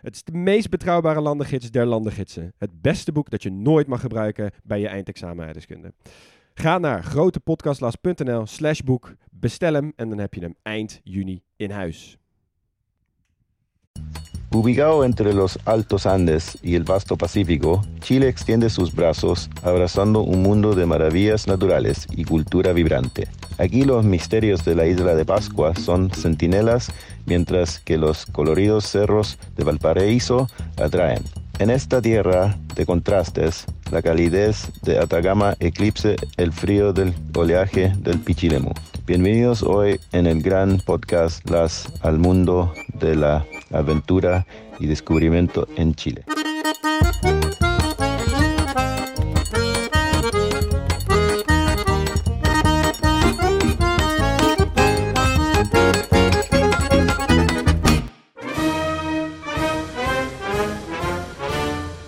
[0.00, 2.52] Het is de meest betrouwbare landengids der landengidsen.
[2.58, 5.54] Het beste boek dat je nooit mag gebruiken bij je eindexamen.
[6.54, 11.70] Ga naar grotepodcastlas.nl slash boek, bestel hem en dan heb je hem eind juni in
[11.70, 12.18] huis.
[14.50, 20.42] Ubicado entre los Altos Andes y el vasto Pacífico, Chile extiende sus brazos abrazando un
[20.42, 23.28] mundo de maravillas naturales y cultura vibrante.
[23.58, 26.90] Aquí los misterios de la isla de Pascua son centinelas,
[27.26, 31.22] mientras que los coloridos cerros de Valparaíso atraen.
[31.58, 38.18] En esta tierra de contrastes, la calidez de Atacama eclipse el frío del oleaje del
[38.18, 38.72] Pichilemu.
[39.08, 44.44] Bienvenidos hoy en el gran podcast Las al mundo de la aventura
[44.78, 46.24] y descubrimiento en Chile.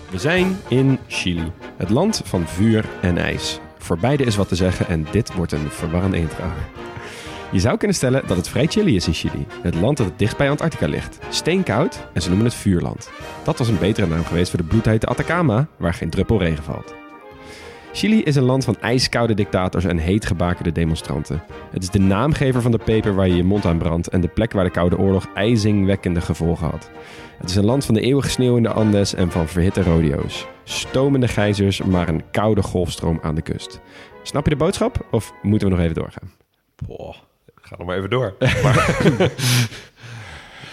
[0.09, 3.59] We zijn in Chili, het land van vuur en ijs.
[3.77, 6.45] Voor beide is wat te zeggen en dit wordt een verwarrende intro.
[7.51, 10.37] Je zou kunnen stellen dat het vrij chilly is in Chili, het land dat dicht
[10.37, 11.19] bij Antarctica ligt.
[11.29, 13.09] Steenkoud en ze noemen het vuurland.
[13.43, 16.95] Dat was een betere naam geweest voor de bloedhete Atacama, waar geen druppel regen valt.
[17.93, 21.43] Chili is een land van ijskoude dictators en heetgebakerde demonstranten.
[21.71, 24.27] Het is de naamgever van de peper waar je je mond aan brandt en de
[24.27, 26.91] plek waar de Koude Oorlog ijzingwekkende gevolgen had.
[27.37, 30.47] Het is een land van de eeuwige sneeuw in de Andes en van verhitte rodeo's.
[30.63, 33.81] Stomende gijzers, maar een koude golfstroom aan de kust.
[34.23, 36.31] Snap je de boodschap of moeten we nog even doorgaan?
[36.87, 37.15] Boah,
[37.71, 38.35] ga nog maar even door.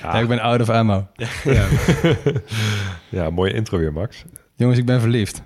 [0.02, 1.06] Ja, ik ben out of ammo.
[3.08, 4.24] Ja, mooie intro weer, Max.
[4.54, 5.42] Jongens, ik ben verliefd.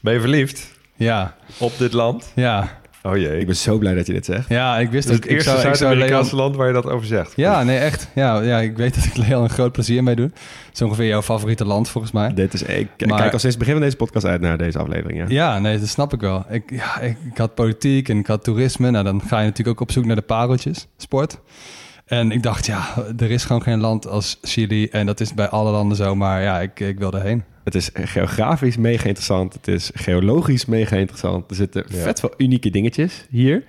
[0.00, 2.32] Ben je verliefd Ja, op dit land?
[2.34, 2.79] ja.
[3.02, 3.38] Oh jee.
[3.38, 4.48] Ik ben zo blij dat je dit zegt.
[4.48, 6.44] Ja, ik wist Het dat het eerste ik zou, ik zou Zuid-Amerikaanse Leon...
[6.44, 7.32] land waar je dat over zegt.
[7.36, 8.08] Ja, nee, echt.
[8.14, 10.30] Ja, ja, ik weet dat ik Leon een groot plezier mee doe.
[10.66, 12.34] Het is ongeveer jouw favoriete land, volgens mij.
[12.34, 14.78] Dit is, ik Maar- kijk al sinds het begin van deze podcast uit naar deze
[14.78, 15.18] aflevering.
[15.18, 15.24] Ja.
[15.28, 16.44] Ja, nee, dat snap ik wel.
[16.50, 18.90] Ik, ja, ik, ik had politiek en ik had toerisme.
[18.90, 21.38] Nou, dan ga je natuurlijk ook op zoek naar de pareltjes, sport.
[22.06, 22.82] En ik dacht, ja,
[23.18, 24.86] er is gewoon geen land als Chili.
[24.88, 27.44] En dat is bij alle landen zo, maar ja, ik, ik wil erheen.
[27.64, 29.52] Het is geografisch mega interessant.
[29.54, 31.50] Het is geologisch mega interessant.
[31.50, 31.96] Er zitten Ja.
[31.96, 33.64] vet veel unieke dingetjes hier.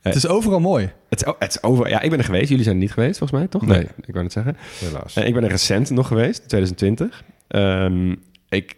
[0.00, 0.90] Het is overal mooi.
[1.08, 1.88] Het is, het is over.
[1.88, 2.48] Ja, ik ben er geweest.
[2.48, 3.66] Jullie zijn er niet geweest, volgens mij, toch?
[3.66, 3.80] Nee.
[4.06, 4.56] ik wou het zeggen.
[4.78, 5.16] Helaas.
[5.16, 7.22] Eh, ik ben er recent nog geweest, 2020.
[7.48, 8.14] Ehm,
[8.48, 8.74] ik,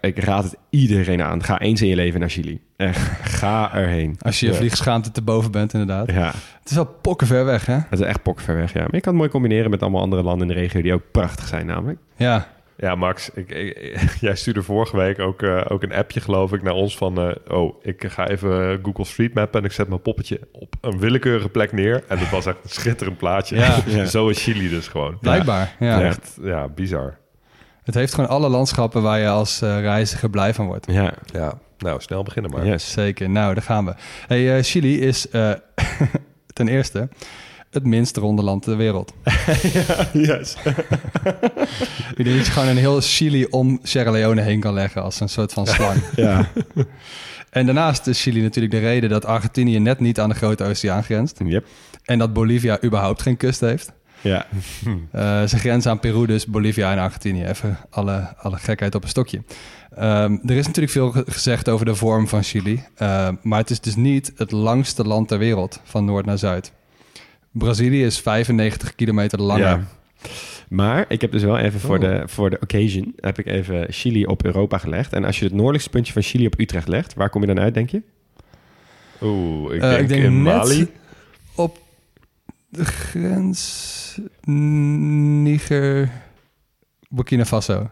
[0.00, 1.42] ik raad het iedereen aan.
[1.44, 2.60] Ga eens in je leven naar Chili.
[2.76, 4.16] Echt, ga erheen.
[4.20, 4.58] Als je je Ja.
[4.58, 6.10] vliegschaamte te boven bent, inderdaad.
[6.10, 6.26] Ja,
[6.60, 7.74] Het is wel pokken ver weg, hè?
[7.90, 8.80] het is echt ver weg, ja.
[8.80, 11.02] Maar je kan het mooi combineren met allemaal andere landen in de regio die ook
[11.10, 11.98] prachtig zijn, namelijk.
[12.16, 12.48] Ja,
[12.82, 16.62] Ja, Max, ik, ik- jij stuurde vorige week ook, eh, ook een appje, geloof ik,
[16.62, 17.18] naar ons van...
[17.18, 20.98] eh, oh, ik ga even Google Street Map en ik zet mijn poppetje op een
[20.98, 22.04] willekeurige plek neer.
[22.08, 23.56] En het was echt een schitterend plaatje.
[23.56, 23.76] Ja.
[23.86, 24.04] Ja.
[24.04, 25.18] Zo is Chili dus gewoon.
[25.20, 25.74] blijkbaar.
[25.78, 26.02] Ja.
[26.02, 27.18] Echt, ja, bizar.
[27.82, 30.86] Het heeft gewoon alle landschappen waar je als eh, reiziger blij van wordt.
[30.92, 32.66] Ja, Ja, nou, snel beginnen maar.
[32.66, 32.92] yes.
[32.92, 33.30] Zeker.
[33.30, 33.94] Nou, daar gaan we.
[34.26, 35.50] Hey, eh, Chili is eh,
[36.52, 37.08] ten eerste
[37.70, 39.12] het minst ronde land ter wereld.
[40.12, 40.56] yes.
[42.16, 45.20] Ik denk dat je gewoon een heel Chili om Sierra Leone heen kan leggen als
[45.20, 46.00] een soort van slang.
[46.16, 46.48] Ja.
[47.50, 51.02] en daarnaast is Chili natuurlijk de reden dat Argentinië net niet aan de Grote Oceaan
[51.04, 51.40] grenst.
[51.44, 51.66] Yep.
[52.04, 53.92] En dat Bolivia überhaupt geen kust heeft.
[54.20, 54.46] Ja.
[55.12, 57.44] Eh, ze grenzen aan Peru, dus Bolivia en Argentinië.
[57.44, 59.42] Even alle, alle gekheid op een stokje.
[59.96, 62.84] Ehm, er is natuurlijk veel ge- gezegd over de vorm van Chili.
[62.96, 66.72] eh, maar het is dus niet het langste land ter wereld, van noord naar zuid.
[67.52, 69.66] Brazilië is 95 kilometer langer.
[69.66, 69.86] Ja.
[70.68, 72.00] Maar ik heb dus wel even voor, Oh.
[72.00, 73.12] de, voor de occasion...
[73.16, 75.12] heb ik even Chili op Europa gelegd.
[75.12, 77.14] En als je het noordelijkste puntje van Chili op Utrecht legt...
[77.14, 78.02] waar kom je dan uit, denk je?
[79.22, 80.88] Oeh, ik Eh, denk, ik denk in net Mali.
[81.54, 81.78] op
[82.68, 86.10] de grens Niger,
[87.08, 87.90] Burkina Faso.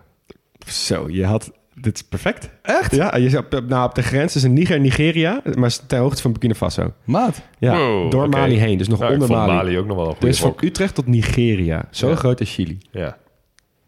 [0.66, 1.52] Zo, je had...
[1.80, 2.50] Dit is perfect.
[2.62, 2.94] Echt?
[2.94, 5.40] Ja, je op, nou, op de grens tussen Niger en Nigeria...
[5.54, 6.92] maar ter hoogte van Burkina Faso.
[7.04, 7.40] Maat.
[7.58, 8.28] Ja, Wow, door.
[8.28, 8.78] Mali heen.
[8.78, 9.58] Dus nog Nou, ik onder vond Mali.
[9.64, 10.54] Mali ook nog wel een Dus van.
[10.60, 11.84] Utrecht tot Nigeria.
[11.90, 12.14] Zo Ja.
[12.14, 12.78] groot is Chili.
[12.90, 13.16] Ja, Ja,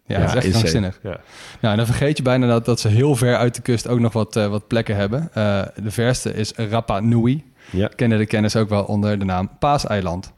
[0.06, 0.50] Ja, dat is echt insane.
[0.52, 0.98] krankzinnig.
[1.02, 1.20] ja.
[1.60, 3.98] Nou, en dan vergeet je bijna dat, dat ze heel ver uit de kust ook
[4.00, 5.28] nog wat, eh, wat plekken hebben.
[5.34, 7.44] Eh, de verste is Rapa Nui.
[7.70, 7.86] Ja.
[7.96, 10.32] Kennen de kennis ook wel onder de naam Paaseiland.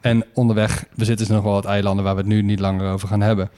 [0.00, 3.08] En onderweg bezitten ze nog wel wat eilanden waar we het nu niet langer over
[3.08, 3.50] gaan hebben.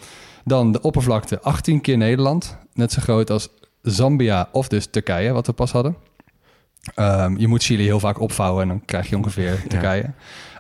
[0.45, 2.59] Dan de oppervlakte 18 keer Nederland.
[2.75, 3.49] Net zo groot als
[3.83, 5.97] Zambia of dus Turkije, wat we pas hadden.
[6.95, 10.11] Ehm, je moet Chili heel vaak opvouwen en dan krijg je ongeveer Turkije.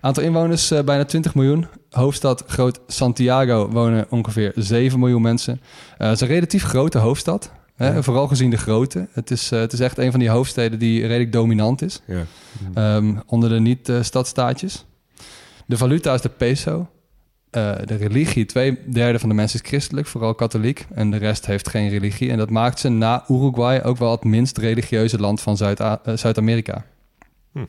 [0.01, 1.67] Aantal inwoners eh, bijna 20 miljoen.
[1.91, 5.61] Hoofdstad groot Santiago wonen ongeveer 7 miljoen mensen.
[5.99, 7.53] Eh, het is een relatief grote hoofdstad.
[7.77, 9.09] Hè, Vooral gezien de grootte.
[9.13, 12.01] Het is, eh, het is echt een van die hoofdsteden die redelijk dominant is.
[12.07, 12.25] Ja.
[12.75, 14.85] Ehm, onder de niet-stadstaatjes.
[15.67, 16.89] De valuta is de peso.
[17.51, 20.87] Eh, de religie, twee derde van de mensen is christelijk, vooral katholiek.
[20.95, 22.31] En de rest heeft geen religie.
[22.31, 25.93] En dat maakt ze na Uruguay ook wel het minst religieuze land van Zuid- eh,
[26.15, 26.85] Zuid-Amerika.
[27.53, 27.65] Hm.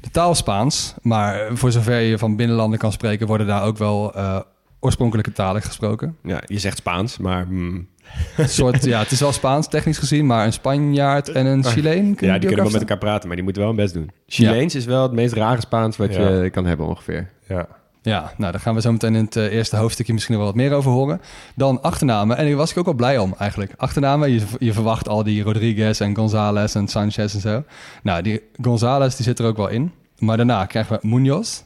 [0.00, 4.14] De taal Spaans, maar voor zover je van binnenlanden kan spreken, worden daar ook wel
[4.14, 4.40] eh,
[4.80, 6.16] oorspronkelijke talen gesproken.
[6.22, 7.46] ja, je zegt Spaans, maar...
[7.48, 7.88] mm,
[8.36, 12.14] Een soort, ja, het is wel Spaans technisch gezien, maar een Spanjaard en een Chileen
[12.14, 13.94] kun je ja, die kunnen wel met elkaar praten, maar die moeten wel hun best
[13.94, 14.10] doen.
[14.26, 16.28] Chileens is wel het meest rare Spaans wat Ja.
[16.42, 17.30] je kan hebben ongeveer.
[17.48, 17.68] Ja.
[18.08, 20.54] Ja, nou, daar gaan we zo meteen in het eh, eerste hoofdstukje misschien wel wat
[20.54, 21.20] meer over horen.
[21.54, 22.36] Dan achternamen.
[22.36, 23.72] En daar was ik ook wel blij om eigenlijk.
[23.76, 27.64] Achternamen, je, je verwacht al die Rodriguez en González en Sanchez en zo.
[28.02, 29.92] Nou, die González die zit er ook wel in.
[30.18, 31.62] Maar daarna krijgen we Munoz,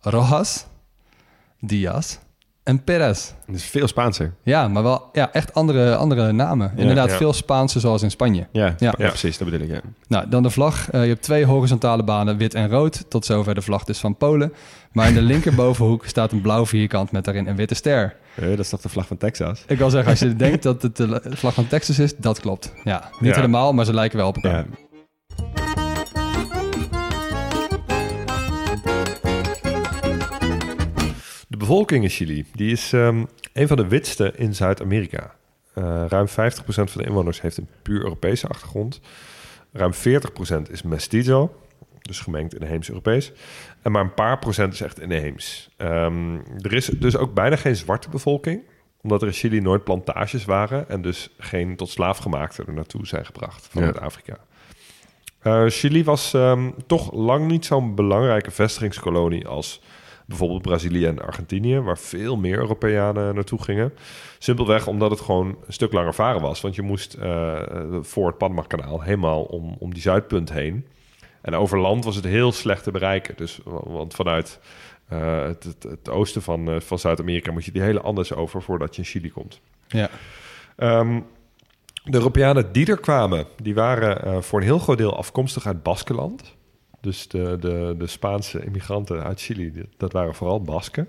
[0.00, 0.66] Rojas,
[1.60, 2.16] Diaz
[2.62, 3.32] en Perez.
[3.46, 4.34] Dus veel Spaanser.
[4.42, 6.72] Ja, maar wel ja, echt andere, andere namen.
[6.76, 7.16] Inderdaad, ja.
[7.16, 8.46] veel Spaanse zoals in Spanje.
[8.52, 8.94] Ja, Ja.
[8.98, 9.08] ja.
[9.08, 9.82] precies, dat bedoel ik.
[10.08, 10.90] Nou, dan de vlag.
[10.90, 13.04] Eh, je hebt twee horizontale banen, wit en rood.
[13.08, 14.52] Tot zover de vlag dus van Polen.
[14.92, 18.16] Maar in de linkerbovenhoek staat een blauw vierkant met daarin een witte ster.
[18.34, 19.64] Dat is toch de vlag van Texas?
[19.66, 22.72] Ik wil zeggen, als je denkt dat het de vlag van Texas is, dat klopt.
[22.84, 23.36] Ja, niet Ja.
[23.36, 24.66] helemaal, maar ze lijken wel op elkaar.
[24.70, 25.88] Ja.
[31.48, 35.34] De bevolking in Chili die is ehm, een van de witste in Zuid-Amerika.
[35.74, 36.32] Eh, ruim 50%
[36.90, 39.00] van de inwoners heeft een puur Europese achtergrond.
[39.72, 41.54] Ruim 40% is mestizo,
[42.00, 43.32] dus gemengd inheems-Europees.
[43.82, 45.70] En maar een paar procent is echt inheems.
[45.76, 48.62] Ehm, er is dus ook bijna geen zwarte bevolking,
[49.02, 53.26] omdat er in Chili nooit plantages waren en dus geen tot slaafgemaakten er naartoe zijn
[53.26, 54.36] gebracht vanuit Afrika.
[55.40, 59.82] Eh, Chili was ehm, toch lang niet zo'n belangrijke vestigingskolonie als
[60.26, 63.92] bijvoorbeeld Brazilië en Argentinië, waar veel meer Europeanen naartoe gingen.
[64.38, 66.60] Simpelweg omdat het gewoon een stuk langer varen was.
[66.60, 67.60] Want je moest eh,
[68.00, 70.86] voor het Panama-kanaal helemaal om, om die zuidpunt heen.
[71.40, 73.36] En over land was het heel slecht te bereiken.
[73.36, 74.60] Dus, want vanuit
[75.10, 78.62] eh, het, het, het oosten van, eh, van Zuid-Amerika moet je die hele Andes over
[78.62, 79.60] voordat je in Chili komt.
[79.88, 80.08] Ja.
[80.76, 81.20] Ehm,
[82.04, 85.82] de Europeanen die er kwamen, die waren eh, voor een heel groot deel afkomstig uit
[85.82, 86.56] Baskeland.
[87.00, 91.08] Dus de, de, de Spaanse immigranten uit Chili, dat waren vooral Basken.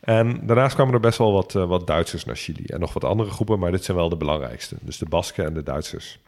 [0.00, 2.64] En daarnaast kwamen er best wel wat, wat Duitsers naar Chili.
[2.64, 4.76] En nog wat andere groepen, maar dit zijn wel de belangrijkste.
[4.80, 6.18] Dus de Basken en de Duitsers.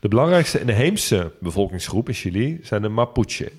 [0.00, 3.52] De belangrijkste inheemse bevolkingsgroep in Chili zijn de Mapuche.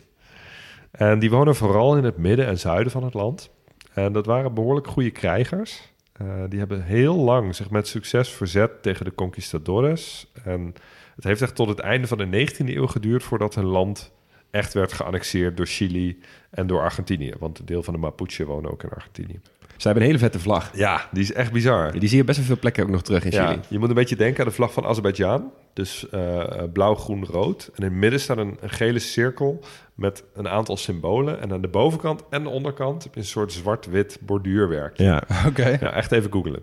[0.92, 3.50] En die wonen vooral in het midden en zuiden van het land.
[3.94, 5.92] En dat waren behoorlijk goede krijgers.
[6.14, 10.32] Eh, die hebben heel lang zich met succes verzet tegen de conquistadores.
[10.44, 10.74] En
[11.16, 14.12] het heeft echt tot het einde van de 19e eeuw geduurd voordat hun land
[14.52, 16.20] echt werd geannexeerd door Chili
[16.50, 17.34] en door Argentinië.
[17.40, 19.40] Want een deel van de Mapuche wonen ook in Argentinië.
[19.78, 20.70] Ze hebben een hele vette vlag.
[20.76, 21.92] Ja, die is echt bizar.
[22.00, 23.60] Die zie je best wel veel plekken ook nog terug in Ja, Chili.
[23.68, 25.52] je moet een beetje denken aan de vlag van Azerbeidzjan.
[25.74, 27.70] Dus eh, eh, blauw, groen, rood.
[27.76, 29.60] En in het midden staat een, een gele cirkel
[29.96, 31.42] met een aantal symbolen.
[31.42, 34.98] En aan de bovenkant en de onderkant heb je een soort zwart-wit borduurwerk.
[34.98, 35.24] Ja.
[35.48, 35.68] Oké.
[35.68, 36.62] Ja, echt even googlen.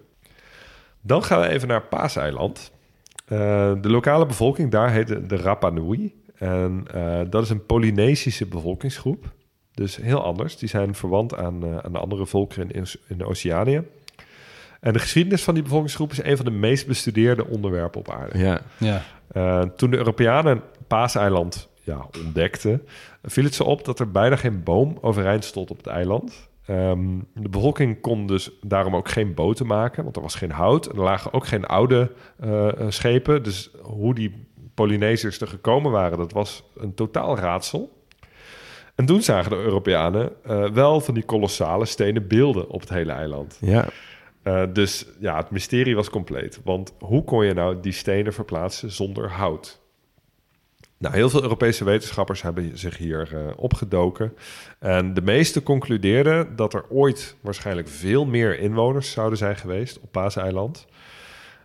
[1.00, 2.73] Dan gaan we even naar Paaseiland.
[3.26, 6.14] Eh de lokale bevolking daar heet de, de Rapa Nui.
[6.35, 9.32] En eh, dat is een Polynesische bevolkingsgroep.
[9.74, 10.56] Dus heel anders.
[10.56, 13.82] Die zijn verwant aan, eh, aan de andere volkeren in, in Oceanië.
[14.80, 18.38] En de geschiedenis van die bevolkingsgroep is een van de meest bestudeerde onderwerpen op aarde.
[18.38, 18.60] ja.
[18.78, 19.02] Ja.
[19.32, 22.82] Eh, toen de Europeanen Paaseiland ja, ontdekten,
[23.22, 26.48] viel het ze op dat er bijna geen boom overeind stond op het eiland.
[26.66, 30.86] Ehm, de bevolking kon dus daarom ook geen boten maken, want er was geen hout.
[30.86, 33.42] En er lagen ook geen oude eh, eh, schepen.
[33.42, 38.00] Dus hoe die Polynesiërs er gekomen waren, dat was een totaal raadsel.
[39.00, 43.12] En toen zagen de Europeanen eh, wel van die kolossale stenen beelden op het hele
[43.12, 43.59] eiland.
[43.61, 43.88] ja.
[44.42, 46.61] Eh, dus ja, het mysterie was compleet.
[46.64, 49.80] Want hoe kon je nou die stenen verplaatsen zonder hout?
[50.99, 54.33] Nou, heel veel Europese wetenschappers hebben zich hier eh, opgedoken.
[54.78, 60.12] En de meesten concludeerden dat er ooit waarschijnlijk veel meer inwoners zouden zijn geweest op
[60.12, 60.87] Paaseiland.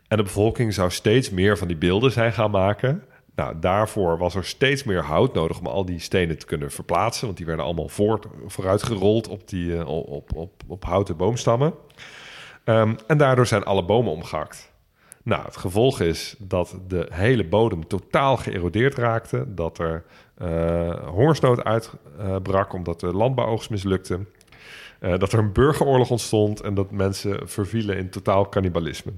[0.07, 3.03] En de bevolking zou steeds meer van die beelden zijn gaan maken.
[3.35, 7.25] Nou, daarvoor was er steeds meer hout nodig om al die stenen te kunnen verplaatsen.
[7.25, 11.73] Want die werden allemaal voort, vooruitgerold op, die, eh, op, op, op houten boomstammen.
[12.63, 14.73] Ehm, en daardoor zijn alle bomen omgehakt.
[15.23, 19.53] Nou, het gevolg is dat de hele bodem totaal geërodeerd raakte.
[19.53, 20.03] Dat er
[20.35, 24.19] eh, hongersnood uitbrak omdat de landbouwoogst mislukte.
[24.99, 29.11] Eh, dat er een burgeroorlog ontstond en dat mensen vervielen in totaal cannibalisme.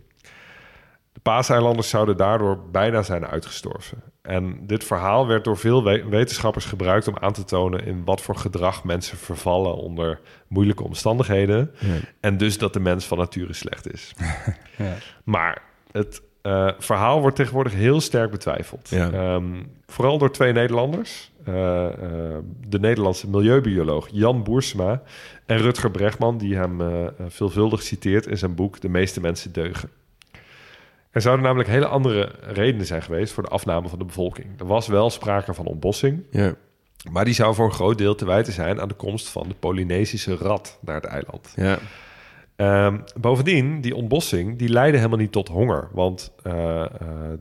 [1.17, 4.01] De paaseilanders zouden daardoor bijna zijn uitgestorven.
[4.21, 8.21] En dit verhaal werd door veel we- wetenschappers gebruikt om aan te tonen in wat
[8.21, 11.71] voor gedrag mensen vervallen onder moeilijke omstandigheden.
[12.19, 14.13] En dus dat de mens van nature slecht is.
[14.77, 14.93] Ja.
[15.23, 18.89] Maar het eh, verhaal wordt tegenwoordig heel sterk betwijfeld.
[18.89, 19.11] Ja.
[19.11, 21.31] Ehm, vooral door twee Nederlanders.
[21.43, 25.01] Eh, eh, de Nederlandse milieubioloog Jan Boersema
[25.45, 26.81] en Rutger Bregman, die hem
[27.27, 29.89] veelvuldig citeert in zijn boek De meeste mensen deugen.
[31.17, 34.59] Er zouden namelijk hele andere redenen zijn geweest voor de afname van de bevolking.
[34.59, 36.55] Er was wel sprake van ontbossing, Ja.
[37.11, 39.53] maar die zou voor een groot deel te wijten zijn aan de komst van de
[39.59, 41.53] Polynesische rat naar het eiland.
[41.55, 41.77] Ja.
[42.55, 45.89] Ehm, bovendien, die ontbossing, die leidde helemaal niet tot honger.
[45.91, 46.89] Want eh, eh,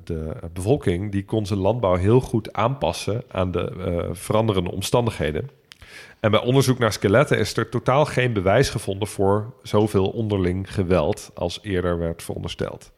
[0.04, 5.50] de bevolking die kon zijn landbouw heel goed aanpassen aan de eh, veranderende omstandigheden.
[6.20, 11.30] En bij onderzoek naar skeletten is er totaal geen bewijs gevonden voor zoveel onderling geweld
[11.34, 12.94] als eerder werd verondersteld.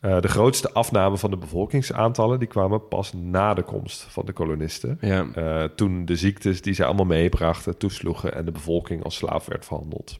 [0.00, 4.32] Eh, de grootste afname van de bevolkingsaantallen die kwamen pas na de komst van de
[4.32, 4.98] kolonisten.
[5.00, 5.26] Ja.
[5.34, 9.64] Eh, toen de ziektes die ze allemaal meebrachten toesloegen en de bevolking als slaaf werd
[9.64, 10.18] verhandeld.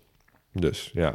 [0.52, 1.14] Dus ja,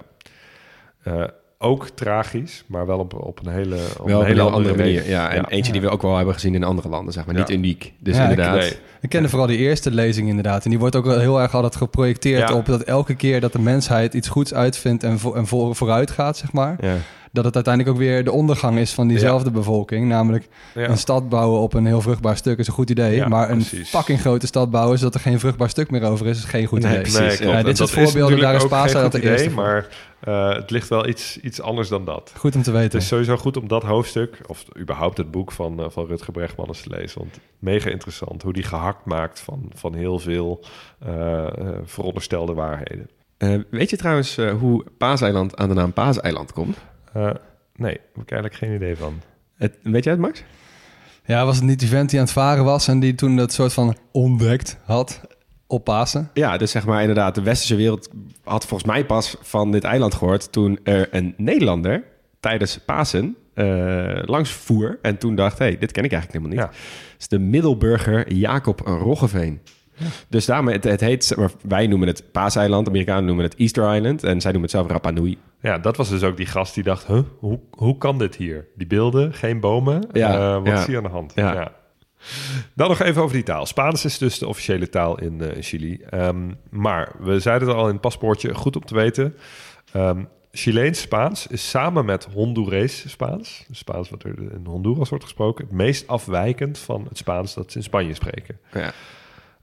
[1.04, 1.24] Eh,
[1.58, 4.76] ook tragisch, maar wel op, op een hele, op Wel een op hele een andere
[4.76, 5.08] manier.
[5.10, 7.34] Ja, en eentje die we ook wel hebben gezien in andere landen, zeg maar.
[7.36, 7.40] Ja.
[7.42, 7.94] Niet uniek.
[8.00, 8.56] Dus Ja, ik- inderdaad.
[8.60, 8.74] Nee.
[9.02, 10.64] Ik kende vooral die eerste lezing inderdaad.
[10.64, 12.56] En die wordt ook wel heel erg altijd geprojecteerd Ja.
[12.56, 16.12] op dat elke keer dat de mensheid iets goeds uitvindt en, vo en voor, vooruit
[16.12, 16.78] gaat, zeg maar.
[17.36, 20.08] Dat het uiteindelijk ook weer de ondergang is van diezelfde bevolking.
[20.08, 20.90] Namelijk Ja.
[20.90, 23.16] een stad bouwen op een heel vruchtbaar stuk is een goed idee.
[23.16, 23.90] Ja, maar een precies.
[23.90, 26.80] fucking grote stad bouwen zodat er geen vruchtbaar stuk meer over is, is geen goed
[26.82, 27.02] Nee, idee.
[27.02, 27.40] precies.
[27.40, 29.88] Nee, dit soort voorbeelden, daar is natuurlijk ook Pasen geen dat de eerste idee, maar
[30.20, 32.32] eh, het ligt wel iets, iets anders dan dat.
[32.38, 33.00] Goed om te Het weten.
[33.00, 36.68] is sowieso goed om dat hoofdstuk, of überhaupt het boek van, eh, van Rutger Bregman
[36.68, 37.20] eens te lezen.
[37.20, 40.64] Want mega interessant hoe die gehakt maakt van, van heel veel
[41.06, 41.46] eh,
[41.86, 43.10] veronderstelde waarheden.
[43.38, 46.78] Eh, weet je trouwens hoe Paaseiland aan de naam Paaseiland komt?
[47.16, 47.30] Eh,
[47.76, 49.22] nee, heb ik eigenlijk geen idee van.
[49.56, 50.44] Het, weet jij het, Max?
[51.26, 53.54] Ja, was het niet die vent die aan het varen was en die toen dat
[53.54, 55.22] soort van ontdekt had
[55.68, 56.30] op Pasen?
[56.34, 58.10] Ja, dus zeg maar inderdaad, de westerse wereld
[58.44, 62.04] had volgens mij pas van dit eiland gehoord toen er een Nederlander
[62.40, 66.66] tijdens Pasen eh, langs voer en toen dacht, hé, hey, dit ken ik eigenlijk helemaal
[66.66, 66.76] niet.
[66.76, 66.80] Ja.
[67.12, 69.62] Het is de middelburger Jacob Roggeveen.
[70.28, 74.24] Dus daarmee, het, het heet, maar, wij noemen het Paaseiland, Amerikanen noemen het Easter Island
[74.24, 75.38] en zij noemen het zelf Rapa Nui.
[75.62, 78.68] Ja, dat was dus ook die gast die dacht, huh, hoe, hoe kan dit hier?
[78.76, 80.80] Die beelden, geen bomen, Ja, Eh, wat ja.
[80.80, 81.32] is hier aan de hand?
[81.36, 81.72] Ja.
[82.74, 83.66] Dan nog even over die taal.
[83.66, 86.02] Spaans is dus de officiële taal in eh, Chili.
[86.10, 89.36] Ehm, maar we zeiden het al in het paspoortje, goed om te weten.
[89.94, 90.24] Ehm
[90.58, 95.74] Chileens Spaans is samen met Hondurees Spaans, Spaans wat er in Honduras wordt gesproken, het
[95.74, 98.60] meest afwijkend van het Spaans dat ze in Spanje spreken.
[98.74, 98.94] Ja.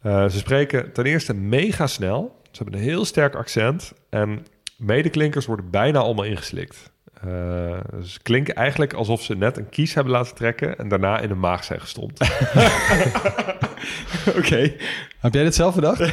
[0.02, 2.40] Eh, ze spreken ten eerste mega snel.
[2.50, 3.92] Ze hebben een heel sterk accent.
[4.10, 6.90] En medeklinkers worden bijna allemaal ingeslikt.
[7.20, 7.28] Eh,
[8.04, 10.78] ze klinken eigenlijk alsof ze net een kies hebben laten trekken...
[10.78, 12.20] en daarna in de maag zijn gestompt.
[14.38, 14.72] Oké.
[15.18, 16.00] Heb jij dit zelf bedacht?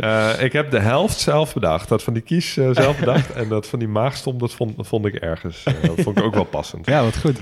[0.00, 1.88] Eh, ik heb de helft zelf bedacht.
[1.88, 3.32] Dat van die kies zelf bedacht.
[3.32, 5.62] En dat van die maagstom, dat vond, dat vond ik ergens.
[5.64, 6.86] eh, dat vond ik ook wel passend.
[6.86, 7.38] Ja, wat goed.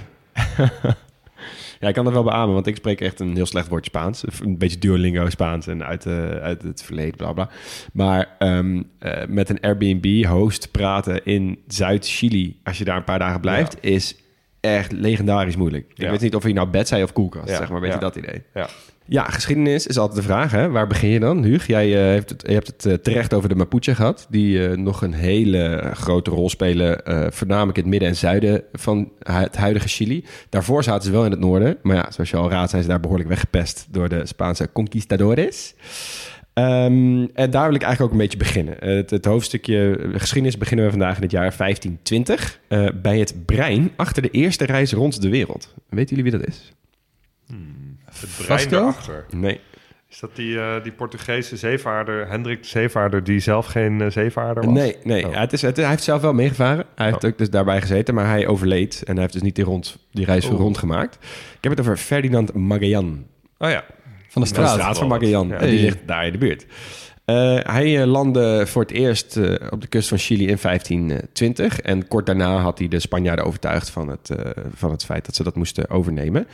[1.85, 4.25] Ja, ik kan dat wel beamen, want ik spreek echt een heel slecht woordje Spaans.
[4.41, 7.49] Een beetje Duolingo Spaans en uit, eh, uit het verleden, bla bla.
[7.93, 13.41] Maar ehm, eh, met een Airbnb-host praten in Zuid-Chili, als je daar een paar dagen
[13.41, 14.17] blijft, is
[14.65, 15.93] echt legendarisch moeilijk.
[15.95, 17.95] Ik weet niet of je nou bed zei of koelkast, zeg maar, weet ja.
[17.95, 18.43] je dat idee.
[18.55, 18.69] Ja.
[19.07, 20.71] Ja, geschiedenis is altijd de vraag, hè?
[20.71, 21.67] Waar begin je dan, Huug?
[21.67, 24.77] Jij eh, heeft het, je hebt het eh, terecht over de Mapuche gehad, die eh,
[24.77, 27.01] nog een hele grote rol spelen,
[27.33, 30.25] voornamelijk in het midden en zuiden van het huidige Chili.
[30.49, 32.89] Daarvoor zaten ze wel in het noorden, maar ja, zoals je al raadt, zijn ze
[32.89, 35.75] daar behoorlijk weggepest door de Spaanse conquistadores.
[36.55, 38.81] Ehm, en daar wil ik eigenlijk ook een beetje beginnen.
[38.81, 43.19] Eh, Het, het hoofdstukje eh, geschiedenis beginnen we vandaag in het jaar 1520 eh, bij
[43.19, 45.75] het brein achter de eerste reis rond de wereld.
[45.89, 46.73] Weten jullie wie dat is?
[48.05, 48.77] Het brein Vasco?
[48.77, 49.25] erachter.
[49.31, 49.61] Nee.
[50.09, 53.25] Is dat die, eh, die Portugese zeevaarder, Hendrik de Zeevaarder...
[53.25, 54.73] die zelf geen eh, zeevaarder was?
[54.75, 55.27] Nee, nee.
[55.27, 55.33] Oh.
[55.33, 56.85] Ja, het is, het, hij heeft zelf wel meegevaren.
[56.95, 57.31] Hij heeft Oh.
[57.31, 59.03] ook dus daarbij gezeten, maar hij overleed.
[59.05, 60.59] En hij heeft dus niet die, rond, die reis Oh.
[60.59, 61.15] rondgemaakt.
[61.25, 63.27] Ik heb het over Ferdinand Magellan.
[63.59, 63.85] Oh ja.
[64.35, 64.99] Van de straat.
[64.99, 65.49] van Magellan.
[65.49, 65.55] Ja.
[65.55, 66.67] En die ligt daar in de buurt.
[67.25, 71.81] Eh, hij eh, landde voor het eerst eh, op de kust van Chili in 1520.
[71.81, 74.31] En kort daarna had hij de Spanjaarden overtuigd van het,
[74.75, 76.47] van het feit dat ze dat moesten overnemen.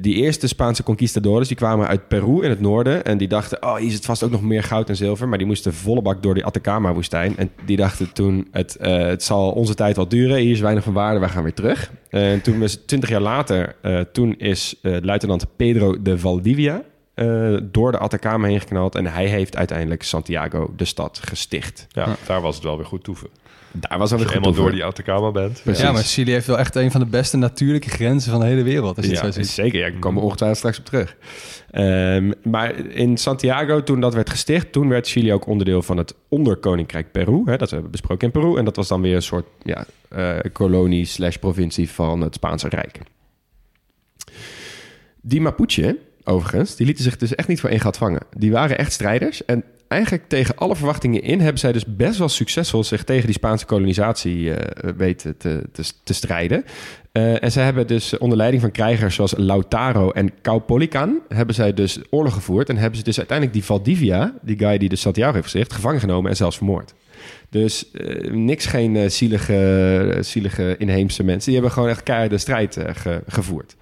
[0.00, 3.04] Die eerste Spaanse conquistadores die kwamen uit Peru in het noorden.
[3.04, 5.28] En die dachten, oh, hier zit vast ook nog meer goud en zilver.
[5.28, 7.36] Maar die moesten volle bak door die Atacama-woestijn.
[7.36, 10.36] En die dachten toen, het, het zal onze tijd wel duren.
[10.36, 11.90] Hier is weinig van waarde, wij gaan weer terug.
[12.10, 13.76] En toen was het twintig jaar later,
[14.12, 16.82] toen is eh, luitenant Pedro de Valdivia
[17.16, 18.94] eh, door de Atacama heen geknald.
[18.94, 21.86] En hij heeft uiteindelijk Santiago, de stad, gesticht.
[21.88, 23.28] Ja, daar was het wel weer goed toeven.
[23.72, 25.60] Daar was Als je alweer goed eenmaal door die Atacama bent.
[25.62, 25.82] Precies.
[25.82, 28.62] Ja, maar Chili heeft wel echt een van de beste natuurlijke grenzen van de hele
[28.62, 28.96] wereld.
[28.96, 29.50] Als je het Ja, zo ziet.
[29.50, 29.78] zeker.
[29.78, 31.16] Ja, ik kom er ongetwijfeld straks op terug.
[31.70, 34.72] Ehm, maar in Santiago, toen dat werd gesticht...
[34.72, 37.42] toen werd Chili ook onderdeel van het onderkoninkrijk Peru.
[37.44, 38.56] Hè, dat hebben we besproken in Peru.
[38.58, 42.68] En dat was dan weer een soort ja, eh, kolonie slash provincie van het Spaanse
[42.68, 42.98] Rijk.
[45.20, 48.20] Die Mapuche, overigens, die lieten zich dus echt niet voor één gat vangen.
[48.36, 49.44] Die waren echt strijders.
[49.44, 51.40] En eigenlijk tegen alle verwachtingen in...
[51.40, 55.82] hebben zij dus best wel succesvol zich tegen die Spaanse kolonisatie eh, weten te, te,
[56.04, 56.64] te strijden.
[57.12, 61.18] Eh, en zij hebben dus onder leiding van krijgers zoals Lautaro en Caupolicán...
[61.28, 62.68] hebben zij dus oorlog gevoerd.
[62.68, 65.72] En hebben ze dus uiteindelijk die Valdivia, die guy die de Santiago heeft gezegd...
[65.72, 66.94] gevangen genomen en zelfs vermoord.
[67.50, 71.44] Dus eh, niks geen zielige, zielige inheemse mensen.
[71.44, 73.76] Die hebben gewoon echt keiharde strijd ge- gevoerd.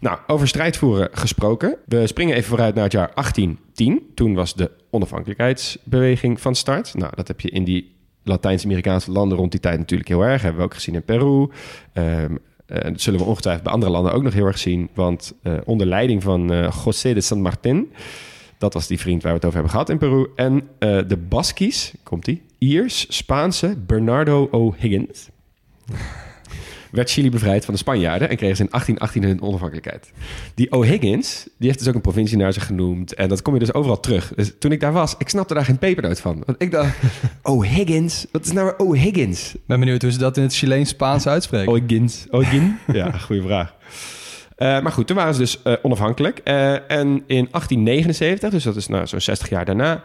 [0.00, 1.76] Nou, over strijdvoeren gesproken.
[1.86, 4.10] We springen even vooruit naar het jaar 1810.
[4.14, 6.94] Toen was de onafhankelijkheidsbeweging van start.
[6.94, 10.42] Nou, dat heb je in die Latijns-Amerikaanse landen rond die tijd natuurlijk heel erg.
[10.42, 11.48] Hebben we ook gezien in Peru.
[11.92, 12.34] Ehm,
[12.66, 14.88] en dat zullen we ongetwijfeld bij andere landen ook nog heel erg zien.
[14.94, 17.92] Want eh, onder leiding van eh, José de San Martín...
[18.58, 20.26] dat was die vriend waar we het over hebben gehad in Peru...
[20.36, 25.28] en eh, de Baskies, komt-ie, Iers, Spaanse Bernardo O'Higgins...
[26.90, 28.28] werd Chili bevrijd van de Spanjaarden...
[28.28, 30.12] en kregen ze in 1818 hun onafhankelijkheid.
[30.54, 33.14] Die O'Higgins, die heeft dus ook een provincie naar zich genoemd...
[33.14, 34.32] en dat kom je dus overal terug.
[34.34, 36.42] Dus toen ik daar was, ik snapte daar geen pepernoot van.
[36.46, 36.96] Want ik dacht,
[37.42, 38.26] O'Higgins?
[38.30, 39.54] Wat is nou weer O'Higgins?
[39.66, 41.72] Ben benieuwd hoe ze dat in het Chileens-Spaans uitspreken.
[41.72, 42.26] O'Higgins.
[42.30, 42.78] O'Higgin?
[42.92, 43.74] ja, goede vraag.
[44.56, 46.38] Eh, maar goed, toen waren ze dus eh, onafhankelijk.
[46.38, 50.02] Eh, en in 1879, dus dat is nou zo'n 60 jaar daarna,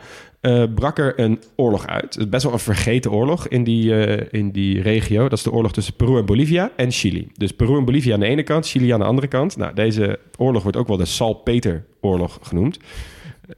[0.75, 2.29] brak er een oorlog uit.
[2.29, 3.93] Best wel een vergeten oorlog in die,
[4.29, 5.21] in die regio.
[5.29, 7.27] Dat is de oorlog tussen Peru en Bolivia en Chili.
[7.33, 9.57] Dus Peru en Bolivia aan de ene kant, Chili aan de andere kant.
[9.57, 12.79] Nou, deze oorlog wordt ook wel de Salpeter-oorlog genoemd.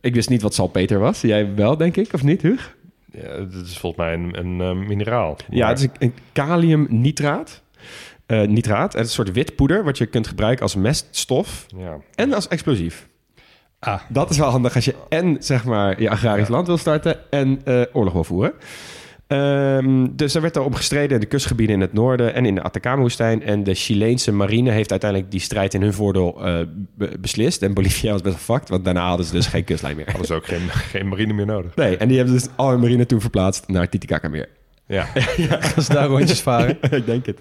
[0.02, 1.22] Ik wist niet wat salpeter was.
[1.22, 2.76] Jij wel, denk ik, of niet, Huug?
[3.12, 5.38] Ja, dat is volgens mij een, een mineraal.
[5.50, 7.62] Ja, het is een, een kaliumnitraat.
[8.26, 8.94] Eh nitraat.
[8.94, 11.98] Het is een soort wit poeder wat je kunt gebruiken als meststof ja.
[12.16, 13.08] en als explosief.
[13.80, 17.32] Ah, Dat is wel handig als je en zeg maar je agrarisch land wil starten
[17.32, 18.54] en eh, oorlog wil voeren.
[19.28, 22.62] Ehm, dus er werd daarom gestreden in de kustgebieden in het noorden en in de
[22.62, 23.44] Atacama-woestijn.
[23.44, 26.60] En de Chileense marine heeft uiteindelijk die strijd in hun voordeel eh,
[26.96, 27.62] be- beslist.
[27.62, 30.06] En Bolivia was best wel fucked, want daarna hadden ze dus geen kustlijn meer.
[30.06, 31.76] Hadden ze ook geen, geen marine meer nodig.
[31.76, 34.50] Nee, en die hebben dus al hun marine toen verplaatst naar Titicaca meer.
[34.88, 35.08] Ja,
[35.76, 36.78] als ze daar rondjes varen.
[36.92, 37.40] Ik denk het.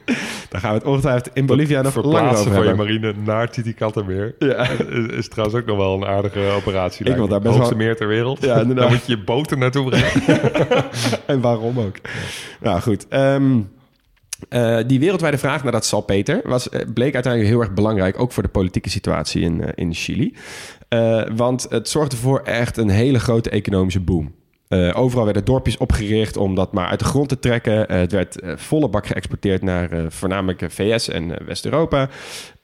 [0.49, 3.51] Daar gaan we het ongetwijfeld in Bolivia nog langer verplaatsen over van je marine naar
[3.51, 4.35] Titicacameer.
[4.39, 4.69] Ja.
[4.69, 7.07] Is, is trouwens ook nog wel een aardige operatie.
[7.07, 8.43] Ik wil daar best Hoogste wel- meer ter wereld.
[8.43, 8.77] Ja, inderdaad.
[8.85, 10.41] Daar moet je je boten naartoe brengen.
[11.27, 11.97] en waarom ook.
[12.61, 13.09] Nou goed.
[13.09, 13.61] ehm,
[14.49, 18.33] eh, die wereldwijde vraag naar dat salpeter was, eh, bleek uiteindelijk heel erg belangrijk, ook
[18.33, 20.37] voor de politieke situatie in, eh, in Chili.
[20.89, 24.33] Eh, want het zorgde voor echt een hele grote economische boom.
[24.73, 27.89] Eh, overal werden dorpjes opgericht om dat maar uit de grond te trekken.
[27.89, 32.09] Eh, het werd eh, volle bak geëxporteerd naar eh, voornamelijk VS en West-Europa.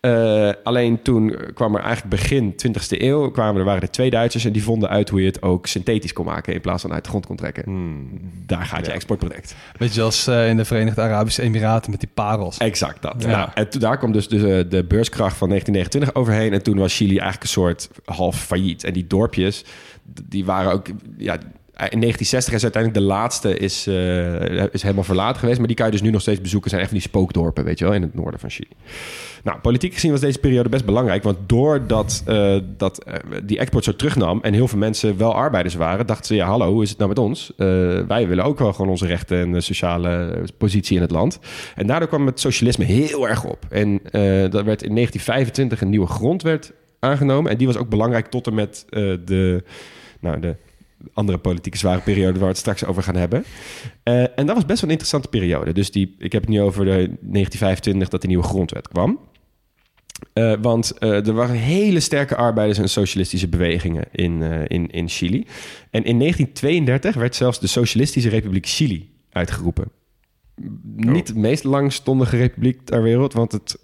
[0.00, 4.44] Eh, alleen toen kwam er eigenlijk begin 20e eeuw, kwamen er, waren er twee Duitsers
[4.44, 7.02] en die vonden uit hoe je het ook synthetisch kon maken in plaats van uit
[7.02, 7.64] de grond kon trekken.
[8.46, 9.54] Daar gaat je exportproduct.
[9.78, 12.58] Beetje zoals eh, in de Verenigde Arabische Emiraten met die parels.
[12.58, 13.14] Exact dat.
[13.18, 13.28] Ja.
[13.28, 16.52] Nou, en toen, daar kwam dus de, de beurskracht van 1929 overheen.
[16.52, 18.84] En toen was Chili eigenlijk een soort half failliet.
[18.84, 19.64] En die dorpjes,
[20.24, 20.86] die waren ook...
[21.16, 21.38] Ja,
[21.78, 25.58] in 1960 is uiteindelijk de laatste is, eh, is helemaal verlaten geweest.
[25.58, 26.70] Maar die kan je dus nu nog steeds bezoeken.
[26.70, 28.70] zijn echt van die spookdorpen, weet je wel, in het noorden van Chili.
[29.44, 31.22] Nou, politiek gezien was deze periode best belangrijk.
[31.22, 33.14] Want doordat eh, dat, eh,
[33.44, 36.72] die export zo terugnam en heel veel mensen wel arbeiders waren, dachten ze, ja hallo,
[36.72, 37.52] hoe is het nou met ons?
[37.56, 37.66] Eh,
[38.06, 41.38] wij willen ook wel gewoon onze rechten en eh, sociale positie in het land.
[41.74, 43.66] En daardoor kwam het socialisme heel erg op.
[43.68, 47.50] En eh, dat werd in 1925 een nieuwe grondwet aangenomen.
[47.50, 49.62] En die was ook belangrijk tot en met eh, de,
[50.20, 50.56] nou, de
[51.12, 53.44] andere politieke zware periode waar we het straks over gaan hebben.
[54.02, 55.72] Eh, en dat was best wel een interessante periode.
[55.72, 59.18] Dus die, ik heb het nu over de 1925 dat de nieuwe grondwet kwam.
[60.32, 65.46] Eh, want eh, er waren hele sterke arbeiders- en socialistische bewegingen in, in, in Chili.
[65.90, 69.90] En in 1932 werd zelfs de Socialistische Republiek Chili uitgeroepen.
[70.96, 73.78] Niet de meest langstondige republiek ter wereld, want het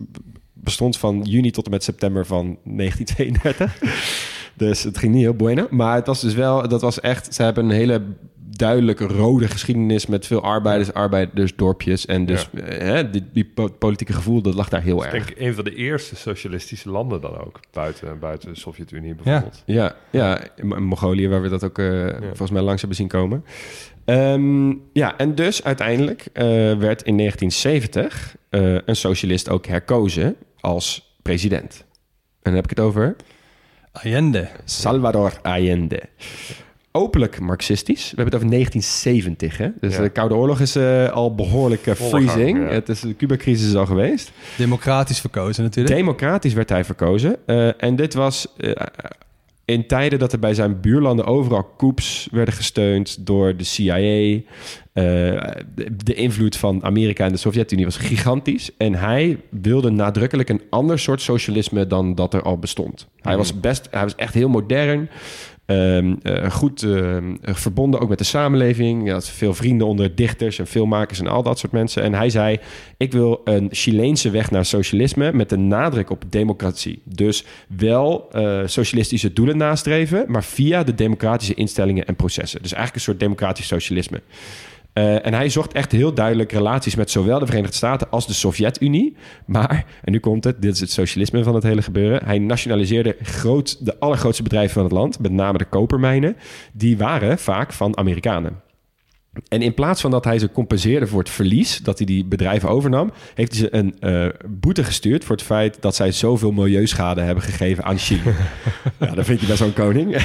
[0.52, 4.33] bestond van juni tot en met september van 1932.
[4.56, 5.66] Dus het ging niet heel bueno.
[5.70, 8.02] Maar het was dus wel, dat was echt, ze hebben een hele
[8.56, 12.06] duidelijke rode geschiedenis met veel arbeiders, arbeidersdorpjes.
[12.06, 15.26] En dus eh, hè, die, die po- politieke gevoel, dat lag daar heel Ik erg.
[15.26, 17.60] denk een van de eerste socialistische landen dan ook.
[17.72, 19.62] Buiten, buiten de Sovjet-Unie bijvoorbeeld.
[19.66, 23.44] Ja, ja Mongolië, waar we dat ook eh, volgens mij langs hebben zien komen.
[24.04, 26.44] Ehm, ja, en dus uiteindelijk eh,
[26.78, 31.84] werd in 1970 eh, een socialist ook herkozen als president.
[31.88, 33.16] En dan heb ik het over...
[34.02, 34.48] Allende.
[34.64, 36.02] Salvador Allende.
[36.92, 38.10] Openlijk marxistisch.
[38.10, 39.68] We hebben het over 1970, hè?
[39.80, 40.02] Dus Ja.
[40.02, 42.58] de Koude Oorlog is eh, al behoorlijk eh, gang, freezing.
[42.58, 42.64] ja.
[42.74, 44.32] Het is, de Cuba-crisis is al geweest.
[44.56, 45.96] Democratisch verkozen natuurlijk.
[45.96, 47.36] Democratisch werd hij verkozen.
[47.46, 48.70] Eh, en dit was eh,
[49.64, 53.96] in tijden dat er bij zijn buurlanden overal coups werden gesteund door de CIA.
[53.96, 55.02] Eh,
[55.74, 58.70] de, de invloed van Amerika en de Sovjet-Unie was gigantisch.
[58.76, 63.08] En hij wilde nadrukkelijk een ander soort socialisme dan dat er al bestond.
[63.20, 65.08] Hij was, best, hij was echt heel modern.
[65.66, 69.02] Ehm, eh, goed ehm, verbonden ook met de samenleving.
[69.02, 72.02] Hij had veel vrienden onder dichters en filmmakers en al dat soort mensen.
[72.02, 72.58] En hij zei:
[72.96, 77.02] Ik wil een Chileense weg naar socialisme met een nadruk op democratie.
[77.04, 77.44] Dus
[77.76, 82.62] wel eh, socialistische doelen nastreven, maar via de democratische instellingen en processen.
[82.62, 84.20] Dus eigenlijk een soort democratisch socialisme.
[84.94, 88.32] Eh, en hij zocht echt heel duidelijk relaties met zowel de Verenigde Staten als de
[88.32, 89.16] Sovjet-Unie.
[89.46, 92.24] Maar, en nu komt het, dit is het socialisme van het hele gebeuren.
[92.24, 96.36] Hij nationaliseerde groot, de allergrootste bedrijven van het land, met name de kopermijnen.
[96.72, 98.63] Die waren vaak van Amerikanen.
[99.48, 102.68] En in plaats van dat hij ze compenseerde voor het verlies dat hij die bedrijven
[102.68, 107.20] overnam, heeft hij ze een eh, boete gestuurd voor het feit dat zij zoveel milieuschade
[107.20, 108.22] hebben gegeven aan Chili.
[109.00, 110.16] ja, dat vind je best wel een koning.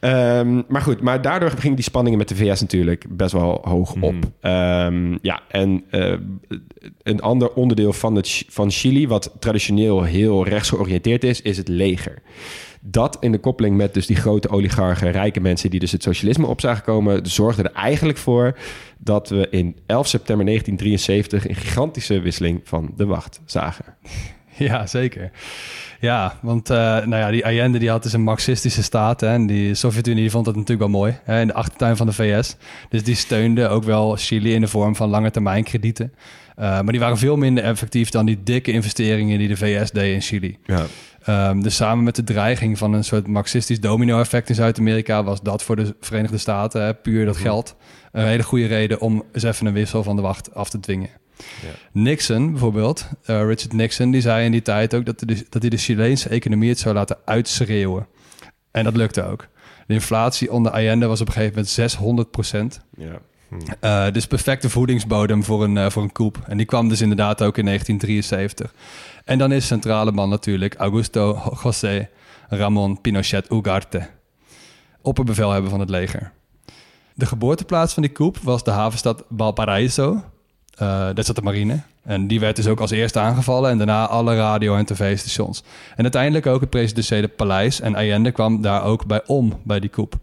[0.00, 3.94] Ehm, maar goed, maar daardoor gingen die spanningen met de VS natuurlijk best wel hoog
[4.00, 4.14] op.
[4.40, 6.14] Ehm, ja, en eh,
[7.02, 12.22] een ander onderdeel van, het, van Chili, wat traditioneel heel rechtsgeoriënteerd is, is het leger.
[12.80, 16.46] Dat in de koppeling met dus die grote oligarchen, rijke mensen die dus het socialisme
[16.46, 18.58] op zagen komen, zorgde er eigenlijk voor
[18.98, 23.84] dat we in 11 september 1973 een gigantische wisseling van de wacht zagen.
[24.58, 25.30] Ja, zeker.
[26.00, 29.20] Ja, want eh, nou ja, die Allende die had dus een marxistische staat.
[29.20, 31.18] Hè, en die Sovjet-Unie vond dat natuurlijk wel mooi.
[31.24, 32.56] Hè, in de achtertuin van de VS.
[32.88, 36.12] Dus die steunde ook wel Chili in de vorm van lange termijn kredieten.
[36.56, 40.14] Eh, maar die waren veel minder effectief dan die dikke investeringen die de VS deed
[40.14, 40.58] in Chili.
[40.64, 40.86] Ja.
[41.28, 45.24] Ehm, dus samen met de dreiging van een soort marxistisch domino-effect in Zuid-Amerika...
[45.24, 47.76] was dat voor de Verenigde Staten, hè, puur dat geld...
[48.12, 51.10] een hele goede reden om eens even een wissel van de wacht af te dwingen.
[51.92, 55.06] Nixon bijvoorbeeld, eh, Richard Nixon, die zei in die tijd ook...
[55.06, 58.06] Dat, de, dat hij de Chileense economie het zou laten uitschreeuwen.
[58.70, 59.46] En dat lukte ook.
[59.86, 62.80] De inflatie onder Allende was op een gegeven moment 600 procent.
[62.96, 63.20] Ja.
[63.80, 66.38] Eh, dus perfecte voedingsbodem voor een, eh, voor een coup.
[66.46, 68.74] En die kwam dus inderdaad ook in 1973.
[69.28, 72.08] En dan is centrale man natuurlijk Augusto José
[72.48, 74.08] Ramon Pinochet Ugarte.
[75.02, 76.32] Opperbevelhebber van het leger.
[77.14, 80.24] De geboorteplaats van die coup was de havenstad Valparaiso.
[80.74, 81.80] Eh daar zat de marine.
[82.02, 83.70] En die werd dus ook als eerste aangevallen.
[83.70, 85.62] En daarna alle radio- en tv-stations.
[85.96, 87.80] En uiteindelijk ook het presidentiële paleis.
[87.80, 90.14] En Allende kwam daar ook bij om, bij die coup.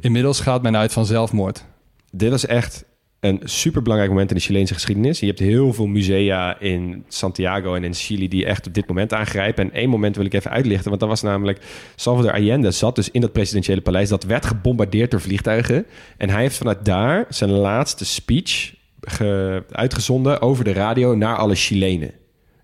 [0.00, 1.64] Inmiddels gaat men uit van zelfmoord.
[2.10, 2.84] Dit was echt
[3.24, 5.20] een superbelangrijk moment in de Chileense geschiedenis.
[5.20, 9.12] Je hebt heel veel musea in Santiago en in Chili die echt op dit moment
[9.12, 9.64] aangrijpen.
[9.64, 11.58] En één moment wil ik even uitlichten, want dat was namelijk
[11.96, 14.08] Salvador Allende zat dus in dat presidentiële paleis.
[14.08, 15.86] Dat werd gebombardeerd door vliegtuigen.
[16.16, 21.54] En hij heeft vanuit daar zijn laatste speech ge- uitgezonden over de radio naar alle
[21.54, 22.10] Chilenen.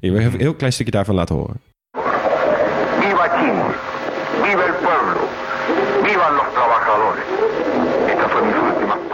[0.00, 1.69] Je wil even een heel klein stukje daarvan laten horen.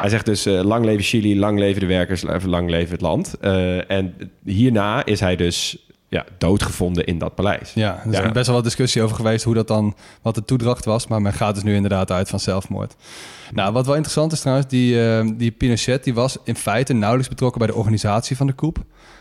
[0.06, 3.34] Hij zegt dus eh, lang leven Chili, lang leven de werkers, lang leven het land.
[3.40, 4.14] Eh, en
[4.44, 5.76] hierna is hij dus
[6.08, 7.72] ja, doodgevonden in dat paleis.
[7.74, 8.32] Ja, er is Ja.
[8.32, 11.06] best wel wat discussie over geweest hoe dat dan, wat de toedracht was.
[11.06, 12.94] Maar men gaat dus nu inderdaad uit van zelfmoord.
[13.52, 17.28] Nou, wat wel interessant is trouwens, die, eh, die Pinochet die was in feite nauwelijks
[17.28, 18.78] betrokken bij de organisatie van de coup.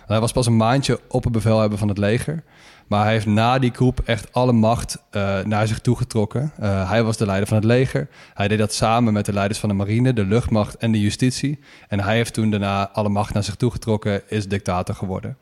[0.08, 2.43] Hij was pas een maandje opperbevelhebber van het leger.
[2.88, 6.52] Maar hij heeft na die coup echt alle macht eh, naar zich toe getrokken.
[6.60, 8.08] Eh, hij was de leider van het leger.
[8.34, 11.60] Hij deed dat samen met de leiders van de marine, de luchtmacht en de justitie.
[11.88, 15.38] En hij heeft toen daarna alle macht naar zich toe getrokken, is dictator geworden.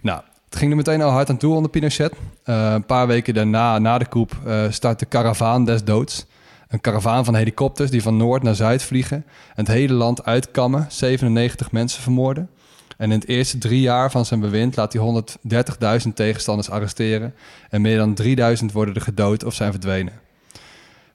[0.00, 2.12] Nou, het ging er meteen al hard aan toe onder Pinochet.
[2.44, 4.32] Eh, een paar weken daarna, na de coup,
[4.70, 6.26] start de karavaan des doods.
[6.68, 9.16] Een karavaan van helikopters die van noord naar zuid vliegen.
[9.54, 12.48] En het hele land uitkammen, 97 mensen vermoorden.
[12.98, 15.22] En in het eerste drie jaar van zijn bewind laat hij
[16.06, 17.34] 130.000 tegenstanders arresteren.
[17.70, 20.12] En meer dan 3000 worden er gedood of zijn verdwenen.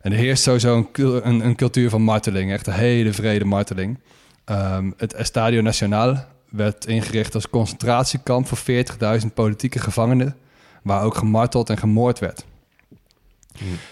[0.02, 4.00] En er heerst sowieso een, een, een cultuur van marteling, echt een hele vrede marteling.
[4.46, 6.18] Ehm, het Estadio Nacional
[6.50, 8.58] werd ingericht als concentratiekamp voor
[9.22, 10.36] 40.000 politieke gevangenen,
[10.84, 12.46] waar ook gemarteld en gemoord werd.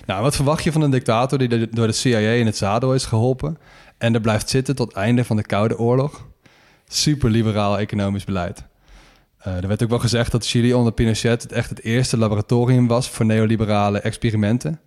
[0.05, 3.05] Nou, wat verwacht je van een dictator die door de CIA in het zadel is
[3.05, 3.57] geholpen
[3.97, 6.29] en er blijft zitten tot het einde van de Koude Oorlog?
[6.93, 8.63] Super liberaal economisch beleid.
[9.37, 12.87] Eh, er werd ook wel gezegd dat Chili onder Pinochet het echt het eerste laboratorium
[12.87, 14.79] was voor neoliberale experimenten.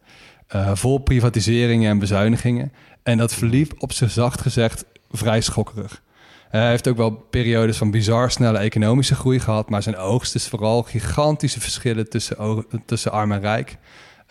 [0.46, 2.72] Eh, vol privatiseringen en bezuinigingen.
[3.02, 6.02] En dat verliep op zijn zacht gezegd vrij schokkerig.
[6.50, 10.34] Eh, hij heeft ook wel periodes van bizar snelle economische groei gehad, maar zijn oogst
[10.34, 13.76] is vooral gigantische verschillen tussen, tussen arm en rijk.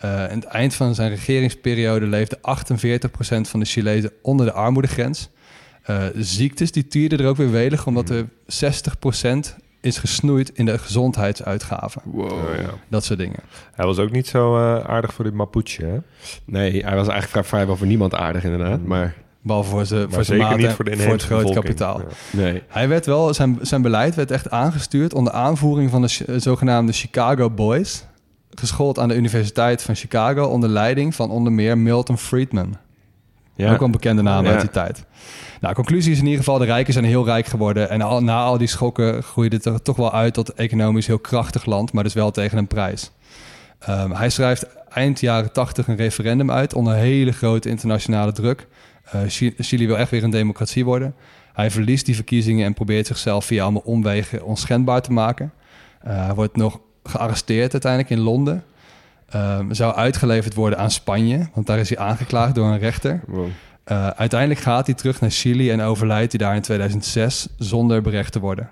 [0.04, 5.30] Uh, aan het eind van zijn regeringsperiode leefde 48% van de Chilezen onder de armoedegrens.
[5.90, 8.26] Uh, ziektes die tierden er ook weer welig, omdat er 60%
[9.80, 12.02] is gesnoeid in de gezondheidsuitgaven.
[12.04, 12.32] Wow.
[12.32, 12.70] Oh, ja.
[12.88, 13.38] Dat soort dingen.
[13.72, 15.96] Hij was ook niet zo eh, aardig voor die Mapuche, hè?
[16.44, 18.84] Nee, hij was eigenlijk vrij- vrijwel voor niemand aardig inderdaad.
[18.84, 21.54] Maar Behalve voor zijn, Maar voor zijn maat voor de voor het bevolking.
[21.54, 21.98] kapitaal.
[22.00, 22.06] Ja.
[22.40, 22.62] nee.
[22.68, 26.92] Hij werd wel, zijn, zijn beleid werd echt aangestuurd onder aanvoering van de Chi- zogenaamde
[26.92, 28.04] Chicago Boys.
[28.50, 32.76] Geschoold aan de Universiteit van Chicago onder leiding van onder meer Milton Friedman.
[33.54, 33.72] Ja.
[33.72, 34.50] Ook een bekende naam Ja.
[34.50, 35.04] uit die tijd.
[35.64, 37.90] Nou, conclusie is in ieder geval, de rijken zijn heel rijk geworden.
[37.90, 41.64] En na al die schokken groeide het er toch wel uit tot economisch heel krachtig
[41.64, 43.10] land, maar dus wel tegen een prijs.
[43.78, 48.66] Ehm, hij schrijft eind jaren 80 een referendum uit onder hele grote internationale druk.
[49.04, 51.14] Eh, Chi- Chili wil echt weer een democratie worden.
[51.52, 55.52] Hij verliest die verkiezingen en probeert zichzelf via allemaal omwegen onschendbaar te maken.
[56.00, 58.64] Eh, hij wordt nog gearresteerd uiteindelijk in Londen.
[59.28, 63.20] Ehm, zou uitgeleverd worden aan Spanje, want daar is hij aangeklaagd door een rechter.
[63.84, 68.32] Eh, uiteindelijk gaat hij terug naar Chili en overlijdt hij daar in 2006 zonder berecht
[68.32, 68.68] te worden.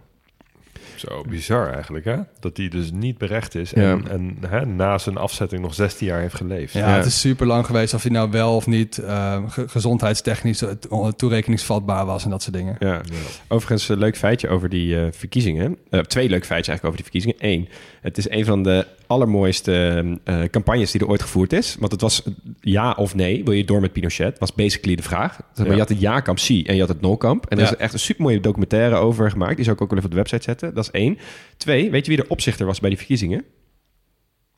[0.96, 2.16] Zo bizar eigenlijk, hè?
[2.40, 3.80] Dat hij dus niet berecht is Ja.
[3.90, 6.72] en, en hè, na zijn afzetting nog 16 jaar heeft geleefd.
[6.72, 6.96] Ja, Ja.
[6.96, 11.06] het is super lang geweest of hij nou wel of niet eh, ge- gezondheidstechnisch eh,
[11.16, 12.76] toerekeningsvatbaar was en dat soort dingen.
[12.78, 13.00] Ja.
[13.48, 15.76] Overigens, een leuk feitje over die eh, verkiezingen.
[15.90, 17.36] Eh, twee leuke feitjes eigenlijk over die verkiezingen.
[17.60, 17.68] Eén,
[18.00, 21.76] het is een van de allermooiste eh, campagnes die er ooit gevoerd is.
[21.80, 22.22] Want het was
[22.60, 24.38] ja of nee, wil je door met Pinochet?
[24.38, 25.32] Was basically de vraag.
[25.36, 25.72] Zeg maar, Ja.
[25.72, 27.46] Je had het ja-kamp C en je had het no-kamp.
[27.46, 27.70] En er Ja.
[27.70, 29.54] is echt een supermooie documentaire over gemaakt.
[29.56, 30.74] Die zou ik ook wel even op de website zetten.
[30.74, 31.18] Dat is één.
[31.56, 33.44] Twee, weet je wie de opzichter was bij die verkiezingen?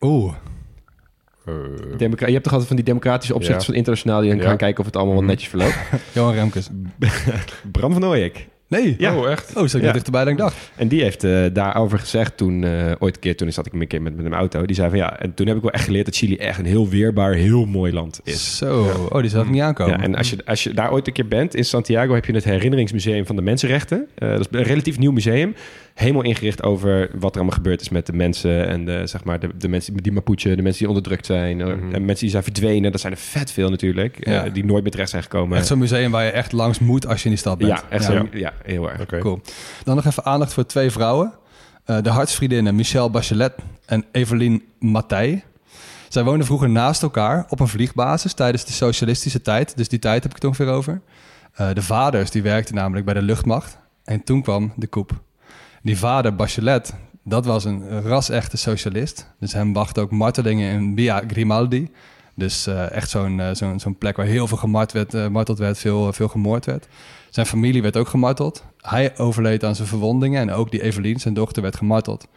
[0.01, 0.35] Oeh,
[1.47, 1.55] Eh,
[1.99, 3.71] Democra- je hebt toch altijd van die democratische opzichters Ja.
[3.71, 4.21] van internationaal...
[4.21, 4.45] die dan Ja.
[4.45, 5.33] gaan kijken of het allemaal wat Mhm.
[5.33, 5.77] netjes verloopt.
[6.14, 6.69] Johan Remkes.
[7.73, 8.49] Bram van Ooyek.
[8.80, 8.94] Nee.
[8.98, 9.16] Ja.
[9.16, 9.56] Oh, echt?
[9.56, 9.92] Oh, zat ik Ja.
[9.92, 10.56] dichterbij dan ik dacht.
[10.76, 13.87] En die heeft eh, daarover gezegd toen, eh, ooit een keer, toen zat ik een
[13.87, 14.66] keer met, met een auto.
[14.66, 16.64] Die zei van ja, en toen heb ik wel echt geleerd dat Chili echt een
[16.66, 18.56] heel weerbaar, heel mooi land is.
[18.56, 19.96] Zo, oh, die zag ik niet aankomen.
[19.98, 22.32] Ja, en als je, als je daar ooit een keer bent, in Santiago heb je
[22.32, 24.06] het herinneringsmuseum van de mensenrechten.
[24.14, 25.54] Eh, dat is een relatief nieuw museum.
[25.94, 29.40] Helemaal ingericht over wat er allemaal gebeurd is met de mensen en de, zeg maar,
[29.40, 31.56] de, de mensen die Mapuche, de mensen die onderdrukt zijn.
[31.56, 31.68] Mhm.
[31.70, 34.90] En mensen die zijn verdwenen, dat zijn er vet veel natuurlijk, eh, die nooit meer
[34.92, 35.58] terecht zijn gekomen.
[35.58, 37.70] Echt zo'n museum waar je echt langs moet als je in die stad bent.
[37.70, 39.07] ja, echt zo, ja, heel erg.
[39.07, 39.40] Cool.
[39.85, 41.33] Dan nog even aandacht voor twee vrouwen.
[41.85, 43.55] Eh, de hartsvriendinnen Michelle Bachelet
[43.87, 45.44] en Evelien Matthij.
[46.09, 49.77] Zij woonden vroeger naast elkaar op een vliegbasis tijdens de socialistische tijd.
[49.77, 51.00] Dus die tijd heb ik het ongeveer over.
[51.53, 53.79] Eh, de vaders die werkten namelijk bij de luchtmacht.
[54.05, 55.11] En toen kwam de coup.
[55.83, 59.31] Die vader Bachelet, dat was een ras-echte socialist.
[59.40, 61.90] Dus hem wachten ook martelingen in Via Grimaldi.
[62.35, 66.12] Dus eh, echt zo'n zo'n zo'n plek waar heel veel gemart werd, gemarteld werd, veel,
[66.12, 66.87] veel gemoord werd.
[67.35, 68.64] Zijn familie werd ook gemarteld.
[68.81, 72.29] Hij overleed aan zijn verwondingen en ook die Evelien, zijn dochter, werd gemarteld.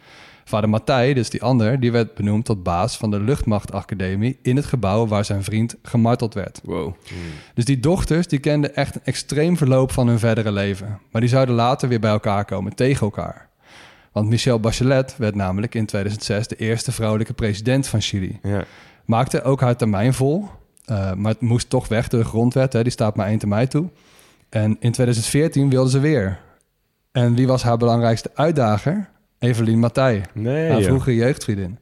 [0.44, 4.64] Vader Matthij, dus die ander, die werd benoemd tot baas van de luchtmachtacademie in het
[4.64, 6.60] gebouw waar zijn vriend gemarteld werd.
[6.64, 6.94] Wow.
[7.54, 10.98] Dus die dochters, die kenden echt een extreem verloop van hun verdere leven.
[11.10, 13.48] Maar die zouden later weer bij elkaar komen, tegen elkaar.
[14.12, 18.38] Want Michelle Bachelet werd namelijk in 2006 de eerste vrouwelijke president van Chili.
[18.42, 18.64] Ja.
[19.04, 20.48] Maakte ook haar termijn vol,
[20.84, 22.72] eh, maar het moest toch weg door de grondwet.
[22.72, 23.88] Hè, die staat maar één termijn toe.
[24.48, 26.38] En in 2014 wilde ze weer.
[27.12, 29.08] En wie was haar belangrijkste uitdager?
[29.38, 31.78] Evelien Matthij, Nee, haar vroegere jeugdvriendin.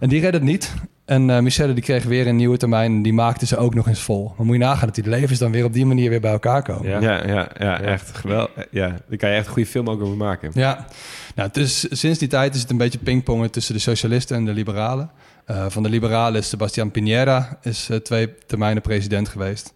[0.00, 0.74] En die redde het niet.
[1.04, 3.88] En eh, Michelle die kreeg weer een nieuwe termijn en die maakte ze ook nog
[3.88, 4.32] eens vol.
[4.36, 6.62] Maar moet je nagaan dat die levens dan weer op die manier weer bij elkaar
[6.62, 6.88] komen.
[6.88, 7.00] Ja.
[7.00, 8.66] Ja, ja, ja, echt geweldig.
[8.70, 10.50] Ja, daar kan je echt een goede film ook over maken.
[10.54, 10.86] Ja,
[11.34, 14.52] nou, dus sinds die tijd is het een beetje pingpongen tussen de socialisten en de
[14.52, 15.10] liberalen.
[15.44, 19.74] Eh, van de liberalen is Sebastián Piñera is eh, twee termijnen president geweest.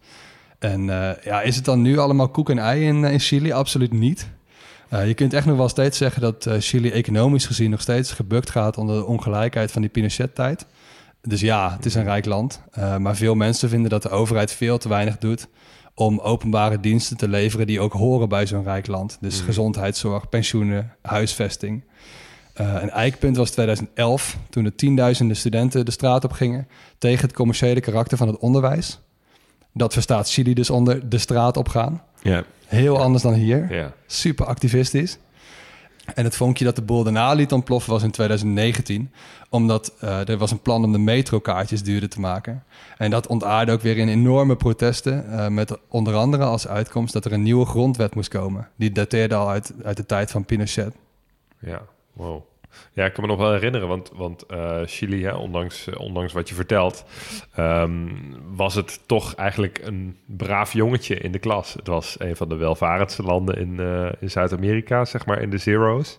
[0.59, 3.53] En eh, ja, is het dan nu allemaal koek en ei in, eh, in Chili?
[3.53, 4.29] Absoluut niet.
[4.89, 8.51] Eh, je kunt echt nog wel steeds zeggen dat Chili economisch gezien nog steeds gebukt
[8.51, 10.67] gaat onder de ongelijkheid van die Pinochet-tijd.
[11.23, 12.63] Dus ja, het is een rijk land.
[12.99, 15.49] Maar veel mensen vinden dat de overheid veel te weinig doet
[15.95, 19.19] om openbare diensten te leveren die ook horen bij zo'n rijk land.
[19.21, 21.85] Dus gezondheidszorg, pensioenen, huisvesting.
[22.55, 26.69] Een eikpunt was 2011, toen er tienduizenden studenten de straat op gingen
[26.99, 29.01] tegen het commerciële karakter van het onderwijs.
[29.79, 32.03] Dat verstaat Chili dus onder de straat op gaan.
[32.23, 32.45] Ja.
[32.67, 33.75] Heel anders dan hier.
[33.75, 33.93] Ja.
[34.07, 35.19] Super activistisch.
[36.15, 39.11] En het vonkje dat de boel daarna liet ontploffen was in 2019.
[39.51, 42.65] Omdat eh, er was een plan om de metrokaartjes duurder te maken.
[42.97, 45.31] En dat ontaarde ook weer in enorme protesten.
[45.33, 48.69] eh, met onder andere als uitkomst dat er een nieuwe grondwet moest komen.
[48.77, 50.95] Die dateerde al uit, uit de tijd van Pinochet.
[51.61, 52.43] Ja, wow.
[52.93, 56.33] Ja, ik kan me nog wel herinneren, want, want eh, Chili, hè, ondanks, eh, ondanks
[56.33, 57.05] wat je vertelt,
[57.55, 58.07] ehm,
[58.55, 61.73] was het toch eigenlijk een braaf jongetje in de klas.
[61.75, 65.59] Het was een van de welvarendste landen in, eh, in Zuid-Amerika, zeg maar, in de
[65.59, 66.19] zero's.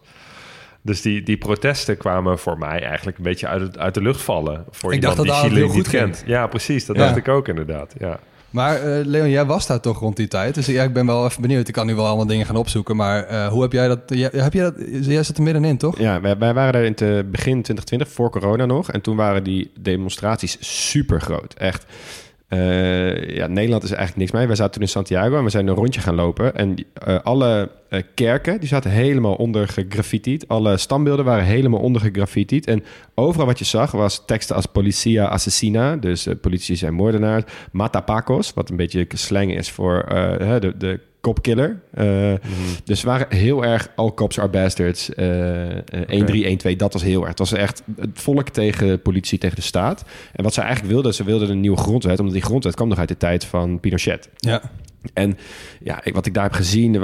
[0.82, 4.22] Dus die, die protesten kwamen voor mij eigenlijk een beetje uit, het- uit de lucht
[4.22, 4.66] vallen.
[4.70, 6.04] Voor Ik iemand dacht dat die Chili niet ging.
[6.04, 6.24] kent.
[6.26, 6.86] Ja, precies.
[6.86, 7.02] Dat Ja.
[7.04, 7.96] dacht ik ook inderdaad.
[7.98, 8.20] Ja.
[8.50, 10.56] Maar eh, Leon, jij was daar toch rond die tijd.
[10.56, 11.68] Dus ja, ik ben wel even benieuwd.
[11.68, 12.96] Ik kan nu wel allemaal dingen gaan opzoeken.
[12.96, 14.00] Maar eh, hoe heb jij dat...
[14.06, 14.74] Jij, heb jij dat...
[15.02, 16.00] Jij zit er middenin, toch?
[16.00, 18.92] Ja, wij, wij waren er in het begin 2020, voor corona nog.
[18.92, 21.54] En toen waren die demonstraties super groot.
[21.54, 21.86] Echt.
[22.50, 24.48] Eh, ja, Nederland is eigenlijk niks mee.
[24.48, 26.56] Wij zaten toen in Santiago en we zijn een rondje gaan lopen.
[26.56, 30.48] En eh, alle eh, kerken, die zaten helemaal onder gegraffitied.
[30.48, 32.68] Alle standbeelden waren helemaal onder gegraffitied.
[32.68, 32.84] En
[33.16, 35.96] overal wat je zag was teksten als policia assassina.
[35.96, 37.44] Dus politie zijn moordenaar.
[37.72, 40.06] Matapacos, wat een beetje slang is voor
[40.60, 41.80] de, de kopkiller.
[41.94, 42.34] Eh,
[42.84, 45.14] Dus we waren heel erg all cops are bastards.
[45.14, 47.30] eh eh 1, 3, 1, 2, dat was heel erg.
[47.30, 50.04] Het was echt het volk tegen politie, tegen de staat.
[50.34, 52.20] En wat ze eigenlijk wilden, ze wilden een nieuwe grondwet.
[52.20, 54.30] Omdat die grondwet kwam nog uit de tijd van Pinochet.
[54.38, 54.62] Ja.
[55.14, 55.38] En
[55.84, 57.02] ja, wat ik daar heb gezien,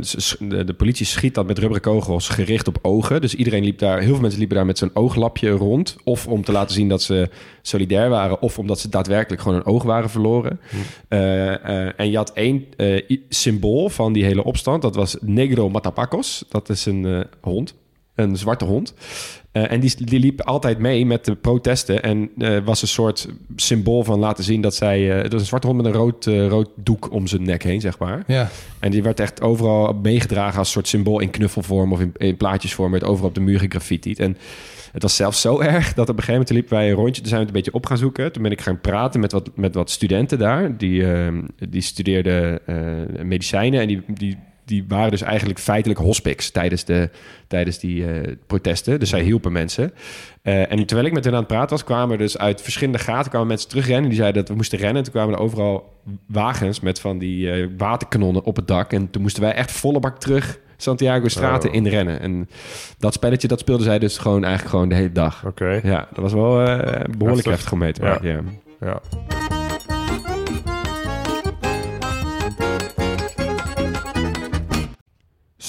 [0.00, 3.20] s- de, politie schiet dat met rubberen kogels gericht op ogen.
[3.20, 5.96] Dus iedereen liep daar, heel veel mensen liepen daar met zo'n ooglapje rond.
[6.04, 7.28] Of om te laten zien dat ze
[7.62, 10.60] solidair waren, of omdat ze daadwerkelijk gewoon een oog waren verloren.
[11.08, 11.54] Eh,
[11.86, 16.44] eh, en je had één eh, symbool van die hele opstand, dat was Negro Matapacos.
[16.48, 17.74] Dat is een hond,
[18.14, 18.94] een zwarte hond.
[19.52, 22.02] Eh, en die, die liep altijd mee met de protesten.
[22.02, 25.10] En eh, was een soort symbool van laten zien dat zij...
[25.10, 27.80] eh het was een zwarte hond met een rood, rood doek om zijn nek heen,
[27.80, 28.22] zeg maar.
[28.26, 28.50] Ja.
[28.78, 31.92] En die werd echt overal meegedragen als soort symbool in knuffelvorm...
[31.92, 34.18] of in, in plaatjesvorm, werd overal op de muur gegraffitied.
[34.18, 34.36] En
[34.92, 37.20] het was zelfs zo erg dat op een gegeven moment liepen wij een rondje.
[37.20, 38.32] Toen zijn we het een beetje op gaan zoeken.
[38.32, 40.76] Toen ben ik gaan praten met wat, met wat studenten daar.
[40.76, 41.32] Die, eh,
[41.68, 42.60] die studeerden
[43.22, 44.02] medicijnen en die...
[44.06, 44.36] die
[44.70, 47.10] die waren dus eigenlijk feitelijk hospics tijdens, de,
[47.46, 48.98] tijdens die eh, protesten.
[49.00, 49.92] Dus zij hielpen mensen.
[50.42, 52.98] Eh, en terwijl ik met hen aan het praten was, kwamen er dus uit verschillende
[52.98, 54.08] gaten kwamen mensen terugrennen.
[54.10, 55.02] Die zeiden dat we moesten rennen.
[55.02, 55.92] Toen kwamen er overal
[56.26, 58.92] wagens met van die eh, waterkanonnen op het dak.
[58.92, 61.74] En toen moesten wij echt volle bak terug Santiago straten Oh.
[61.76, 62.20] in rennen.
[62.20, 62.48] En
[62.98, 65.44] dat spelletje, dat speelden zij dus gewoon eigenlijk gewoon de hele dag.
[65.46, 65.80] Oké.
[65.82, 67.72] Ja, dat was wel eh, behoorlijk Heftig.
[67.72, 68.08] om mee te Ja.
[68.08, 68.60] maken.
[68.80, 68.86] Ja.
[68.86, 69.59] Ja.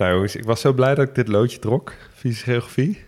[0.00, 1.92] Nou jongens, ik was zo blij dat ik dit loodje trok.
[2.14, 3.04] Fysische geografie.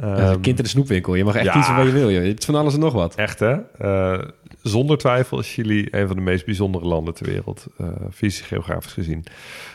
[0.00, 1.14] Ehm, kind in de snoepwinkel.
[1.14, 1.52] Je mag echt ja.
[1.52, 2.10] kiezen wat je wil.
[2.10, 2.22] Joh.
[2.22, 3.14] Je hebt van alles en nog wat.
[3.14, 3.56] Echt hè?
[3.78, 4.28] Eh,
[4.62, 7.66] zonder twijfel is Chili een van de meest bijzondere landen ter wereld.
[8.12, 9.24] fysisch geografisch gezien.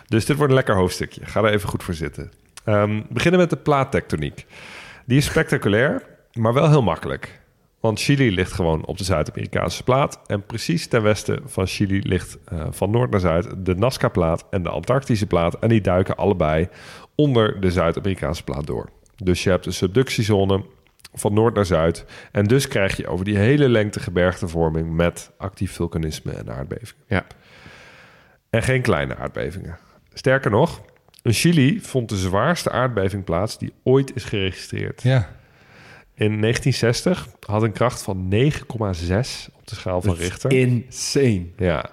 [0.08, 1.26] Dus dit wordt een lekker hoofdstukje.
[1.26, 2.32] Ga er even goed voor zitten.
[2.64, 4.46] We beginnen met de plaattectoniek.
[5.06, 6.04] Die is spectaculair,
[6.34, 7.40] maar wel heel makkelijk.
[7.86, 10.20] Want Chili ligt gewoon op de Zuid-Amerikaanse plaat.
[10.28, 14.64] En precies ten westen van Chili ligt eh, van noord naar zuid de Nazca-plaat en
[14.64, 15.60] de Antarctische plaat.
[15.60, 16.68] En die duiken allebei
[17.16, 18.90] onder de Zuid-Amerikaanse plaat door.
[19.16, 20.66] Dus je hebt een subductiezone
[21.14, 22.06] van noord naar zuid.
[22.32, 27.04] En dus krijg je over die hele lengte gebergtevorming met actief vulkanisme en aardbevingen.
[27.08, 27.26] Ja.
[28.50, 29.78] En geen kleine aardbevingen.
[30.14, 30.82] Sterker nog,
[31.22, 35.02] in Chili vond de zwaarste aardbeving plaats die ooit is geregistreerd.
[35.04, 35.30] ja.
[36.16, 38.50] In 1960 had een kracht van 9,6
[39.54, 40.52] op de schaal van Richter.
[40.52, 41.46] Insane.
[41.58, 41.90] Ja.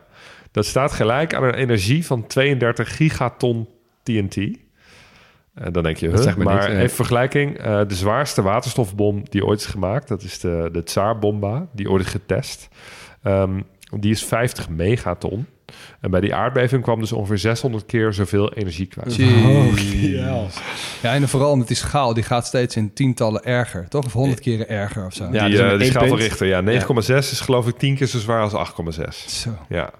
[0.50, 3.68] Dat staat gelijk aan een energie van 32 gigaton
[4.02, 4.36] TNT.
[5.54, 6.36] En dan denk je, huh?
[6.36, 6.76] maar niks, nee.
[6.76, 7.58] even vergelijking.
[7.58, 12.04] eh, de zwaarste waterstofbom die ooit is gemaakt, dat is de, de Tsar-bomba, die ooit
[12.04, 12.68] is getest.
[13.22, 13.60] Ehm,
[13.98, 15.46] die is 50 megaton.
[16.00, 19.14] En bij die aardbeving kwam dus ongeveer 600 keer zoveel energie kwijt.
[19.14, 20.56] Jeez.
[21.02, 24.04] Ja, en vooral met die schaal, die gaat steeds in tientallen erger, toch?
[24.04, 25.28] Of honderd keren erger of zo.
[25.32, 26.16] Ja, die dus eh, die schaal van.
[26.18, 26.62] Richter, ja.
[26.62, 29.08] 9,6 is geloof ik 10 keer zo zwaar als 8,6.
[29.26, 29.50] Zo.
[29.68, 29.90] Ja.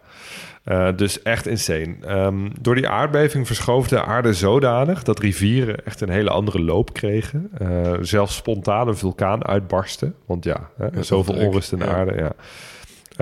[0.65, 1.95] Eh, dus echt insane.
[2.07, 6.93] Ehm, door die aardbeving verschoof de aarde zodanig dat rivieren echt een hele andere loop
[6.93, 7.51] kregen.
[7.59, 10.15] Eh, zelfs spontaan een vulkaan uitbarsten.
[10.27, 11.91] Want ja, hè, Ja, zoveel onrust in de Ja.
[11.95, 12.15] aarde.
[12.17, 12.33] Ja.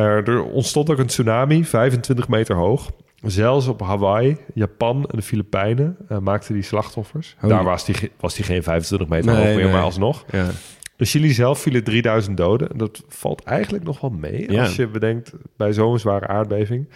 [0.00, 2.90] Eh, er ontstond ook een tsunami, 25 meter hoog.
[3.22, 7.36] Zelfs op Hawaii, Japan en de Filipijnen eh, maakten die slachtoffers.
[7.38, 7.52] Holy.
[7.52, 9.72] Daar was die, was die geen 25 meter Nee, hoog meer, nee.
[9.72, 10.24] maar alsnog.
[10.30, 10.48] Ja.
[10.96, 12.70] In Chili zelf vielen 3000 doden.
[12.70, 14.62] En dat valt eigenlijk nog wel mee Ja.
[14.62, 16.88] als je bedenkt bij zo'n zware aardbeving.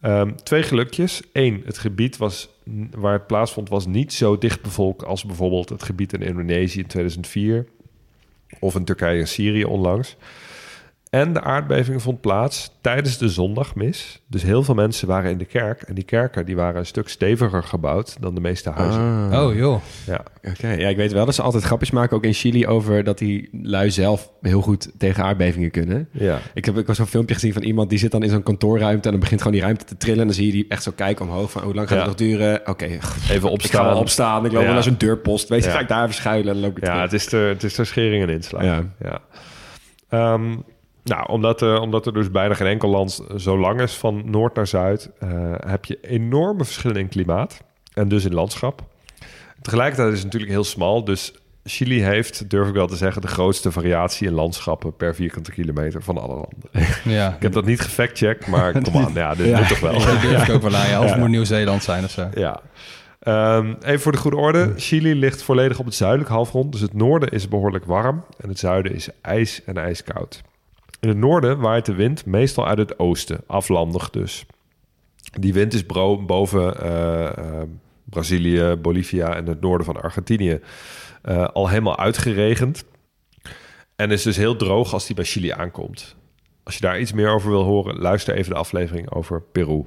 [0.00, 1.22] Ehm, twee gelukjes.
[1.32, 2.48] Eén, het gebied was,
[2.96, 6.86] waar het plaatsvond was niet zo dicht bevolkt als bijvoorbeeld het gebied in Indonesië in
[6.86, 7.66] 2004
[8.58, 10.16] of in Turkije en Syrië onlangs.
[11.10, 14.20] En de aardbeving vond plaats tijdens de zondagmis.
[14.26, 15.82] Dus heel veel mensen waren in de kerk.
[15.82, 19.28] En die kerken die waren een stuk steviger gebouwd dan de meeste huizen.
[19.32, 19.44] Ah.
[19.46, 19.80] Oh joh.
[20.06, 20.20] Ja.
[20.50, 23.18] Oké, ja, ik weet wel dat ze altijd grapjes maken, ook in Chili, over dat
[23.18, 26.08] die lui zelf heel goed tegen aardbevingen kunnen.
[26.12, 26.38] ja.
[26.54, 29.10] Ik heb ook zo'n filmpje gezien van iemand die zit dan in zo'n kantoorruimte en
[29.10, 30.20] dan begint gewoon die ruimte te trillen.
[30.20, 32.02] En dan zie je die echt zo kijken omhoog van hoe lang gaat Ja.
[32.08, 32.60] het nog duren?
[32.68, 33.00] Oké, Even
[33.34, 33.84] ik ga opstaan.
[33.84, 34.44] wel opstaan.
[34.44, 34.64] Ik loop Ja.
[34.66, 35.48] wel naar zo'n deurpost.
[35.48, 35.74] Weet je, Ja.
[35.74, 37.02] ga ik daar even schuilen en loop ik Ja, terug.
[37.10, 38.62] het is er, het is er schering en inslag.
[38.62, 38.82] Ja.
[39.00, 39.20] Ja.
[40.08, 40.56] Ehm,
[41.04, 44.54] nou, omdat, er- omdat er dus bijna geen enkel land zo lang is van noord
[44.54, 45.28] naar zuid, eh,
[45.66, 47.62] heb je enorme verschillen in klimaat
[47.94, 48.82] en dus in landschap.
[49.62, 51.34] Tegelijkertijd is het natuurlijk heel smal, dus
[51.64, 56.02] Chili heeft, durf ik wel te zeggen, de grootste variatie in landschappen per vierkante kilometer
[56.02, 56.88] van alle landen.
[57.14, 57.34] Ja.
[57.34, 59.58] Ik heb dat niet gefactcheckt, maar kom aan, ja, dit Ja.
[59.58, 59.92] moet toch wel.
[59.92, 60.88] Dat durf ik ook wel aan.
[60.88, 61.02] Ja.
[61.02, 62.28] Of het moet Nieuw-Zeeland zijn of zo.
[62.34, 62.60] Ja.
[63.20, 64.72] Ehm, even voor de goede orde.
[64.76, 66.72] Chili ligt volledig op het zuidelijk halfrond.
[66.72, 68.24] Dus het noorden is behoorlijk warm.
[68.40, 70.40] En het zuiden is ijs en ijskoud.
[71.00, 73.40] In het noorden waait de wind meestal uit het oosten.
[73.46, 74.46] Aflandig dus.
[75.38, 77.62] Die wind is boven eh, eh,
[78.04, 80.60] Brazilië, Bolivia en het noorden van Argentinië
[81.22, 82.84] eh, al helemaal uitgeregend.
[83.96, 86.16] En is dus heel droog als die bij Chili aankomt.
[86.62, 89.84] Als je daar iets meer over wil horen, luister even de aflevering over Peru.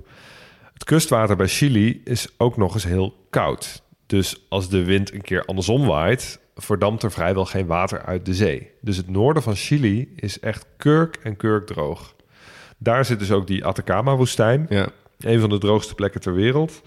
[0.74, 3.82] Het kustwater bij Chili is ook nog eens heel koud.
[4.06, 8.34] Dus als de wind een keer andersom waait, verdampt er vrijwel geen water uit de
[8.34, 8.70] zee.
[8.82, 12.16] Dus het noorden van Chili is echt kurk en kurk droog.
[12.78, 14.88] Daar zit dus ook die Atacama-woestijn, Ja.
[15.20, 16.82] een van de droogste plekken ter wereld.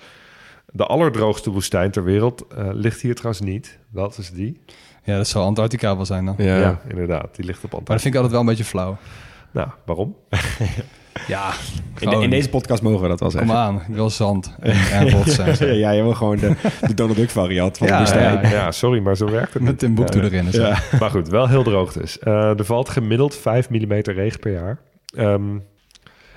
[0.72, 3.78] De allerdroogste woestijn ter wereld eh, ligt hier trouwens niet.
[3.90, 4.60] Dat is die.
[5.04, 6.34] Ja, dat zal Antarctica wel zijn dan.
[6.38, 6.58] Ja.
[6.58, 7.36] Ja, inderdaad.
[7.36, 7.98] Die ligt op Maar dat Antarctica.
[7.98, 8.96] vind ik altijd wel een beetje flauw.
[9.50, 10.16] Nou, waarom?
[11.26, 11.52] Ja,
[11.98, 13.56] In, de- in deze podcast mogen we dat wel Kom zeggen.
[13.58, 15.46] aan, ik wil zand en, en rotsen.
[15.66, 16.52] ja, ja, jij wil gewoon de,
[16.86, 18.70] de Donald Duck variant van Ja, de ja, ja.
[18.70, 20.72] Sorry, maar zo werkt het Met een boek Ja, erin zo.
[21.00, 22.18] Maar goed, wel heel droog dus.
[22.18, 24.78] Eh, er valt gemiddeld 5 mm regen per jaar.
[25.16, 25.56] Ehm,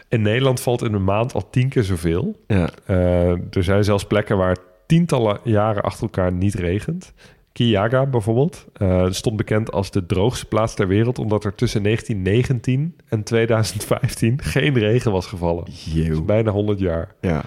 [0.09, 2.39] in Nederland valt in een maand al tien keer zoveel.
[2.47, 2.69] Ja.
[2.85, 4.57] Eh, er zijn zelfs plekken waar
[4.87, 7.13] tientallen jaren achter elkaar niet regent.
[7.59, 11.19] Kiyaga bijvoorbeeld eh, stond bekend als de droogste plaats ter wereld...
[11.19, 15.63] omdat er tussen 1919 en 2015 geen regen was gevallen.
[15.71, 16.23] Jeeuw.
[16.23, 17.15] Bijna 100 jaar.
[17.21, 17.43] Ja.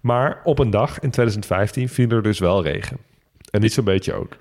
[0.00, 2.96] Maar op een dag in 2015 viel er dus wel regen.
[3.50, 4.36] En niet zo'n beetje ook.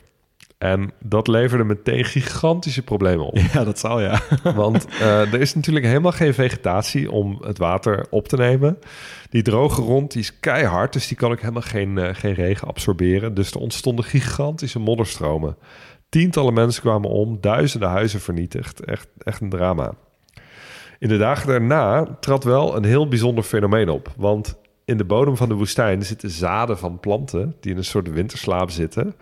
[0.64, 3.38] En dat leverde meteen gigantische problemen op.
[3.54, 4.22] ja, dat zal ja.
[4.56, 8.78] Want eh, er is natuurlijk helemaal geen vegetatie om het water op te nemen.
[9.30, 12.68] Die droge grond die is keihard, dus die kan ook helemaal geen, eh, geen regen
[12.68, 13.34] absorberen.
[13.34, 15.58] Dus er ontstonden gigantische modderstromen.
[16.10, 18.86] Tientallen mensen kwamen om, duizenden huizen vernietigd.
[18.86, 19.94] Echt, echt een drama.
[21.00, 24.14] In de dagen daarna trad wel een heel bijzonder fenomeen op.
[24.18, 28.10] Want in de bodem van de woestijn zitten zaden van planten die in een soort
[28.10, 29.16] winterslaap zitten.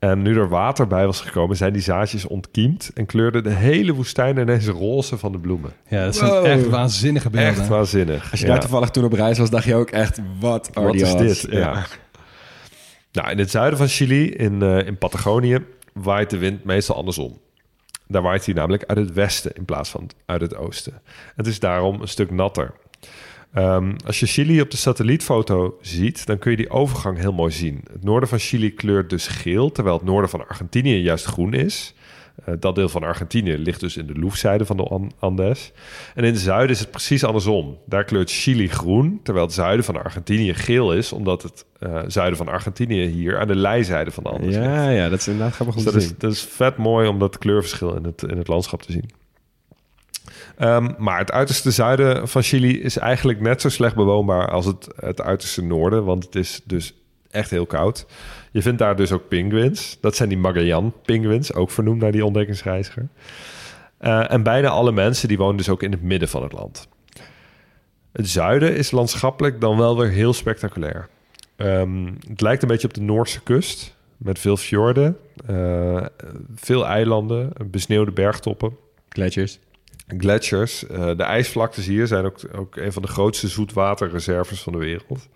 [0.00, 3.92] En nu er water bij was gekomen, zijn die zaadjes ontkiemd en kleurde de hele
[3.92, 5.72] woestijn ineens roze van de bloemen.
[5.88, 6.44] Ja, dat zijn Wow.
[6.46, 7.48] echt waanzinnige beelden.
[7.50, 8.30] Echt waanzinnig.
[8.30, 8.52] Als je Ja.
[8.52, 11.46] daar toevallig toen op reis was, dacht je ook echt, wat Wat is dit?
[11.50, 11.86] Ja.
[13.12, 15.58] Nou, in het zuiden van Chili, in, eh, in Patagonië,
[15.92, 17.38] waait de wind meestal andersom.
[18.06, 21.00] Daar waait hij namelijk uit het westen in plaats van uit het oosten.
[21.36, 22.72] Het is daarom een stuk natter.
[23.52, 27.52] Ehm, als je Chili op de satellietfoto ziet, dan kun je die overgang heel mooi
[27.52, 27.80] zien.
[27.92, 31.94] Het noorden van Chili kleurt dus geel, terwijl het noorden van Argentinië juist groen is.
[32.44, 35.72] Eh, dat deel van Argentinië ligt dus in de loefzijde van de An- Andes.
[36.14, 37.78] En in het zuiden is het precies andersom.
[37.86, 42.36] Daar kleurt Chili groen, terwijl het zuiden van Argentinië geel is, omdat het eh, zuiden
[42.36, 44.60] van Argentinië hier aan de lijzijde van de Andes ligt.
[44.64, 46.18] Ja, ja, dat is inderdaad grappig om Dus te dat, is, zien.
[46.20, 49.10] dat is vet mooi om dat kleurverschil in het, in het landschap te zien.
[50.60, 54.88] Ehm, maar het uiterste zuiden van Chili is eigenlijk net zo slecht bewoonbaar als het,
[54.96, 56.04] het uiterste noorden.
[56.04, 56.94] Want het is dus
[57.30, 58.06] echt heel koud.
[58.50, 59.98] Je vindt daar dus ook pinguïns.
[60.00, 63.08] Dat zijn die Magellan-pinguïns, ook vernoemd naar die ontdekkingsreiziger.
[63.98, 66.88] Eh, en bijna alle mensen die wonen dus ook in het midden van het land.
[68.12, 71.08] Het zuiden is landschappelijk dan wel weer heel spectaculair.
[71.56, 76.06] Ehm, het lijkt een beetje op de Noorse kust, met veel fjorden, eh,
[76.54, 78.76] veel eilanden, besneeuwde bergtoppen,
[79.08, 79.58] Gletsjers.
[80.18, 80.86] Gletsjers.
[80.86, 85.28] Eh, de ijsvlaktes hier zijn ook, ook een van de grootste zoetwaterreserves van de wereld.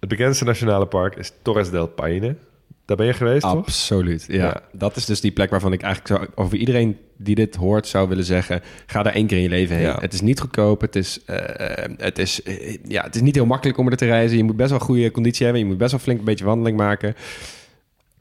[0.00, 2.36] Het bekendste nationale park is Torres del Paine.
[2.86, 3.52] Daar ben je geweest, toch?
[3.52, 4.34] Absoluut, ja.
[4.34, 4.62] Ja.
[4.72, 8.08] Dat is dus die plek waarvan ik eigenlijk zou, over iedereen die dit hoort zou
[8.08, 8.62] willen zeggen...
[8.86, 9.84] ga daar één keer in je leven heen.
[9.84, 9.98] Ja.
[10.00, 13.46] Het is niet goedkoop, het is, eh, het, is, eh, ja, het is niet heel
[13.46, 14.36] makkelijk om er te reizen.
[14.36, 15.62] Je moet best wel goede conditie hebben.
[15.62, 17.14] Je moet best wel flink een beetje wandeling maken.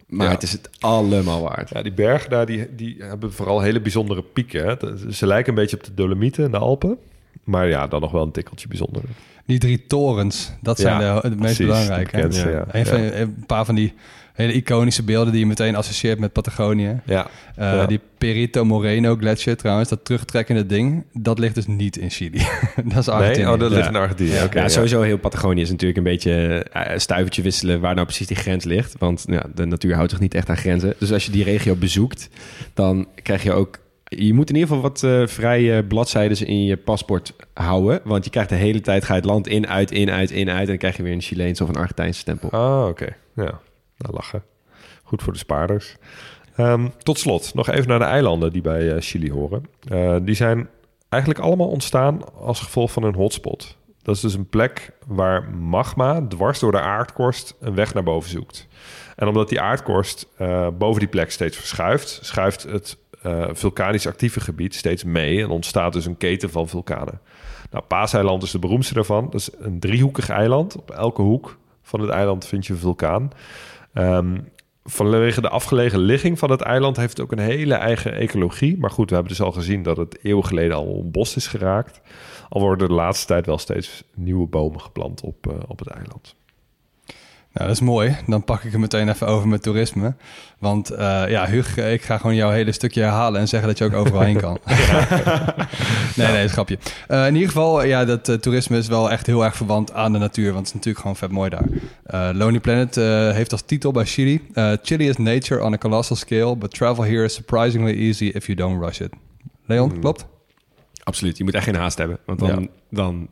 [0.06, 0.32] Maar Ja.
[0.34, 1.70] het is het allemaal waard.
[1.70, 4.66] Ja, die bergen daar die, die hebben vooral hele bijzondere pieken.
[4.66, 4.76] Hè.
[5.14, 6.98] Ze lijken een beetje op de Dolomieten en de Alpen.
[7.44, 9.10] Maar ja, dan nog wel een tikkeltje bijzonderder.
[9.46, 12.06] Die drie torens, dat zijn Ja, de, het meest precies, belangrijke.
[12.06, 12.52] de bekendste, hè?
[12.58, 12.66] ja.
[12.72, 13.12] Een, van, Ja.
[13.14, 13.94] een paar van die
[14.36, 17.00] hele iconische beelden die je meteen associeert met Patagonië.
[17.06, 17.86] Ja, Eh, Ja.
[17.86, 22.38] Die Perito Moreno Gletsjer trouwens, dat terugtrekkende ding, dat ligt dus niet in Chili.
[22.94, 23.44] dat is Argentinië.
[23.46, 23.54] nee?
[23.54, 23.76] Oh, dat Ja.
[23.78, 24.32] ligt in Argentinië.
[24.32, 24.70] Ja, Oké, ja, ja.
[24.70, 28.64] sowieso heel Patagonië is natuurlijk een beetje eh, stuivertje wisselen waar nou precies die grens
[28.64, 28.96] ligt.
[29.00, 30.94] Want ja, de natuur houdt zich niet echt aan grenzen.
[31.00, 32.30] Dus als je die regio bezoekt,
[32.74, 33.78] dan krijg je ook...
[34.04, 38.00] Je moet in ieder geval wat eh, vrije bladzijden in je paspoort houden.
[38.04, 40.50] Want je krijgt de hele tijd, ga je het land in, uit, in, uit, in,
[40.50, 40.60] uit.
[40.62, 42.50] En dan krijg je weer een Chileense of een Argentijnse stempel.
[42.52, 43.08] Ah, oké.
[43.36, 43.60] Ja,
[43.98, 44.44] nou lachen.
[45.04, 45.96] Goed voor de spaarders.
[46.56, 49.64] Ehm, tot slot, nog even naar de eilanden die bij eh, Chili horen.
[49.88, 50.70] Eh, die zijn
[51.10, 53.78] eigenlijk allemaal ontstaan als gevolg van een hotspot.
[54.02, 58.30] Dat is dus een plek waar magma dwars door de aardkorst een weg naar boven
[58.30, 58.68] zoekt.
[59.16, 62.98] En omdat die aardkorst eh, boven die plek steeds verschuift, schuift het
[63.52, 67.20] vulkanisch actieve gebied steeds mee en ontstaat dus een keten van vulkanen.
[67.72, 69.26] Nou, Paaseiland is de beroemdste daarvan.
[69.26, 70.76] Dat is een driehoekig eiland.
[70.78, 73.32] Op elke hoek van het eiland vind je een vulkaan.
[73.96, 74.38] Ehm,
[74.84, 78.78] vanwege de afgelegen ligging van het eiland heeft het ook een hele eigen ecologie.
[78.78, 82.02] Maar goed, we hebben dus al gezien dat het eeuwen geleden al ontbost is geraakt.
[82.50, 86.36] Al worden de laatste tijd wel steeds nieuwe bomen geplant op, eh, op het eiland.
[87.56, 88.16] Nou, dat is mooi.
[88.28, 90.16] Dan pak ik hem meteen even over met toerisme.
[90.60, 93.84] Want eh, ja, Hug, ik ga gewoon jouw hele stukje herhalen en zeggen dat je
[93.84, 94.58] ook overal heen kan.
[94.66, 94.78] nee,
[96.16, 96.78] nee, dat is een grapje.
[97.08, 100.12] Eh, in ieder geval, ja, dat eh, toerisme is wel echt heel erg verwant aan
[100.12, 100.54] de natuur.
[100.54, 101.66] Want het is natuurlijk gewoon vet mooi daar.
[102.04, 104.48] Eh, Lonely Planet eh, heeft als titel bij Chili...
[104.54, 106.56] eh, Chili is nature on a colossal scale...
[106.56, 109.14] but travel here is surprisingly easy if you don't rush it.
[109.66, 110.26] Leon, klopt?
[111.04, 112.18] Absoluut, je moet echt geen haast hebben.
[112.26, 112.62] Want dan...
[112.62, 112.68] Ja.
[112.90, 113.28] dan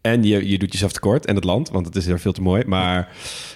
[0.00, 2.42] en je, je doet jezelf tekort en het land, want het is er veel te
[2.42, 2.64] mooi.
[2.66, 3.08] Maar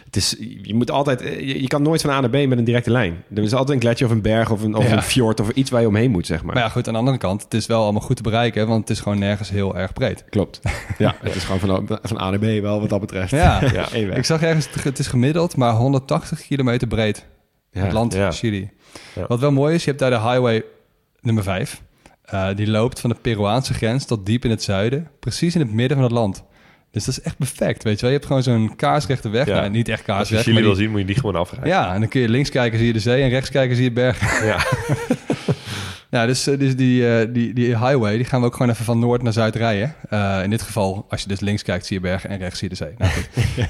[0.05, 2.64] het is, je moet altijd, je, je kan nooit van A naar B met een
[2.64, 3.25] directe lijn.
[3.35, 4.93] Er is altijd een gletsjer of een berg of een, of Ja.
[4.93, 6.55] een fjord of iets waar je omheen moet, zeg maar.
[6.55, 7.43] Maar ja, goed, aan de andere kant...
[7.43, 8.66] het is wel allemaal goed te bereiken...
[8.66, 10.25] want het is gewoon nergens heel erg breed.
[10.29, 10.61] Klopt.
[10.99, 13.31] Ja, het is gewoon van, van A naar B wel wat dat betreft.
[13.31, 13.61] Ja.
[14.16, 17.27] Ik zag ergens, het is gemiddeld maar 180 kilometer breed.
[17.70, 18.16] Ja, het land.
[18.31, 18.70] Chili.
[19.29, 20.64] Wat wel mooi is, je hebt daar de highway
[21.20, 21.83] nummer 5.
[22.33, 25.09] Eh, die loopt van de Peruaanse grens tot diep in het zuiden.
[25.20, 26.45] Precies in het midden van het land.
[26.91, 28.11] Dus dat is echt perfect, weet je wel.
[28.11, 29.47] Je hebt gewoon zo'n kaarsrechte weg.
[29.47, 29.55] Ja.
[29.55, 31.68] Nou, niet echt Als je kaarsrecht, Chili wil zien, moet je die gewoon afrijden.
[31.68, 33.22] Ja, en dan kun je links kijken, zie je de zee.
[33.22, 34.47] En rechts kijken, zie je bergen.
[34.47, 34.57] Ja.
[36.13, 38.85] Ja, dus, eh, dus die, eh, die, die highway, die gaan we ook gewoon even
[38.85, 39.95] van noord naar zuid rijden.
[40.09, 42.69] Eh, in dit geval, als je dus links kijkt, zie je bergen en rechts zie
[42.69, 42.95] je de zee.
[42.99, 43.13] Nou.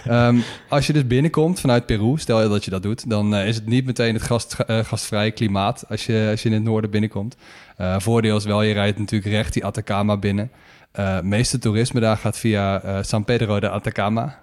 [0.36, 3.56] Ehm, als je dus binnenkomt vanuit Peru, stel je dat je dat doet, dan is
[3.56, 7.36] het niet meteen het gast, gastvrije klimaat als je, als je in het noorden binnenkomt.
[7.96, 10.50] Voordeel is wel, je rijdt natuurlijk recht die Atacama binnen.
[11.22, 14.41] Meeste toerisme daar gaat via San Pedro de Atacama.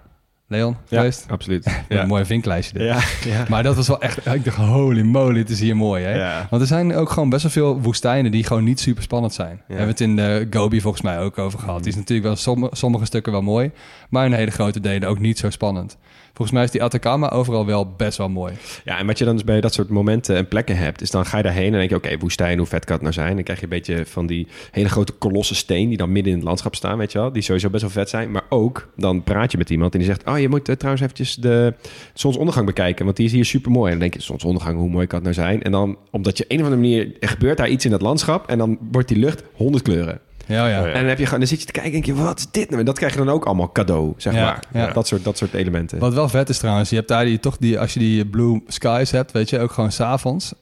[0.50, 1.26] Leon, Ja, geweest?
[1.28, 1.66] absoluut.
[1.88, 2.86] Een mooi vinklijstje dit.
[2.86, 3.44] Ja, ja.
[3.48, 4.26] Maar dat was wel echt...
[4.26, 6.14] Ik dacht, holy moly, het is hier mooi, hè?
[6.14, 6.46] Ja.
[6.50, 8.30] Want er zijn ook gewoon best wel veel woestijnen...
[8.30, 9.56] die gewoon niet super spannend zijn.
[9.66, 11.78] We hebben het in de Gobi volgens mij ook over gehad.
[11.78, 13.70] Die is natuurlijk wel somm- sommige stukken wel mooi...
[14.08, 15.96] maar in hele grote delen ook niet zo spannend.
[16.32, 18.52] Volgens mij is die Atacama overal wel best wel mooi.
[18.84, 21.26] Ja, en wat je dan dus bij dat soort momenten en plekken hebt, is dan
[21.26, 23.34] ga je daarheen en denk je, oké, woestijn, hoe vet kan het nou zijn?
[23.34, 26.38] Dan krijg je een beetje van die hele grote kolossen steen die dan midden in
[26.38, 27.32] het landschap staan, weet je wel?
[27.32, 28.30] Die sowieso best wel vet zijn.
[28.30, 31.02] Maar ook, dan praat je met iemand en die zegt, oh, je moet eh, trouwens
[31.02, 31.74] eventjes de
[32.14, 33.92] zonsondergang bekijken, want die is hier super mooi.
[33.92, 35.62] En dan denk je, zonsondergang, hoe mooi kan het nou zijn?
[35.62, 38.48] En dan, omdat je een of andere manier, er gebeurt daar iets in dat landschap
[38.48, 40.20] en dan wordt die lucht honderd kleuren.
[40.50, 40.84] Ja, ja.
[40.86, 42.46] En dan, heb je gewoon, dan zit je te kijken en denk je, wat is
[42.50, 42.80] dit nou?
[42.80, 44.62] En dat krijg je dan ook allemaal cadeau, zeg Ja, maar.
[44.72, 44.92] ja.
[44.92, 45.98] Dat, soort, dat soort elementen.
[45.98, 48.62] Wat wel vet is trouwens, je hebt daar die, toch die, als je die blue
[48.66, 50.52] skies hebt, weet je, ook gewoon s'avonds.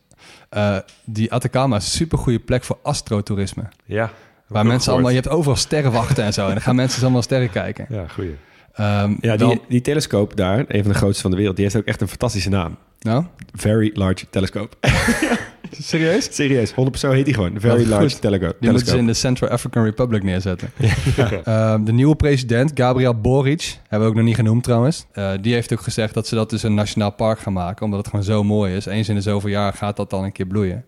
[0.49, 3.63] Eh die Atacama is een super goede plek voor astrotourisme.
[3.85, 4.11] Ja.
[4.47, 6.47] Waar mensen allemaal, je hebt overal sterrenwachten en zo.
[6.47, 7.87] En dan gaan mensen allemaal sterren kijken.
[7.89, 8.37] Ja, goeie.
[8.73, 11.65] Ehm, Ja, wel- die, die telescoop daar, een van de grootste van de wereld, die
[11.65, 12.77] heeft ook echt een fantastische naam.
[13.01, 13.25] nou?
[13.55, 14.77] Very Large Telescope.
[15.71, 16.29] Serieus?
[16.31, 17.61] Serieus, 100% heet hij gewoon.
[17.61, 18.21] Very Large goed.
[18.21, 18.99] telego- Die moeten ze Telescope.
[18.99, 20.71] in de Central African Republic neerzetten.
[21.45, 25.07] Ehm, de nieuwe president, Gabriel Boric, hebben we ook nog niet genoemd trouwens.
[25.13, 27.85] Eh, die heeft ook gezegd dat ze dat dus een nationaal park gaan maken.
[27.85, 28.87] Omdat het gewoon zo mooi is.
[28.87, 30.85] Eens in de zoveel jaar gaat dat dan een keer bloeien.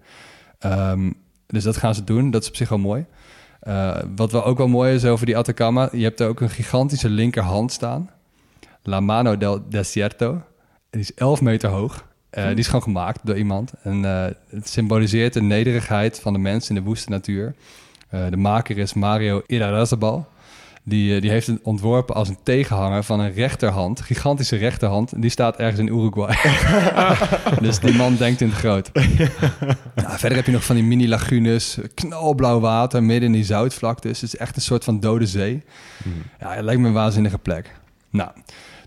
[0.59, 1.11] Ehm,
[1.47, 2.31] dus dat gaan ze doen.
[2.31, 3.05] Dat is op zich wel mooi.
[3.61, 5.89] Eh, wat wel ook wel mooi is over die Atacama.
[5.93, 8.11] Je hebt er ook een gigantische linkerhand staan.
[8.83, 10.43] La Mano del Desierto.
[10.91, 12.09] Die is 11 meter hoog.
[12.31, 13.73] Eh, Die is gewoon gemaakt door iemand.
[13.83, 17.55] En eh, het symboliseert de nederigheid van de mens in de woeste natuur.
[18.09, 20.29] Eh, de maker is Mario Irarrazabal.
[20.83, 24.01] Die, die heeft het ontworpen als een tegenhanger van een rechterhand.
[24.01, 25.13] Gigantische rechterhand.
[25.23, 26.37] Die staat ergens in Uruguay.
[27.67, 28.91] dus die man denkt in het groot.
[29.95, 31.79] Nou, verder heb je nog van die mini-lagunes.
[31.95, 34.21] Knalblauw water midden in die zoutvlaktes.
[34.21, 35.63] Het is echt een soort van dode zee.
[36.41, 37.75] Ja, het lijkt me een waanzinnige plek.
[38.11, 38.31] Nou,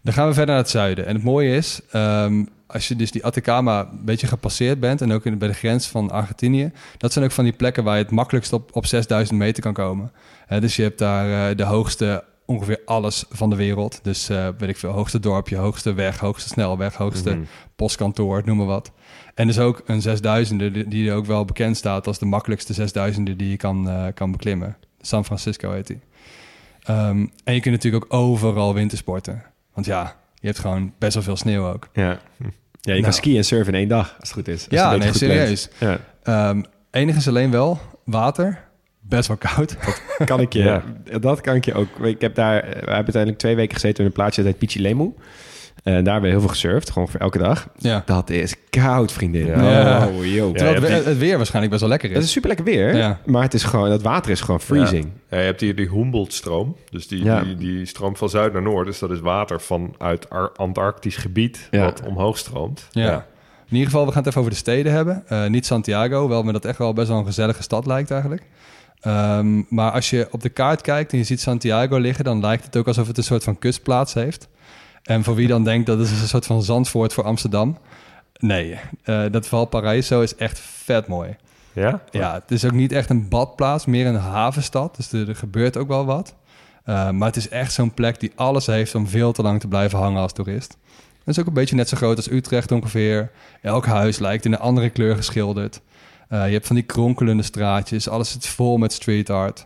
[0.01, 1.05] dan gaan we verder naar het zuiden.
[1.05, 2.43] En het mooie is, ehm,
[2.73, 5.01] als je dus die Atacama een beetje gepasseerd bent...
[5.01, 6.71] en ook in, bij de grens van Argentinië...
[6.97, 9.73] dat zijn ook van die plekken waar je het makkelijkst op, op 6000 meter kan
[9.73, 10.11] komen.
[10.45, 13.99] Hè, dus je hebt daar eh, de hoogste, ongeveer alles van de wereld.
[14.03, 16.95] Dus eh, weet ik veel, hoogste dorpje, hoogste weg, hoogste snelweg...
[16.95, 17.39] hoogste
[17.75, 18.91] postkantoor, noem maar wat.
[19.35, 22.07] En dus ook een 6000 die, die ook wel bekend staat...
[22.07, 24.77] als de makkelijkste 6000 die je kan, kan beklimmen.
[25.01, 25.99] San Francisco heet die.
[26.83, 29.43] Ehm, en je kunt natuurlijk ook overal wintersporten.
[29.73, 31.89] Want ja, je hebt gewoon best wel veel sneeuw ook.
[31.93, 32.19] Ja.
[32.85, 33.01] Ja, je Nou.
[33.03, 34.61] kan skiën en surfen in één dag, als het goed is.
[34.69, 35.69] Als Ja, nee, serieus.
[35.79, 35.99] Ja.
[36.23, 36.61] Ehm
[36.91, 38.59] enig is alleen wel water.
[39.01, 39.75] Best wel koud.
[40.25, 40.59] kan ik je,
[41.09, 41.19] Ja.
[41.19, 41.99] dat kan ik je ook.
[41.99, 45.13] Ik heb daar, we hebben uiteindelijk twee weken gezeten in een plaatsje dat heet Pichilemu.
[45.83, 47.67] En daar hebben we heel veel gesurfd, gewoon voor elke dag.
[47.77, 48.03] Ja.
[48.05, 49.45] Dat is koud, vriendin.
[49.45, 49.55] Ja.
[50.07, 50.25] Oh.
[50.25, 52.31] Ja, Terwijl het, weer waarschijnlijk best wel lekker Het is is.
[52.31, 53.19] super lekker weer, Ja.
[53.25, 55.03] maar het is gewoon, dat water is gewoon freezing.
[55.03, 55.11] Ja.
[55.29, 56.75] Ja, je hebt hier die Humboldt-stroom.
[56.89, 57.41] Dus die, Ja.
[57.43, 58.85] die, die stroomt van zuid naar noord.
[58.85, 61.83] Dus dat is water vanuit Ar- Antarctisch gebied Ja.
[61.83, 62.87] wat omhoog stroomt.
[62.91, 63.25] Ja.
[63.69, 65.23] In ieder geval, we gaan het even over de steden hebben.
[65.27, 68.43] Eh, niet Santiago, wel me dat echt wel best wel een gezellige stad lijkt eigenlijk.
[69.01, 72.23] Ehm, maar als je op de kaart kijkt en je ziet Santiago liggen...
[72.23, 74.47] dan lijkt het ook alsof het een soort van kustplaats heeft.
[75.03, 77.77] En voor wie dan denkt dat het is een soort van Zandvoort voor Amsterdam...
[78.39, 81.35] Nee, eh, dat Valparaiso is echt vet mooi.
[81.73, 82.01] Ja?
[82.11, 84.95] Ja, het is ook niet echt een badplaats, meer een havenstad.
[84.95, 86.35] Dus er, er gebeurt ook wel wat.
[86.85, 89.67] Uh, maar het is echt zo'n plek die alles heeft om veel te lang te
[89.67, 90.77] blijven hangen als toerist.
[91.17, 93.31] Het is ook een beetje net zo groot als Utrecht ongeveer.
[93.61, 95.81] Elk huis lijkt in een andere kleur geschilderd.
[96.29, 98.09] Uh, je hebt van die kronkelende straatjes.
[98.09, 99.65] Alles zit vol met street art.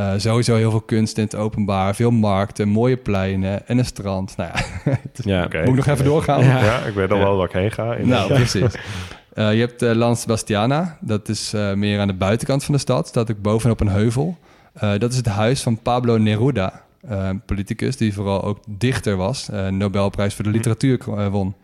[0.00, 1.94] Uh, sowieso heel veel kunst in het openbaar.
[1.94, 4.36] Veel markten, mooie pleinen en een strand.
[4.36, 4.50] Nou
[4.84, 5.44] ja, Ja.
[5.44, 5.58] Oké.
[5.58, 6.44] moet ik nog even doorgaan?
[6.44, 7.96] Ja, ja ik weet al wel waar ik heen ga.
[8.02, 8.74] Nou, precies.
[9.34, 10.98] Uh, je hebt uh, Lan Sebastiana.
[11.00, 13.06] Dat is uh, meer aan de buitenkant van de stad.
[13.08, 14.36] Staat ook bovenop een heuvel.
[14.82, 16.82] Uh, dat is het huis van Pablo Neruda.
[17.10, 19.48] uh, een politicus die vooral ook dichter was.
[19.52, 21.54] Uh, Nobelprijs voor de literatuur uh, won.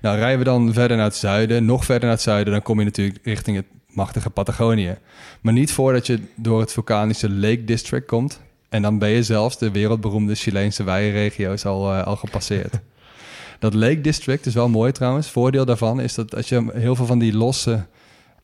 [0.00, 1.64] Nou, rijden we dan verder naar het zuiden.
[1.64, 2.52] Nog verder naar het zuiden.
[2.52, 4.98] Dan kom je natuurlijk richting het machtige Patagonië.
[5.40, 8.40] Maar niet voordat je door het vulkanische Lake District komt.
[8.68, 12.80] En dan ben je zelfs de wereldberoemde Chileense weienregio's al, uh, al gepasseerd.
[13.58, 15.30] Dat Lake District is wel mooi trouwens.
[15.30, 17.86] Voordeel daarvan is dat als je heel veel van die losse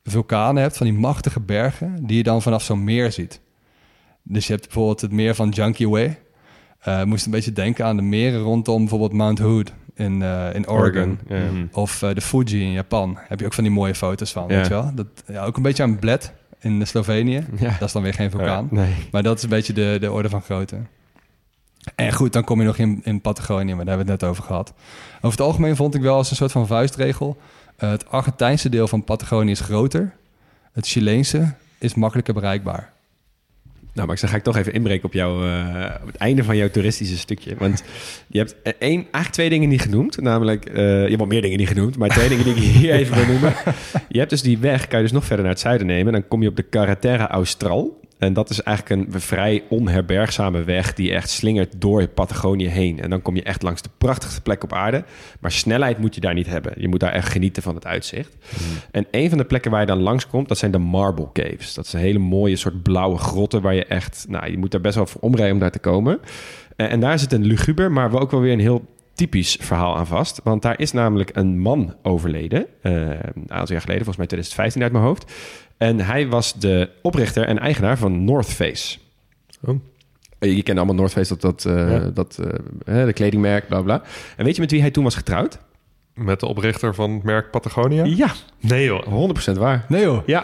[0.04, 3.40] vulkanen hebt, van die machtige bergen, die je dan vanaf zo'n meer ziet.
[4.22, 6.18] Dus je hebt bijvoorbeeld het meer van Junkie Way.
[6.88, 10.68] Uh, moest een beetje denken aan de meren rondom bijvoorbeeld Mount Hood in, uh, in
[10.68, 11.18] Oregon.
[11.28, 11.66] Mhm.
[11.72, 13.18] Of uh, de Fuji in Japan.
[13.28, 14.56] Heb je ook van die mooie foto's van, Ja.
[14.56, 14.90] weet je wel?
[14.94, 17.46] Dat, ja, ook een beetje aan Bled in Slovenië.
[17.58, 17.70] Ja.
[17.78, 18.68] Dat is dan weer geen vulkaan.
[18.70, 18.94] Nee.
[19.10, 20.76] Maar dat is een beetje de, de orde van grootte.
[21.94, 24.30] En goed, dan kom je nog in, in Patagonië, maar daar hebben we het net
[24.30, 24.72] over gehad.
[25.16, 27.40] Over het algemeen vond ik wel als een soort van vuistregel...
[27.84, 30.12] Uh, het Argentijnse deel van Patagonië is groter.
[30.72, 32.92] Het Chileense is makkelijker bereikbaar.
[34.00, 36.56] Nou, maar ik ga ik toch even inbreken op, jou, uh, op het einde van
[36.56, 37.54] jouw toeristische stukje.
[37.58, 37.82] Want
[38.26, 40.20] je hebt één, eigenlijk twee dingen niet genoemd.
[40.20, 42.92] Namelijk, uh, je hebt wel meer dingen niet genoemd, maar twee dingen die ik hier
[43.00, 43.54] even wil noemen.
[44.08, 46.12] Je hebt dus die weg, kan je dus nog verder naar het zuiden nemen.
[46.12, 47.99] Dan kom je op de Carretera Austral.
[48.20, 53.00] En dat is eigenlijk een vrij onherbergzame weg die echt slingert door Patagonië heen.
[53.00, 55.04] En dan kom je echt langs de prachtigste plek op aarde.
[55.40, 56.72] Maar snelheid moet je daar niet hebben.
[56.76, 58.36] Je moet daar echt genieten van het uitzicht.
[58.38, 58.76] Mm.
[58.90, 61.74] En een van de plekken waar je dan langs komt, dat zijn de Marble Caves.
[61.74, 64.26] Dat is een hele mooie soort blauwe grotten waar je echt...
[64.28, 66.20] Nou, je moet daar best wel voor omrijden om daar te komen.
[66.76, 69.96] En, en daar zit een luguber, maar wel ook wel weer een heel typisch verhaal
[69.96, 70.40] aan vast.
[70.44, 72.66] Want daar is namelijk een man overleden.
[72.82, 75.32] Uh, een aantal jaar geleden, volgens mij 2015 uit mijn hoofd.
[75.80, 78.98] En hij was de oprichter en eigenaar van North Face.
[79.64, 79.80] Oh.
[80.38, 81.98] Je kent allemaal North Face, dat, dat, uh, Ja.
[82.10, 84.02] dat uh, de kledingmerk, bla bla.
[84.36, 85.58] En weet je met wie hij toen was getrouwd?
[86.14, 88.04] Met de oprichter van het merk Patagonia?
[88.04, 89.30] Ja, Nee joh.
[89.54, 89.84] 100% waar.
[89.88, 90.26] Nee joh.
[90.26, 90.42] Ja,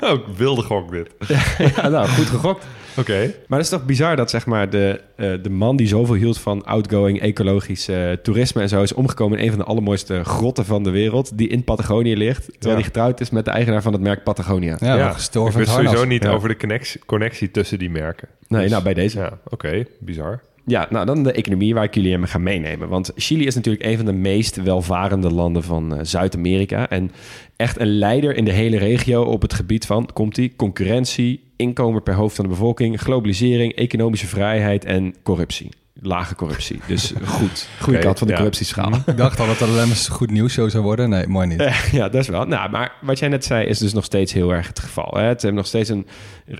[0.00, 1.10] Ook wilde gok dit.
[1.76, 2.66] ja nou, goed gegokt.
[2.98, 3.32] Oké.
[3.46, 6.38] Maar het is toch bizar dat zeg maar, de, eh, de man die zoveel hield
[6.38, 8.82] van outgoing, ecologisch eh, toerisme en zo...
[8.82, 11.38] is omgekomen in een van de allermooiste grotten van de wereld...
[11.38, 12.44] die in Patagonië ligt.
[12.44, 12.74] Terwijl Ja.
[12.74, 14.76] hij getrouwd is met de eigenaar van het merk Patagonia.
[14.80, 16.30] Ja, Ja, gestoord ik wist sowieso niet Ja.
[16.30, 18.28] over de connectie, connectie tussen die merken.
[18.48, 19.18] Nee, Dus- nou bij deze.
[19.18, 19.84] Ja, oké.
[20.00, 20.40] Bizar.
[20.66, 22.88] Ja, nou dan de economie waar ik jullie in ga meenemen.
[22.88, 26.88] Want Chili is natuurlijk een van de meest welvarende landen van eh, Zuid-Amerika.
[26.88, 27.10] En
[27.56, 32.02] echt een leider in de hele regio op het gebied van, komt die, concurrentie, inkomen
[32.02, 35.68] per hoofd van de bevolking, globalisering, economische vrijheid en corruptie.
[36.02, 36.80] Lage corruptie.
[36.86, 37.68] Dus goed.
[37.80, 38.38] Goede kant van de ja.
[38.38, 38.92] corruptieschaal.
[39.06, 41.08] Ik dacht al dat het alleen maar goed nieuwsshow zou worden.
[41.08, 41.60] Nee, mooi niet.
[41.60, 42.46] Eh, ja, dat is wel.
[42.46, 45.10] Nou, maar wat jij net zei is dus nog steeds heel erg het geval.
[45.16, 45.22] Hè?
[45.22, 46.06] Het heeft nog steeds een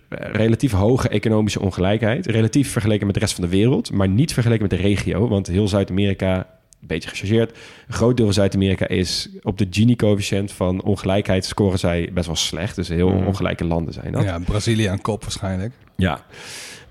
[0.09, 2.27] relatief hoge economische ongelijkheid.
[2.27, 5.29] Relatief vergeleken met de rest van de wereld, maar niet vergeleken met de regio.
[5.29, 7.51] Want heel Zuid-Amerika, een beetje gechargeerd,
[7.87, 12.37] een groot deel van Zuid-Amerika is op de Gini-coëfficiënt van ongelijkheid scoren zij best wel
[12.37, 12.77] slecht.
[12.77, 13.27] Dus heel Mhm.
[13.27, 14.23] ongelijke landen zijn dat.
[14.23, 15.73] Ja, Brazilië aan kop waarschijnlijk.
[15.97, 16.21] Ja.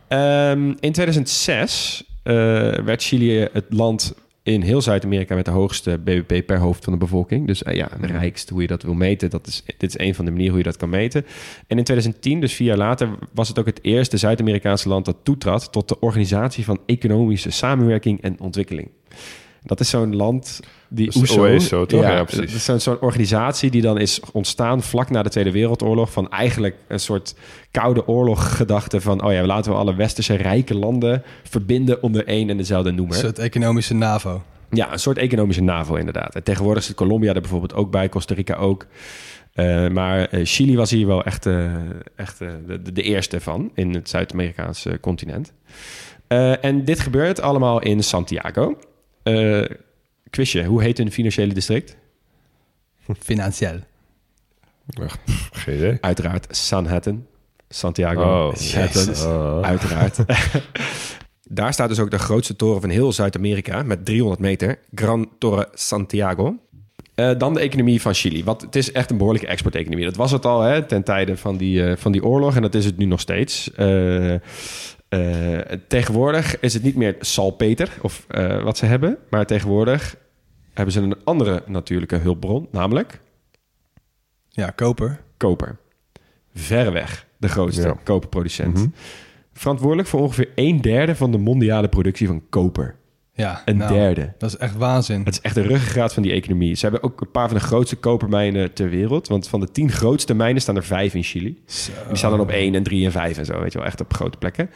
[0.07, 4.13] Ehm, in 2006 eh, werd Chili het land
[4.43, 7.47] in heel Zuid-Amerika met de hoogste BBP per hoofd van de bevolking.
[7.47, 9.29] Dus eh, ja, de rijkste, hoe je dat wil meten.
[9.29, 11.25] Dat is, dit is een van de manieren hoe je dat kan meten.
[11.67, 15.17] En in 2010, dus vier jaar later, was het ook het eerste Zuid-Amerikaanse land dat
[15.23, 18.89] toetrad tot de Organisatie van Economische Samenwerking en Ontwikkeling.
[19.65, 20.59] Dat is zo'n land
[20.89, 22.01] die Dat is OESO, OESO, toch?
[22.01, 22.67] Ja, dat precies.
[22.69, 26.99] is zo'n organisatie die dan is ontstaan vlak na de Tweede Wereldoorlog van eigenlijk een
[26.99, 27.35] soort
[27.71, 32.49] koude oorlog gedachte van oh ja, laten we alle westerse rijke landen verbinden onder één
[32.49, 33.15] en dezelfde Een noemer.
[33.15, 34.41] soort economische NAVO.
[34.69, 36.35] Ja, een soort economische NAVO inderdaad.
[36.35, 38.85] En tegenwoordig zit Colombia er bijvoorbeeld ook bij, Costa Rica ook.
[39.53, 41.65] Eh, maar eh, Chili was hier wel echt, eh,
[42.15, 45.53] echt de, de- de eerste van in het Zuid-Amerikaanse continent.
[46.27, 48.77] Eh, en dit gebeurt allemaal in Santiago.
[49.23, 49.65] Eh
[50.29, 51.95] quizje, hoe heet een financiële district?
[53.19, 53.79] Financieel.
[55.01, 55.17] Ach,
[55.51, 55.97] geen idee.
[56.01, 57.25] Uiteraard Sanhattan.
[57.69, 58.21] Santiago.
[58.21, 58.53] Oh.
[59.25, 59.61] Oh.
[59.61, 60.17] Uiteraard.
[61.49, 64.79] Daar staat dus ook de grootste toren van heel Zuid-Amerika met 300 meter.
[64.95, 66.57] Gran Torre Santiago.
[67.15, 68.43] Eh, dan de economie van Chili.
[68.43, 70.05] Want het is echt een behoorlijke exporteconomie.
[70.05, 72.55] Dat was het al hè, ten tijde van die, eh, van die oorlog.
[72.55, 73.71] En dat is het nu nog steeds.
[73.71, 74.33] Eh,
[75.13, 79.17] eh, tegenwoordig is het niet meer salpeter of eh, wat ze hebben.
[79.29, 80.15] Maar tegenwoordig
[80.73, 82.67] hebben ze een andere natuurlijke hulpbron.
[82.71, 83.19] Namelijk
[84.49, 85.19] Ja, koper.
[85.37, 85.77] koper.
[86.55, 87.97] Verreweg de grootste Ja.
[88.03, 88.73] koperproducent.
[88.73, 88.87] Mhm.
[89.53, 92.95] Verantwoordelijk voor ongeveer een derde van de mondiale productie van koper.
[93.35, 94.33] Ja, Een nou, derde.
[94.37, 95.23] Dat is echt waanzin.
[95.23, 96.75] Het is echt de ruggengraat van die economie.
[96.75, 99.27] Ze hebben ook een paar van de grootste kopermijnen ter wereld.
[99.27, 101.61] Want van de tien grootste mijnen staan er vijf in Chili.
[101.65, 101.91] Zo.
[102.07, 103.61] Die staan dan op één en drie en vijf en zo.
[103.61, 104.69] Weet je wel, echt op grote plekken.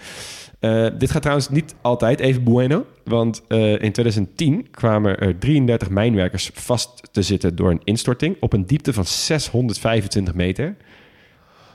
[0.59, 2.85] Eh, dit gaat trouwens niet altijd even bueno.
[3.03, 8.37] Want eh, in 2010 kwamen er 33 mijnwerkers vast te zitten door een instorting...
[8.39, 10.75] op een diepte van 625 meter.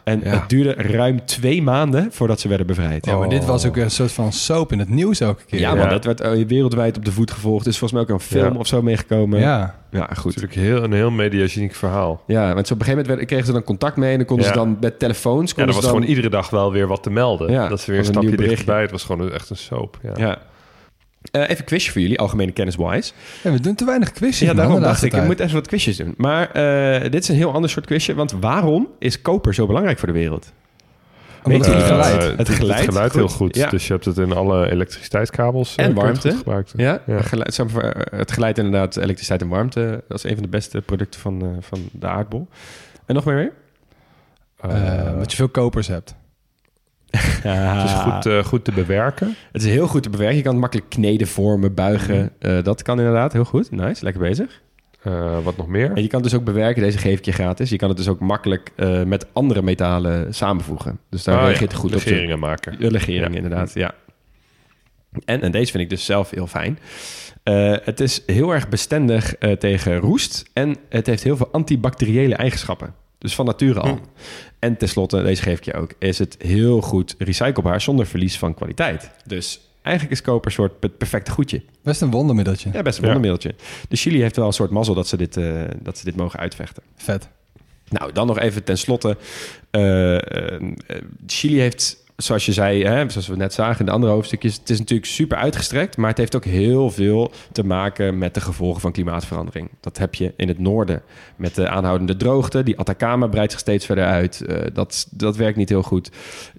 [0.05, 0.31] En Ja.
[0.31, 3.07] het duurde ruim twee maanden voordat ze werden bevrijd.
[3.07, 5.61] Ja, maar dit was ook een soort van soap in het nieuws elke keer.
[5.61, 5.75] Ja, Ja.
[5.75, 7.65] man, dat werd eh, wereldwijd op de voet gevolgd.
[7.65, 8.59] Dus volgens mij ook een film Ja.
[8.59, 9.41] of zo meegekomen.
[9.41, 9.75] Ja.
[9.91, 10.37] ja goed.
[10.37, 12.23] Natuurlijk heel, een heel mediageniek verhaal.
[12.27, 14.11] Ja, want zo op een gegeven moment werd, kregen ze dan contact mee...
[14.11, 14.53] en dan konden Ja.
[14.53, 15.53] ze dan met telefoons...
[15.57, 17.51] Ja, er was dan, gewoon iedere dag wel weer wat te melden.
[17.53, 18.81] Ja, dat ze weer een stapje nieuw dichterbij.
[18.81, 19.99] Het was gewoon echt een soap.
[20.17, 20.39] Ja.
[21.31, 23.13] Eh, even een quizje voor jullie, algemene kennis-wise.
[23.43, 24.39] Ja, we doen te weinig quizjes.
[24.39, 26.15] Ja, man, daarom dacht ik, ik moet even wat quizjes doen.
[26.17, 28.15] Maar eh, dit is een heel ander soort quizje.
[28.15, 30.53] Want waarom is koper zo belangrijk voor de wereld?
[31.43, 32.23] Omdat Weet het geluid.
[32.23, 33.21] Eh, Het geluid, geluid, het geluid goed.
[33.21, 33.57] heel goed.
[33.57, 33.69] Ja.
[33.69, 35.75] Dus je hebt het in alle elektriciteitskabels.
[35.75, 36.29] En warmte.
[36.29, 36.73] goed gebruiken.
[36.83, 37.03] Ja.
[37.07, 37.57] Geluid,
[38.11, 40.05] het geluid inderdaad, elektriciteit en warmte.
[40.09, 42.49] Dat is een van de beste producten van, eh, van de aardbol.
[43.07, 43.51] En nog meer mee?
[44.61, 46.15] Eh, dat je veel kopers hebt.
[47.43, 49.35] Het is goed, eh, goed te bewerken.
[49.53, 50.37] Het is heel goed te bewerken.
[50.37, 52.31] Je kan het makkelijk kneden, vormen, buigen.
[52.39, 53.71] Eh, dat kan inderdaad heel goed.
[53.71, 54.61] Nice, lekker bezig.
[55.03, 55.93] Eh, wat nog meer?
[55.93, 56.83] En je kan het dus ook bewerken.
[56.83, 57.71] Deze geef ik je gratis.
[57.71, 58.73] Je kan het dus ook makkelijk
[59.07, 60.99] met andere metalen samenvoegen.
[61.11, 62.05] Dus daar Ah, reageert ja, het goed op.
[62.05, 62.81] legeringen maken.
[62.81, 63.37] De legering, Ja.
[63.37, 63.95] inderdaad, ja.
[65.25, 66.79] En, en deze vind ik dus zelf heel fijn.
[67.85, 70.45] Het is heel erg bestendig tegen roest.
[70.53, 72.95] En het heeft heel veel antibacteriële eigenschappen.
[73.19, 73.89] Dus van nature al.
[73.89, 73.99] Hm.
[74.63, 78.55] En tenslotte, deze geef ik je ook, is het heel goed recyclebaar zonder verlies van
[78.55, 79.11] kwaliteit.
[79.27, 81.63] Dus eigenlijk is koper een soort het perfecte goedje.
[81.83, 82.71] Best een wondermiddeltje.
[82.73, 83.13] Ja, best een Ja.
[83.13, 83.55] wondermiddeltje.
[83.89, 86.39] De Chili heeft wel een soort mazzel dat ze dit, eh, dat ze dit mogen
[86.39, 86.83] uitvechten.
[86.97, 87.29] Vet.
[87.89, 89.17] Nou, dan nog even tenslotte.
[89.71, 90.61] eh eh,
[91.27, 94.71] Chili heeft, zoals je zei, hè, zoals we net zagen in de andere hoofdstukjes, het
[94.71, 98.81] is natuurlijk super uitgestrekt, maar het heeft ook heel veel te maken met de gevolgen
[98.81, 99.71] van klimaatverandering.
[99.81, 101.03] Dat heb je in het noorden
[101.37, 102.63] met de aanhoudende droogte.
[102.63, 104.41] Die Atacama breidt zich steeds verder uit.
[104.41, 106.11] Eh, dat, dat werkt niet heel goed.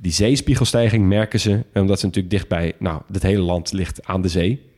[0.02, 4.30] Die zeespiegelstijging merken ze, omdat ze natuurlijk dichtbij, nou, het hele land ligt aan de
[4.30, 4.73] zee.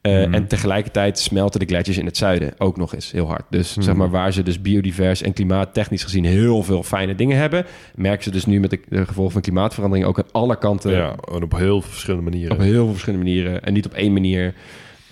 [0.00, 0.34] Eh, Mhm.
[0.34, 3.42] En tegelijkertijd smelten de gletsjers in het zuiden ook nog eens heel hard.
[3.50, 3.84] Dus Mhm.
[3.84, 8.24] zeg maar waar ze dus biodivers en klimaattechnisch gezien heel veel fijne dingen hebben, merken
[8.24, 11.42] ze dus nu met de, de gevolgen van klimaatverandering ook aan alle kanten ja, en
[11.42, 12.52] op heel verschillende manieren.
[12.52, 14.54] op heel veel verschillende manieren en niet op één manier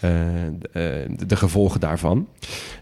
[0.01, 0.11] eh,
[1.27, 2.29] de, gevolgen daarvan.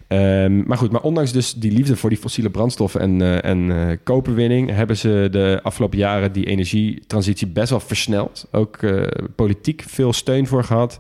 [0.07, 3.99] Ehm, maar goed, maar ondanks dus die liefde voor die fossiele brandstoffen en, eh, en
[4.05, 8.47] koperwinning, hebben ze de afgelopen jaren die energietransitie best wel versneld.
[8.53, 8.79] Ook
[9.37, 10.99] politiek veel steun voor gehad.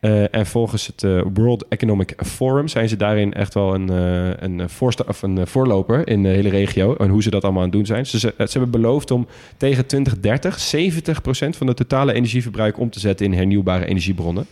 [0.00, 4.42] Eh, en volgens het eh, World Economic Forum zijn ze daarin echt wel een, eh,
[4.42, 6.96] een, voorsta- of een voorloper in de hele regio.
[6.96, 8.06] En hoe ze dat allemaal aan het doen zijn.
[8.06, 9.26] Ze, ze, ze hebben beloofd om
[9.56, 14.46] tegen 2030 70% van het totale energieverbruik om te zetten in hernieuwbare energiebronnen.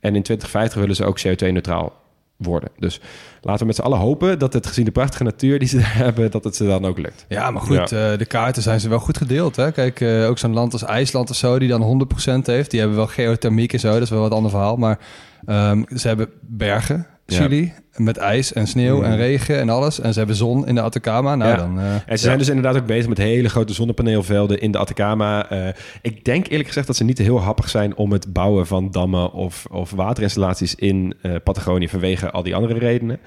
[0.00, 1.92] En in 2050 willen ze ook CO2-neutraal
[2.40, 2.70] worden.
[2.78, 3.00] Dus
[3.40, 6.30] laten we met z'n allen hopen dat het gezien de prachtige natuur die ze hebben,
[6.30, 7.24] dat het ze dan ook lukt.
[7.28, 9.56] Ja, maar goed, eh, de kaarten zijn ze wel goed gedeeld.
[9.56, 9.72] Hè?
[9.72, 12.70] Kijk, eh, ook zo'n land als IJsland of zo, die dan 100% heeft.
[12.70, 14.76] Die hebben wel geothermiek en zo, dat is wel wat ander verhaal.
[14.76, 14.98] Maar
[15.44, 17.36] ehm, ze hebben bergen, Ja.
[17.42, 19.04] Chili, met ijs en sneeuw Mm.
[19.04, 20.00] en regen en alles.
[20.00, 21.34] En ze hebben zon in de Atacama.
[21.34, 21.56] Nou, Ja.
[21.56, 21.78] dan...
[21.78, 25.48] eh, En ze zijn dus inderdaad ook bezig met hele grote zonnepaneelvelden in de Atacama.
[25.50, 25.68] Eh,
[26.02, 29.32] ik denk eerlijk gezegd dat ze niet heel happig zijn om het bouwen van dammen
[29.32, 33.18] of, of waterinstallaties in eh, Patagonië vanwege al die andere redenen.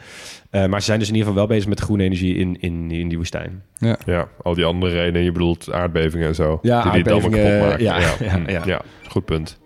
[0.49, 2.91] Eh, maar ze zijn dus in ieder geval wel bezig met groene energie in, in,
[2.91, 3.63] in die woestijn.
[4.05, 5.23] Ja, al die andere redenen.
[5.23, 6.59] Je bedoelt aardbevingen en zo.
[6.61, 7.83] Ja, die die dammen kapot maken.
[7.83, 8.61] ja, ja, Hm, ja.
[8.65, 9.61] ja, goed punt.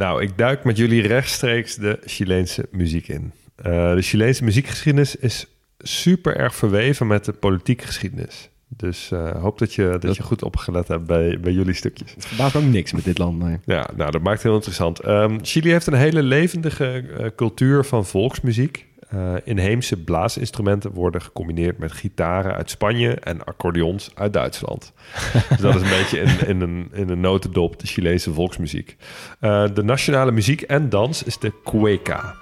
[0.00, 3.32] Nou, ik duik met jullie rechtstreeks de Chileense muziek in.
[3.56, 5.46] Eh, de Chileense muziekgeschiedenis is
[5.78, 8.48] super erg verweven met de politieke geschiedenis.
[8.68, 12.14] Dus eh hoop dat je, dat, Dat- je goed opgelet hebt bij, bij jullie stukjes.
[12.14, 13.38] Het verbaast ook niks met dit land.
[13.38, 13.56] Nee.
[13.64, 15.00] Ja, nou, dat maakt het heel interessant.
[15.00, 16.84] Ehm, Chili heeft een hele levendige
[17.18, 18.86] eh, cultuur van volksmuziek.
[19.10, 24.92] Eh, inheemse blaasinstrumenten worden gecombineerd met gitaren uit Spanje en accordeons uit Duitsland.
[25.48, 28.96] dus dat is een beetje in, in, een, in een notendop de Chileense volksmuziek.
[29.40, 32.34] Eh, de nationale muziek en dans is de cueca.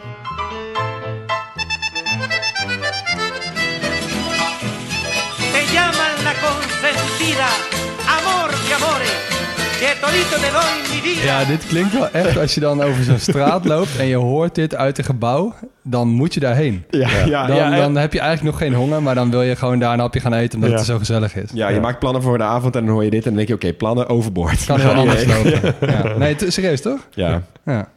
[11.24, 14.54] Ja, dit klinkt wel echt als je dan over zo'n straat loopt en je hoort
[14.54, 16.84] dit uit een gebouw, dan moet je daarheen.
[16.90, 19.56] Ja, ja, Dan, ja, dan heb je eigenlijk nog geen honger, maar dan wil je
[19.56, 20.76] gewoon daar een hapje gaan eten omdat Ja.
[20.76, 21.50] het zo gezellig is.
[21.54, 23.48] ja, je maakt plannen voor de avond en dan hoor je dit en dan denk
[23.48, 24.64] je, oké, plannen overboord.
[24.64, 25.74] Kan heel anders lopen.
[25.80, 26.16] Ja.
[26.16, 27.08] Nee, serieus toch?
[27.10, 27.88] Ja, Ja.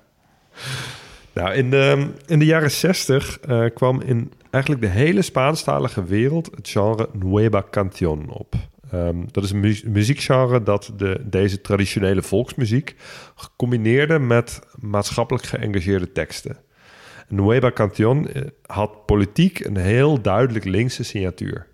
[1.34, 6.50] Nou, in de, in de jaren 60 eh, kwam in eigenlijk de hele Spaanstalige wereld
[6.56, 8.56] het genre Nueva Canción op.
[8.92, 12.96] Ehm, dat is een mu- muziekgenre dat de, deze traditionele volksmuziek
[13.36, 16.58] gecombineerde met maatschappelijk geëngageerde teksten.
[17.32, 21.68] Nueva Canción eh, had politiek een heel duidelijk linkse signatuur.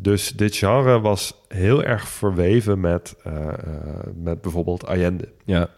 [0.00, 3.54] Dus dit genre was heel erg verweven met, eh, eh,
[4.14, 5.28] met bijvoorbeeld Allende.
[5.44, 5.68] ja.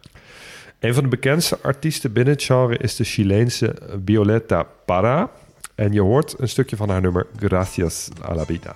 [0.81, 3.75] Een van de bekendste artiesten binnen het genre is de Chileense
[4.05, 5.31] Violeta Parra.
[5.75, 8.75] En je hoort een stukje van haar nummer Gracias a la vida.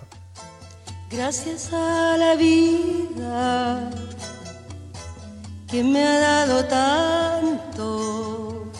[1.09, 3.89] Gracias a la vida
[5.75, 8.71] que me ha dado tanto,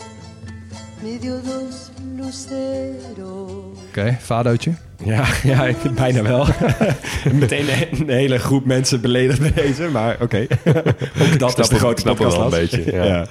[1.05, 3.79] me dio dos luceros.
[3.87, 4.73] Oké, vadootje.
[5.03, 6.47] Ja, ja ik, bijna wel.
[7.33, 10.47] Meteen een, hele groep mensen beledigd bij deze, maar oké.
[11.21, 12.91] Ook dat is de grote snap wel een beetje.
[12.91, 13.27] Ja.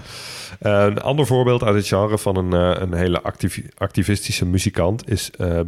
[0.59, 5.11] Eh, een ander voorbeeld uit het genre van een, eh, een hele activi- activistische muzikant
[5.11, 5.61] is eh.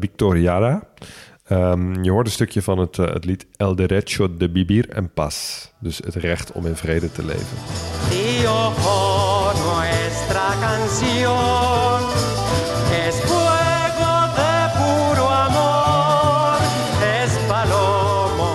[1.47, 5.67] Ehm, je hoort een stukje van het, het lied El Derecho de Vivir en Paz.
[5.81, 7.57] Dus het recht om in vrede te leven.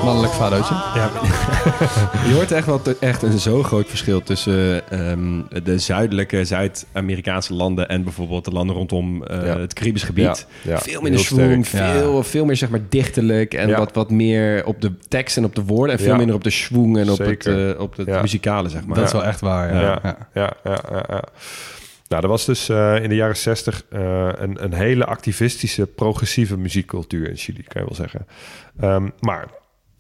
[0.04, 0.74] Mannelijk vadootje.
[2.28, 7.89] Je hoort echt wel echt een zo groot verschil tussen ehm, de zuidelijke Zuid-Amerikaanse landen
[7.89, 9.60] en bijvoorbeeld de landen rondom eh, Ja.
[9.60, 10.47] het Caribisch gebied.
[10.62, 13.78] Ja, ja, veel minder schwung, veel, veel meer zeg maar dichterlijk en Ja.
[13.78, 16.18] wat, wat meer op de tekst en op de woorden en veel Ja.
[16.18, 18.22] minder op de schwung en op het, eh, op het Ja.
[18.22, 18.95] muzikale zeg maar.
[18.97, 19.82] Dat is wel echt waar, ja.
[19.82, 20.18] Ja, Ja.
[20.34, 21.24] ja, ja, ja, ja.
[22.08, 26.58] Nou, er was dus eh, in de jaren zestig eh, een, een hele activistische, progressieve
[26.58, 28.28] muziekcultuur in Chili, kan je wel zeggen.
[28.80, 29.47] Ehm, maar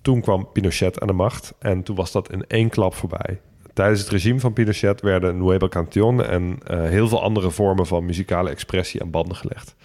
[0.01, 3.39] toen kwam Pinochet aan de macht en toen was dat in één klap voorbij.
[3.73, 8.05] Tijdens het regime van Pinochet werden Nueva Canción en eh, heel veel andere vormen van
[8.05, 9.75] muzikale expressie aan banden gelegd.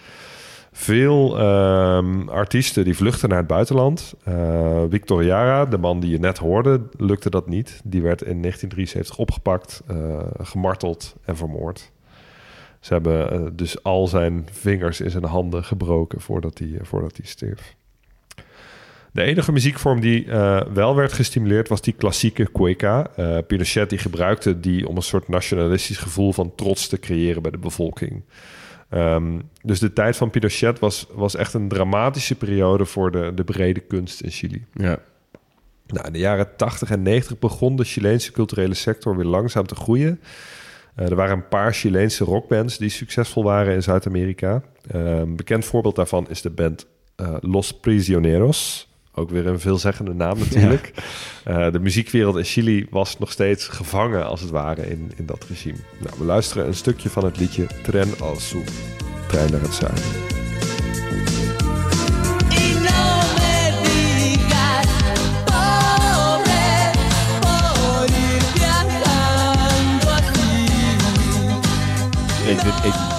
[0.71, 4.13] Veel ehm, artiesten die vluchten naar het buitenland.
[4.23, 7.81] Eh, Victor Jara, de man die je net hoorde, lukte dat niet.
[7.83, 11.91] Die werd in 1973 opgepakt, eh, gemarteld en vermoord.
[12.79, 17.76] Ze hebben dus al zijn vingers in zijn handen gebroken voordat hij, voordat hij stierf.
[19.11, 23.07] De enige muziekvorm die eh, wel werd gestimuleerd was die klassieke cueca.
[23.15, 27.51] Eh, Pinochet die gebruikte die om een soort nationalistisch gevoel van trots te creëren bij
[27.51, 28.23] de bevolking.
[28.89, 33.43] Ehm, dus de tijd van Pinochet was, was echt een dramatische periode voor de, de
[33.43, 34.65] brede kunst in Chili.
[34.73, 34.99] Ja.
[35.87, 39.75] Nou, in de jaren 80 en 90 begon de Chileense culturele sector weer langzaam te
[39.75, 40.21] groeien.
[40.95, 44.61] Eh, er waren een paar Chileense rockbands die succesvol waren in Zuid-Amerika.
[44.87, 46.87] Een bekend voorbeeld daarvan is de band
[47.41, 48.86] Los Prisioneros.
[49.19, 50.91] Ook weer een veelzeggende naam natuurlijk.
[51.43, 55.45] Eh, de muziekwereld in Chili was nog steeds gevangen, als het ware, in, in dat
[55.49, 55.77] regime.
[55.97, 58.63] Nou, we luisteren een stukje van het liedje Tren al Sur,
[59.27, 60.03] Trein naar het zuiden.
[72.47, 73.16] Ik, ik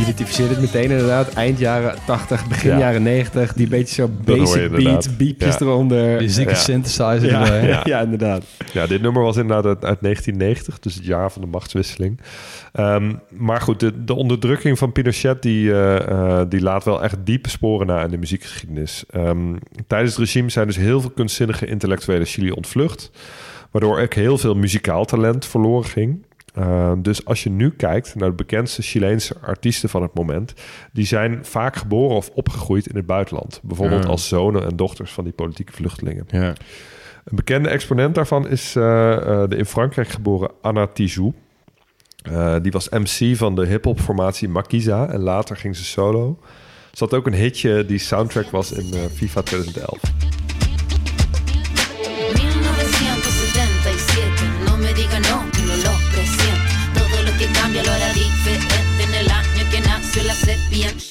[0.00, 1.32] identificeer dit meteen inderdaad.
[1.32, 2.78] Eind jaren 80, begin Ja.
[2.78, 3.52] jaren 90.
[3.52, 5.60] Die beetje zo basic beat, beepjes Ja.
[5.66, 6.18] eronder.
[6.18, 6.56] Die zieke Ja.
[6.56, 7.68] synthesizer Ja, erbij.
[7.68, 7.80] ja.
[7.92, 8.44] ja, inderdaad.
[8.72, 12.20] Ja, dit nummer was inderdaad uit, uit 1990, dus het jaar van de machtswisseling.
[12.72, 16.08] Ehm, maar goed, de, de onderdrukking van Pinochet die, eh,
[16.40, 19.04] eh, die laat wel echt diepe sporen na in de muziekgeschiedenis.
[19.10, 19.54] Ehm,
[19.86, 23.10] tijdens het regime zijn dus heel veel kunstzinnige intellectuelen Chili ontvlucht,
[23.70, 26.26] waardoor ook heel veel muzikaal talent verloren ging.
[26.58, 30.54] Uh, dus als je nu kijkt naar de bekendste Chileense artiesten van het moment,
[30.92, 33.60] die zijn vaak geboren of opgegroeid in het buitenland.
[33.62, 34.08] Bijvoorbeeld Ja.
[34.08, 36.24] als zonen en dochters van die politieke vluchtelingen.
[36.28, 36.48] Ja.
[37.24, 41.36] Een bekende exponent daarvan is eh, eh, de in Frankrijk geboren Anna Tijoux.
[42.22, 46.38] Eh, die was MC van de hip-hop formatie Makiza en later ging ze solo.
[46.92, 50.00] Ze had ook een hitje die soundtrack was in eh, FIFA 2011.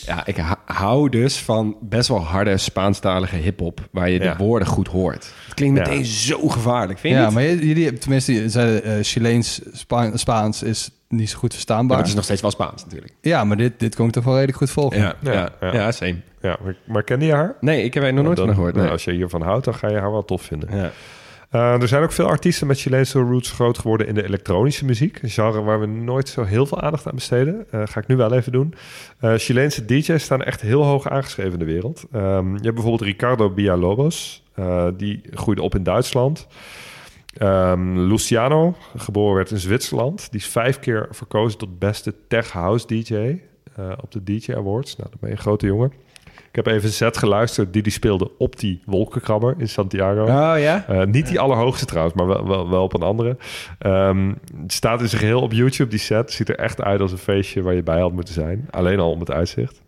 [0.08, 4.32] Ja, ik hou dus van best wel harde Spaanstalige hip-hop, waar je Ja.
[4.32, 5.34] de woorden goed hoort.
[5.45, 5.84] Het klinkt Ja.
[5.84, 7.34] meteen zo gevaarlijk, vind je Ja, niet?
[7.34, 11.88] maar jullie, tenminste, je zeiden eh, Chileens, Spa- Spaans is niet zo goed Ja, verstaanbaar.
[11.88, 13.14] maar het is nog steeds wel Spaans natuurlijk.
[13.22, 14.99] Ja, maar dit, dit kon ik toch wel redelijk goed volgen.
[14.99, 15.91] Ja, ja, Ja, ja, ja.
[15.91, 16.16] same.
[16.41, 17.55] Ja, maar, maar kende je haar?
[17.60, 18.76] Nee, ik heb er nog nooit Dan- van gehoord.
[18.76, 20.78] nou, als je hiervan houdt, dan ga je haar wel tof vinden.
[20.78, 20.91] Ja.
[21.49, 25.21] Eh, er zijn ook veel artiesten met Chileense roots groot geworden in de elektronische muziek.
[25.21, 27.65] Een genre waar we nooit zo heel veel aandacht aan besteden.
[27.71, 28.73] Eh, ga ik nu wel even doen.
[29.19, 32.03] Eh Chileense DJ's staan echt heel hoog aangeschreven in de wereld.
[32.11, 34.45] Ehm, je hebt bijvoorbeeld Ricardo Villalobos.
[34.53, 36.47] eh, die groeide op in Duitsland.
[37.37, 40.31] Ehm, Luciano, geboren werd in Zwitserland.
[40.31, 43.15] Die is vijf keer verkozen tot beste tech house DJ
[43.75, 44.95] eh, op de DJ Awards.
[44.95, 45.91] Nou, dan ben je een grote jongen.
[46.49, 50.21] Ik heb even een set geluisterd die die speelde op die wolkenkrabber in Santiago.
[50.21, 50.85] Oh ja?
[50.87, 53.37] Eh, niet die allerhoogste trouwens, maar wel, wel, wel op een andere.
[53.79, 56.31] Ehm, het staat in zijn geheel op YouTube, die set.
[56.31, 58.67] Ziet er echt uit als een feestje waar je bij had moeten zijn.
[58.69, 59.81] Alleen al om het uitzicht.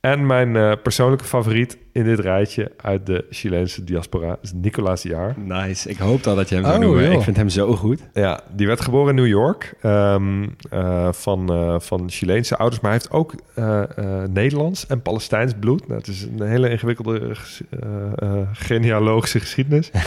[0.00, 5.34] En mijn eh, persoonlijke favoriet in dit rijtje uit de Chileense diaspora is Nicolaas Jaar.
[5.38, 5.88] Nice.
[5.88, 7.04] Ik hoop al dat je hem zou Oh, noemen.
[7.04, 7.12] joh.
[7.12, 8.00] Ik vind hem zo goed.
[8.12, 12.80] Ja, die werd geboren in New York ehm, eh, van, eh, van Chileense ouders.
[12.82, 15.86] Maar hij heeft ook eh, eh, Nederlands en Palestijns bloed.
[15.88, 19.90] Nou, het is een hele ingewikkelde eh, eh, eh, genealogische geschiedenis.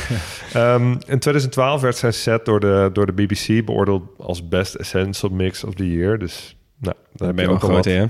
[0.54, 5.32] Ehm, in 2012 werd zijn set door de, door de BBC beoordeeld als Best Essential
[5.32, 6.18] Mix of the Year.
[6.20, 8.06] Dus nou, daar ben je ook groot hè?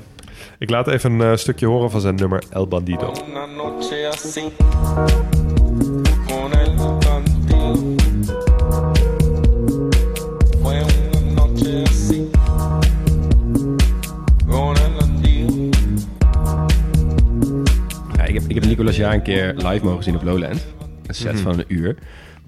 [0.59, 3.13] Ik laat even een eh, stukje horen van zijn nummer El Bandido.
[18.17, 20.65] Ja, ik, heb, ik heb Nicolas Jaar een keer live mogen zien op Lowland.
[21.07, 21.43] Een set Mhm.
[21.43, 21.97] van een uur.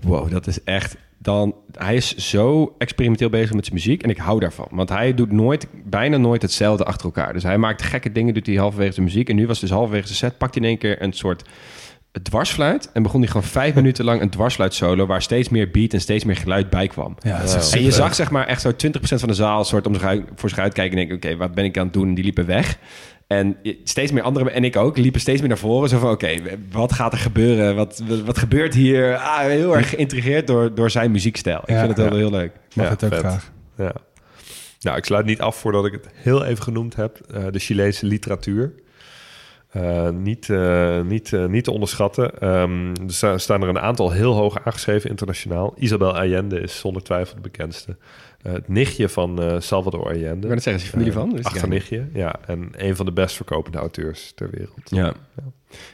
[0.01, 0.97] Wow, dat is echt...
[1.25, 4.67] Dan, hij is zo experimenteel bezig met zijn muziek en ik hou daarvan.
[4.71, 7.33] Want hij doet nooit, bijna nooit hetzelfde achter elkaar.
[7.33, 9.29] Dus hij maakt gekke dingen, doet hij halverwege zijn muziek.
[9.29, 11.43] En nu was dus halverwege zijn set, pakt hij in één keer een soort
[12.21, 12.89] dwarsfluit.
[12.91, 15.05] En begon hij gewoon vijf minuten lang een dwarsfluit solo...
[15.05, 17.17] waar steeds meer beat en steeds meer geluid bij kwam.
[17.19, 19.95] Ja, En je zag zeg maar echt zo 20% van de zaal soort om
[20.35, 22.07] voor zich uitkijken en denken, oké, wat ben ik aan het doen?
[22.07, 22.77] En die liepen weg.
[23.27, 25.89] En steeds meer anderen, en ik ook, liepen steeds meer naar voren.
[25.89, 26.35] Zo van, oké,
[26.71, 27.75] wat gaat er gebeuren?
[27.75, 29.15] Wat, wat, wat gebeurt hier?
[29.17, 31.59] Ah, heel erg geïntrigeerd door, door zijn muziekstijl.
[31.61, 31.75] Ik Ja.
[31.85, 32.15] vind het wel Ja.
[32.17, 32.51] heel leuk.
[32.73, 33.19] Mag Ja, het ook vet.
[33.19, 33.51] graag.
[33.77, 33.93] Ja.
[34.79, 37.19] Nou, ik sluit niet af voordat ik het heel even genoemd heb.
[37.33, 38.73] eh, de Chileense literatuur.
[39.71, 42.39] Eh, niet, eh, niet, niet te onderschatten.
[42.39, 45.73] Ehm, er sta- staan er een aantal heel hoog aangeschreven internationaal.
[45.77, 47.97] Isabel Allende is zonder twijfel de bekendste.
[48.45, 50.25] Eh, het nichtje van eh, Salvador Allende.
[50.25, 51.37] Ik wou net zeggen, is je familie Eh, van?
[51.37, 52.35] Ik achternichtje, ja.
[52.47, 54.89] En een van de best verkopende auteurs ter wereld.
[54.89, 55.05] Ja.
[55.05, 55.13] Ja,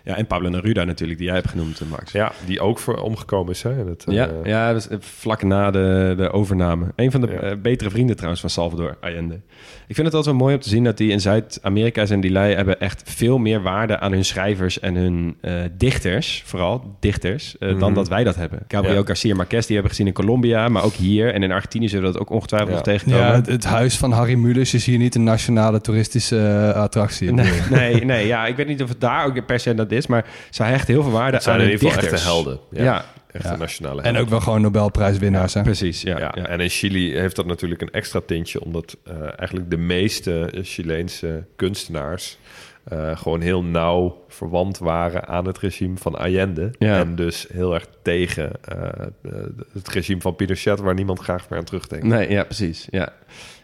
[0.04, 2.12] en Pablo Neruda natuurlijk, die jij hebt genoemd, eh, Max.
[2.12, 3.64] Ja, die ook voor omgekomen is.
[3.64, 6.86] Hè, in het, eh, Ja, ja dus, eh, vlak na de, de overname.
[6.96, 7.56] Een van de Ja.
[7.56, 9.40] betere vrienden trouwens van Salvador Allende.
[9.88, 12.32] Ik vind het altijd wel mooi om te zien dat die in Zuid-Amerika zijn die
[12.32, 17.56] lui hebben echt veel meer waarde aan hun schrijvers en hun eh, dichters, vooral dichters,
[17.60, 17.94] dan Mhm.
[17.94, 18.60] dat wij dat hebben.
[18.68, 19.06] Gabriel Ja.
[19.06, 22.06] Garcia Marquez, die hebben we gezien in Colombia, maar ook hier en in Argentinië zullen
[22.06, 22.76] we dat ook ongetwijfeld Ja.
[22.76, 23.28] nog tegenkomen.
[23.28, 27.32] Ja, het, het huis van Harry Mulisch is hier niet een nationale toeristische attractie.
[27.34, 30.08] Nee, nee, nee, ja, ik weet niet of het daar ook per se dat is,
[30.08, 32.22] maar zij hechten heel veel waarde zijn aan in hun ieder geval dichters.
[32.28, 32.60] echte helden.
[32.72, 33.56] Ja, Ja, echte Ja.
[33.56, 34.22] nationale En helden.
[34.24, 35.54] ook wel gewoon Nobelprijswinnaars.
[35.54, 35.62] hè?
[35.62, 36.02] precies.
[36.02, 36.46] Ja, Ja, ja.
[36.48, 41.44] en in Chili heeft dat natuurlijk een extra tintje, omdat eh, eigenlijk de meeste Chileense
[41.56, 42.38] kunstenaars
[42.84, 46.72] eh, gewoon heel nauw verwant waren aan het regime van Allende.
[46.80, 47.00] Ja.
[47.00, 49.32] En dus heel erg tegen eh, eh,
[49.74, 52.06] het regime van Pinochet, waar niemand graag meer aan terugdenkt.
[52.06, 52.88] Nee, ja, precies.
[52.90, 53.10] Ja.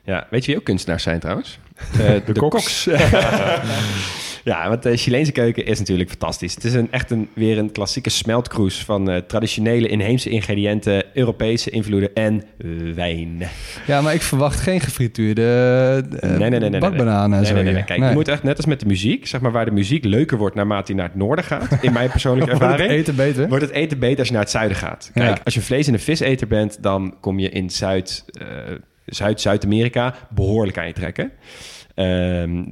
[0.03, 0.27] Ja.
[0.29, 1.59] Weet je wie ook kunstenaars zijn trouwens?
[1.99, 2.85] Eh, de, koks.
[4.47, 6.55] ja, want de Chileense keuken is natuurlijk fantastisch.
[6.55, 11.69] Het is een, echt een, weer een klassieke smeltkroes van eh, traditionele inheemse ingrediënten, Europese
[11.69, 12.43] invloeden en
[12.95, 13.43] wijn.
[13.87, 15.41] Ja, maar ik verwacht geen gefrituurde
[16.19, 17.83] eh, nee, nee, nee, bakbananen en Nee, nee, nee.
[17.83, 20.37] Kijk, je moet echt net als met de muziek, zeg maar, waar de muziek leuker
[20.37, 22.99] wordt naarmate hij naar het noorden gaat, in mijn persoonlijke Wordt het ervaring.
[22.99, 23.47] eten beter?
[23.47, 25.11] Wordt het eten beter als je naar het zuiden gaat.
[25.13, 25.41] Kijk, Ja.
[25.43, 28.47] als je vlees- en een viseter bent, dan kom je in Zuid, eh,
[29.05, 31.31] Zuid, Zuid-Amerika behoorlijk aan je trekken.
[31.95, 32.63] Ehm,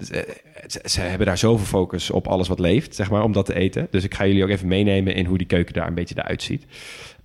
[0.84, 3.88] ze, hebben daar zoveel focus op alles wat leeft, zeg maar, om dat te eten.
[3.92, 6.44] Dus ik ga jullie ook even meenemen in hoe die keuken daar een beetje eruit
[6.44, 6.66] ziet.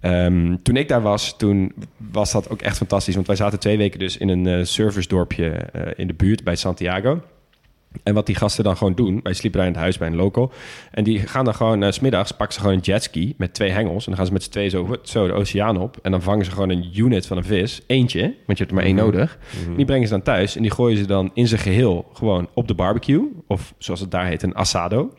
[0.01, 1.73] Ehm, toen ik daar was, toen
[2.13, 3.15] was dat ook echt fantastisch.
[3.15, 6.57] Want wij zaten twee weken dus in een eh servicedorpje eh, in de buurt bij
[6.57, 7.21] Santiago.
[8.03, 10.17] En wat die gasten dan gewoon doen, wij sliepen daar in het huis bij een
[10.17, 10.53] local.
[10.91, 14.05] En die gaan dan gewoon, s smiddags pakken ze gewoon een jetski met twee hengels.
[14.07, 15.97] En dan gaan ze met z'n tweeën zo, zo de oceaan op.
[16.03, 18.75] En dan vangen ze gewoon een unit van een vis, eentje, want je hebt er
[18.75, 19.39] maar één nodig.
[19.77, 22.69] Die brengen ze dan thuis en die gooien ze dan in zijn geheel gewoon op
[22.69, 23.23] de barbecue.
[23.47, 25.13] Of zoals het daar heet, een assado.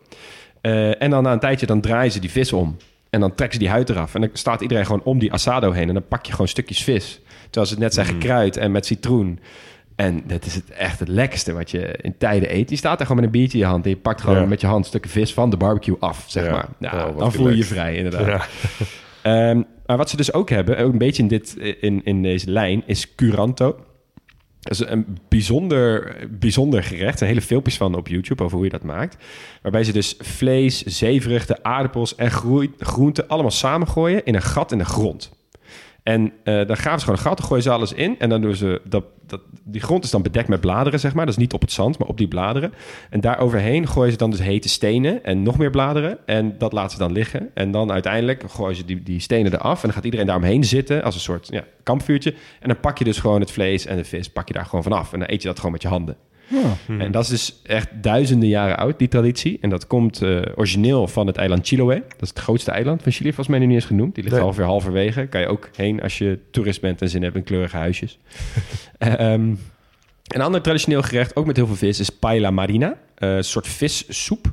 [0.62, 2.78] Eh, en dan na een tijdje, dan draaien ze die vis om.
[3.10, 4.16] En dan trekken ze die huid eraf.
[4.16, 5.88] En dan staat iedereen gewoon om die assado heen.
[5.88, 7.22] En dan pak je gewoon stukjes vis.
[7.44, 9.40] Terwijl ze het net zijn gekruid en met citroen.
[9.96, 12.70] En dat is het echt het lekkerste wat je in tijden eet.
[12.70, 13.84] Je staat daar gewoon met een biertje in je hand.
[13.84, 14.46] En je pakt gewoon Ja.
[14.46, 16.52] met je hand stukken vis van de barbecue af, zeg Ja.
[16.52, 16.68] maar.
[16.80, 18.26] Ja, Oh, dan voel je je vrij, inderdaad.
[18.26, 18.42] Ja.
[19.22, 22.50] Ehm, maar wat ze dus ook hebben, ook een beetje in, dit, in, in deze
[22.52, 23.80] lijn, is curanto.
[24.60, 27.12] Dat is een bijzonder, bijzonder gerecht.
[27.12, 29.24] Er zijn hele filmpjes van op YouTube over hoe je dat maakt.
[29.62, 32.32] Waarbij ze dus vlees, zeevruchten, aardappels en
[32.80, 35.32] groenten allemaal samengooien in een gat in de grond.
[36.04, 38.20] En eh, dan graven ze gewoon een gat, dan gooien ze alles in.
[38.20, 41.26] En dan doen ze dat, dat, die grond is dan bedekt met bladeren, zeg maar.
[41.26, 42.74] Dat is niet op het zand, maar op die bladeren.
[43.10, 46.18] En daar overheen gooien ze dan dus hete stenen en nog meer bladeren.
[46.26, 47.50] En dat laten ze dan liggen.
[47.54, 49.76] En dan uiteindelijk gooien ze die, die stenen eraf.
[49.76, 52.34] En dan gaat iedereen daar omheen zitten als een soort ja, kampvuurtje.
[52.60, 54.84] En dan pak je dus gewoon het vlees en de vis, pak je daar gewoon
[54.84, 55.14] vanaf.
[55.14, 56.18] En dan eet je dat gewoon met je handen.
[57.00, 59.58] En dat is dus echt duizenden jaren oud, die traditie.
[59.62, 61.96] En dat komt eh, origineel van het eiland Chiloé.
[61.96, 64.16] Dat is het grootste eiland van Chili, volgens mij nu niet eens genoemd.
[64.16, 64.46] Die ligt Nee.
[64.46, 65.26] ongeveer halverwege.
[65.28, 68.20] Kan je ook heen als je toerist bent en zin hebt in kleurige huisjes.
[68.98, 69.54] Ehm,
[70.28, 72.98] een ander traditioneel gerecht, ook met heel veel vis, is paella marina.
[73.16, 74.52] Eh, een soort vissoep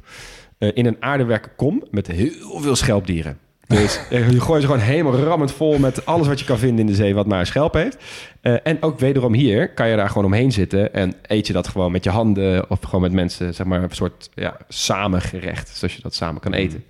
[0.58, 3.38] eh, in een aardewerken kom met heel veel schelpdieren.
[3.68, 6.78] Dus eh, je gooit ze gewoon helemaal rammend vol met alles wat je kan vinden
[6.78, 7.96] in de zee wat maar een schelp heeft.
[8.40, 11.68] Eh, en ook wederom hier kan je daar gewoon omheen zitten en eet je dat
[11.68, 15.96] gewoon met je handen of gewoon met mensen, zeg maar een soort ja, samengerecht, zoals
[15.96, 16.84] je dat samen kan eten.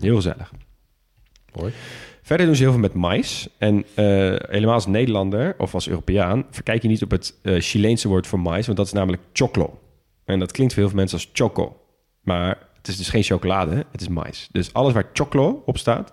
[0.00, 0.52] Heel gezellig.
[1.54, 1.72] Mooi.
[2.22, 3.48] Verder doen ze heel veel met mais.
[3.58, 4.04] En eh,
[4.48, 8.40] helemaal als Nederlander of als Europeaan verkijk je niet op het eh, Chileense woord voor
[8.40, 9.80] mais, want dat is namelijk choclo.
[10.24, 11.76] En dat klinkt voor heel veel mensen als choco.
[12.20, 14.48] Maar het is dus geen chocolade, het is mais.
[14.52, 16.12] Dus alles waar choclo op staat,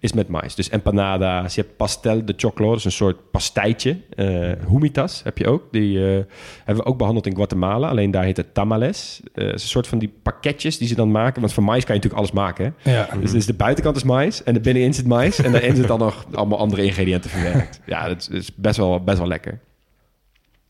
[0.00, 0.54] is met mais.
[0.54, 3.98] Dus empanadas, je hebt pastel de choclo, dat is een soort pastijtje.
[4.16, 6.24] Eh humitas heb je ook, die eh,
[6.64, 7.88] hebben we ook behandeld in Guatemala.
[7.88, 9.20] Alleen daar heet het tamales.
[9.34, 11.40] Eh, het is een soort van die pakketjes die ze dan maken.
[11.40, 12.74] Want van mais kan je natuurlijk alles maken.
[12.78, 12.92] Hè?
[12.92, 13.08] Ja.
[13.20, 15.38] Dus, dus de buitenkant is mais en de binnenin zit mais.
[15.38, 17.80] En daarin zit dan nog allemaal andere ingrediënten verwerkt.
[17.86, 19.60] Ja, dat is best, wel, best wel lekker.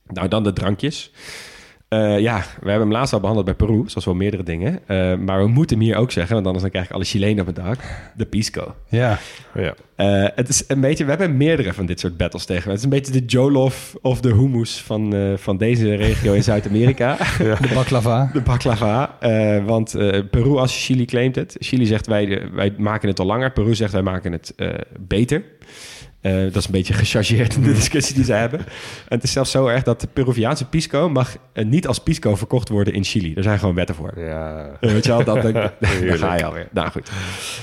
[0.07, 1.11] Nou, dan de drankjes.
[1.91, 4.78] Eh, ja, we hebben hem laatst al behandeld bij Peru, zoals wel meerdere dingen.
[4.86, 7.41] Eh, maar we moeten hem hier ook zeggen, want anders dan krijg ik alle Chilenen
[7.41, 7.78] op het dak.
[8.16, 8.74] De pisco.
[8.88, 9.18] Ja.
[9.55, 9.74] Ja.
[9.97, 12.68] Eh, het is een beetje, we hebben meerdere van dit soort battles tegen.
[12.68, 16.42] Het is een beetje de Jollof of de hummus van, eh, van deze regio in
[16.42, 17.17] Zuid-Amerika.
[17.38, 18.30] De baklava.
[18.33, 19.17] De baklava.
[19.21, 21.57] eh, want eh, Peru als Chili claimt het.
[21.58, 23.53] Chili zegt wij, wij maken het al langer.
[23.53, 24.68] Peru zegt wij maken het eh,
[25.00, 25.42] beter.
[26.21, 28.59] Eh, dat is een beetje gechargeerd in de discussie die ze hebben.
[28.61, 28.67] En
[29.09, 32.68] het is zelfs zo erg dat de Peruviaanse pisco mag eh, niet als pisco verkocht
[32.68, 33.34] worden in Chili.
[33.34, 34.13] Er zijn gewoon wetten voor.
[34.21, 34.71] Ja.
[34.80, 35.72] Eh, weet je wel, dat, daar
[36.18, 36.68] ga je alweer.
[36.72, 37.11] Nou goed.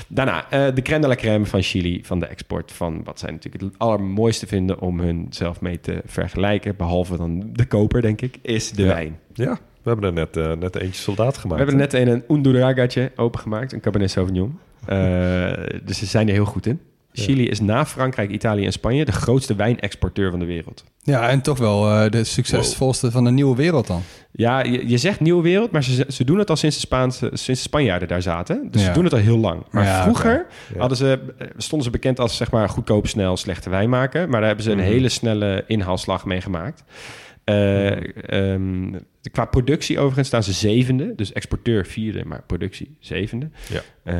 [0.08, 0.44] Daarna,
[0.74, 2.72] de crème de la crème van Chili, van de export.
[2.72, 6.76] Van wat zij natuurlijk het allermooiste vinden om hun zelf mee te vergelijken.
[6.76, 8.88] Behalve dan de koper, denk ik, is de Ja.
[8.88, 9.18] wijn.
[9.32, 11.60] Ja, We hebben er net, net eentje soldaat We gemaakt.
[11.60, 14.58] hebben er net een, een Unduragaatje opengemaakt, een Cabernet Sauvignon.
[15.84, 16.80] Dus ze zijn er heel goed in.
[17.22, 20.84] Chili is na Frankrijk, Italië en Spanje de grootste wijnexporteur van de wereld.
[21.02, 24.02] Ja, en toch wel eh, de succesvolste van de nieuwe wereld dan.
[24.32, 27.30] Ja, je, je zegt nieuwe wereld, maar ze, ze doen het al sinds de, Spaanse,
[27.32, 28.68] sinds de Spanjaarden daar zaten.
[28.70, 28.86] Dus Ja.
[28.86, 29.62] ze doen het al heel lang.
[29.70, 30.46] Maar Ja, vroeger
[30.78, 34.22] hadden ze, eh, stonden ze bekend als zeg maar goedkoop, snel, slechte wijn maken.
[34.28, 34.86] Maar daar hebben ze een Mhm.
[34.86, 36.82] hele snelle inhaalslag mee gemaakt.
[37.48, 38.92] Eh, ehm,
[39.32, 41.12] qua productie overigens staan ze zevende.
[41.16, 43.48] Dus exporteur vierde, maar productie zevende.
[43.68, 43.80] Ja.
[44.04, 44.14] Eh,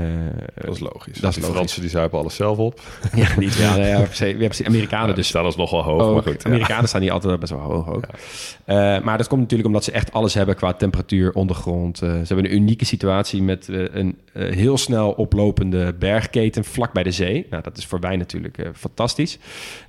[0.54, 1.18] Dat is logisch.
[1.18, 1.56] Dat is die logisch.
[1.56, 2.80] Fransen die zuipen alles zelf op.
[3.14, 3.54] Ja, niet.
[3.54, 4.06] Ja, ja.
[4.18, 6.14] We hebben Amerikanen Ja, die dus staan ons nog wel hoog, ook.
[6.14, 6.44] maar goed.
[6.46, 8.04] Amerikanen staan niet altijd best wel hoog ook.
[8.64, 11.98] Eh, maar dat komt natuurlijk omdat ze echt alles hebben qua temperatuur, ondergrond.
[11.98, 17.46] Ze hebben een unieke situatie met een heel snel oplopende bergketen vlak bij de zee.
[17.50, 19.38] Nou, dat is voor wijn natuurlijk fantastisch.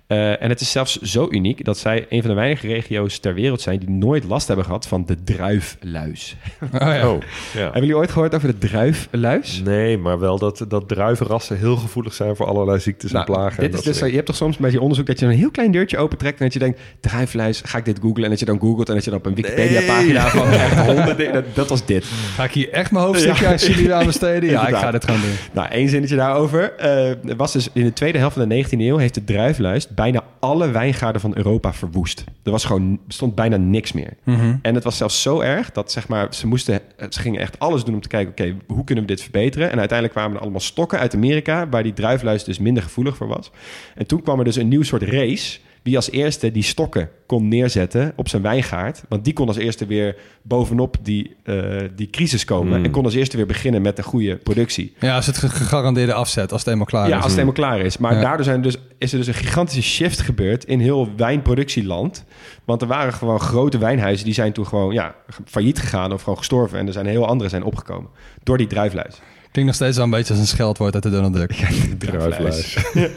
[0.10, 3.34] Eh, en het is zelfs zo uniek dat zij een van de weinige regio's ter
[3.34, 6.36] wereld zijn die nooit last hebben gehad van de druifluis.
[6.74, 7.10] Oh, ja.
[7.10, 7.22] Oh,
[7.54, 7.60] ja.
[7.60, 9.62] Hebben jullie ooit gehoord over de druifluis?
[9.66, 13.64] Nee, maar wel dat, dat druivenrassen heel gevoelig zijn voor allerlei ziektes Nou, en plagen.
[13.64, 15.52] en Dit is dus, je hebt toch soms met je onderzoek dat je een heel
[15.52, 18.24] klein deurtje opentrekt en dat je denkt, druifluis, ga ik dit googlen?
[18.24, 21.44] En dat je dan googelt en dat je dan op een Wikipedia-pagina van echt dat,
[21.54, 22.06] dat was dit.
[22.36, 23.94] Ga ik hier echt mijn hoofdstukje Ja.
[23.94, 24.50] aan besteden?
[24.50, 25.30] Ja, ik ga dit gewoon doen.
[25.54, 26.74] Nou, één zinnetje daarover.
[26.78, 29.88] Eh, er was dus in de tweede helft van de 19e eeuw heeft de druifluis
[30.00, 32.24] bijna alle wijngaarden van Europa verwoest.
[32.44, 34.14] Er was gewoon, stond bijna niks meer.
[34.62, 37.84] En het was zelfs zo erg dat zeg maar, ze moesten, ze gingen echt alles
[37.84, 39.72] doen om te kijken, oké, hoe kunnen we dit verbeteren?
[39.72, 43.28] En uiteindelijk kwamen er allemaal stokken uit Amerika, waar die druifluis dus minder gevoelig voor
[43.28, 43.52] was.
[43.96, 45.60] En toen kwam er dus een nieuw soort race.
[45.84, 49.04] Wie als eerste die stokken kon neerzetten op zijn wijngaard.
[49.10, 51.56] Want die kon als eerste weer bovenop die, eh,
[51.96, 52.80] die crisis komen.
[52.80, 52.86] Mm.
[52.86, 54.94] En kon als eerste weer beginnen met een goede productie.
[55.00, 57.24] Ja, als het ge- gegarandeerde afzet, als het eenmaal klaar Ja, is.
[57.24, 57.98] als het helemaal klaar is.
[57.98, 58.22] Maar Ja.
[58.22, 62.24] daardoor zijn dus, is er dus een gigantische shift gebeurd in heel wijnproductieland.
[62.66, 65.16] Want er waren gewoon grote wijnhuizen die zijn toen gewoon ja,
[65.46, 66.80] failliet gegaan of gewoon gestorven.
[66.80, 68.10] En er zijn heel andere zijn opgekomen
[68.44, 69.16] door die druifluis.
[69.52, 71.52] Klinkt nog steeds wel een beetje als een scheldwoord uit de Donald Duck.
[72.00, 72.78] druifluis.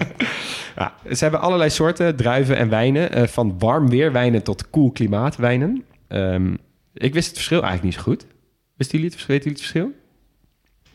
[1.11, 3.13] Ze hebben allerlei soorten druiven en wijnen.
[3.13, 5.85] eh, van warm weerwijnen tot koel klimaatwijnen.
[6.09, 6.55] Ehm,
[6.95, 8.27] ik wist het verschil eigenlijk niet zo goed.
[8.77, 9.35] Wisten het verschil?
[9.35, 10.02] Weten jullie het verschil?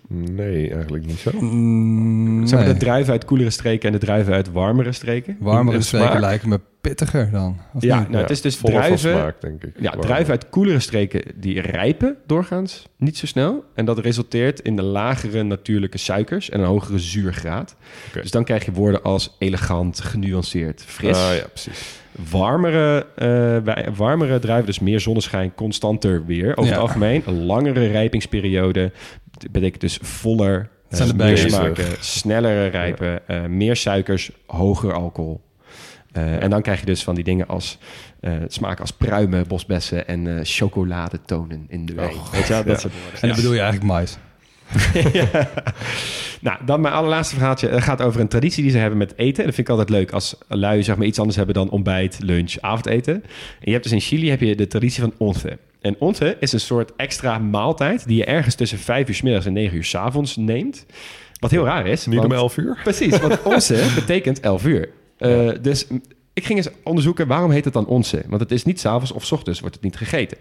[0.09, 1.31] Nee, eigenlijk niet zo.
[1.39, 2.79] Mm, Ze hebben nee.
[2.79, 5.37] de druiven uit koelere streken en de druiven uit warmere streken.
[5.39, 6.19] Warmere streken smaak.
[6.21, 7.57] lijken me pittiger dan.
[7.79, 8.99] Ja, nou, het is dus druiven.
[9.11, 9.71] smaak, denk ik.
[9.79, 13.63] Ja, druiven uit koelere streken die rijpen doorgaans niet zo snel.
[13.75, 17.75] En dat resulteert in de lagere natuurlijke suikers en een hogere zuurgraad.
[18.13, 21.17] Dus dan krijg je woorden als elegant, genuanceerd, fris.
[21.17, 21.95] Ah, ja, precies.
[22.29, 23.27] Warmere, eh,
[23.63, 26.49] wij- warmere druiven, dus meer zonneschijn, constanter weer.
[26.51, 26.69] Over Ja.
[26.69, 28.91] het algemeen, een langere rijpingsperiode.
[29.51, 30.69] Betekent dus voller,
[31.15, 35.41] meer smaken, snellere rijpen, eh, meer suikers, hoger alcohol.
[36.11, 37.77] Eh, En dan krijg je dus van die dingen als
[38.19, 42.15] eh, smaken als pruimen, bosbessen en eh chocoladetonen in de wijn.
[42.31, 43.21] Weet je wel, dat soort woorden.
[43.21, 44.17] En dan bedoel je eigenlijk mais.
[46.41, 49.45] Nou, dan mijn allerlaatste verhaaltje Het gaat over een traditie die ze hebben met eten.
[49.45, 52.55] Dat vind ik altijd leuk als lui zeg maar, iets anders hebben dan ontbijt, lunch,
[52.59, 53.13] avondeten.
[53.13, 53.23] En
[53.59, 55.57] je hebt dus in Chili heb je de traditie van once.
[55.81, 59.45] En once is een soort extra maaltijd die je ergens tussen vijf uur 's middags
[59.45, 60.85] en negen uur 's avonds neemt.
[61.39, 62.05] Wat heel raar is.
[62.05, 62.79] Niet want- om 11 uur?
[62.83, 64.89] Precies, want onze betekent 11 uur.
[65.17, 65.87] Eh, Dus
[66.33, 68.23] ik ging eens onderzoeken waarom heet het dan onze.
[68.27, 70.37] Want het is niet s'avonds of 's ochtends wordt het niet gegeten.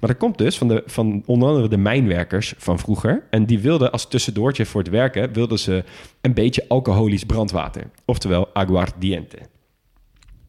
[0.00, 3.22] Maar dat komt dus van, de, van onder andere de mijnwerkers van vroeger.
[3.30, 5.32] En die wilden als tussendoortje voor het werken...
[5.32, 5.84] wilden ze
[6.20, 7.90] een beetje alcoholisch brandwater.
[8.04, 9.38] Oftewel aguardiente.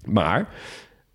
[0.05, 0.49] Maar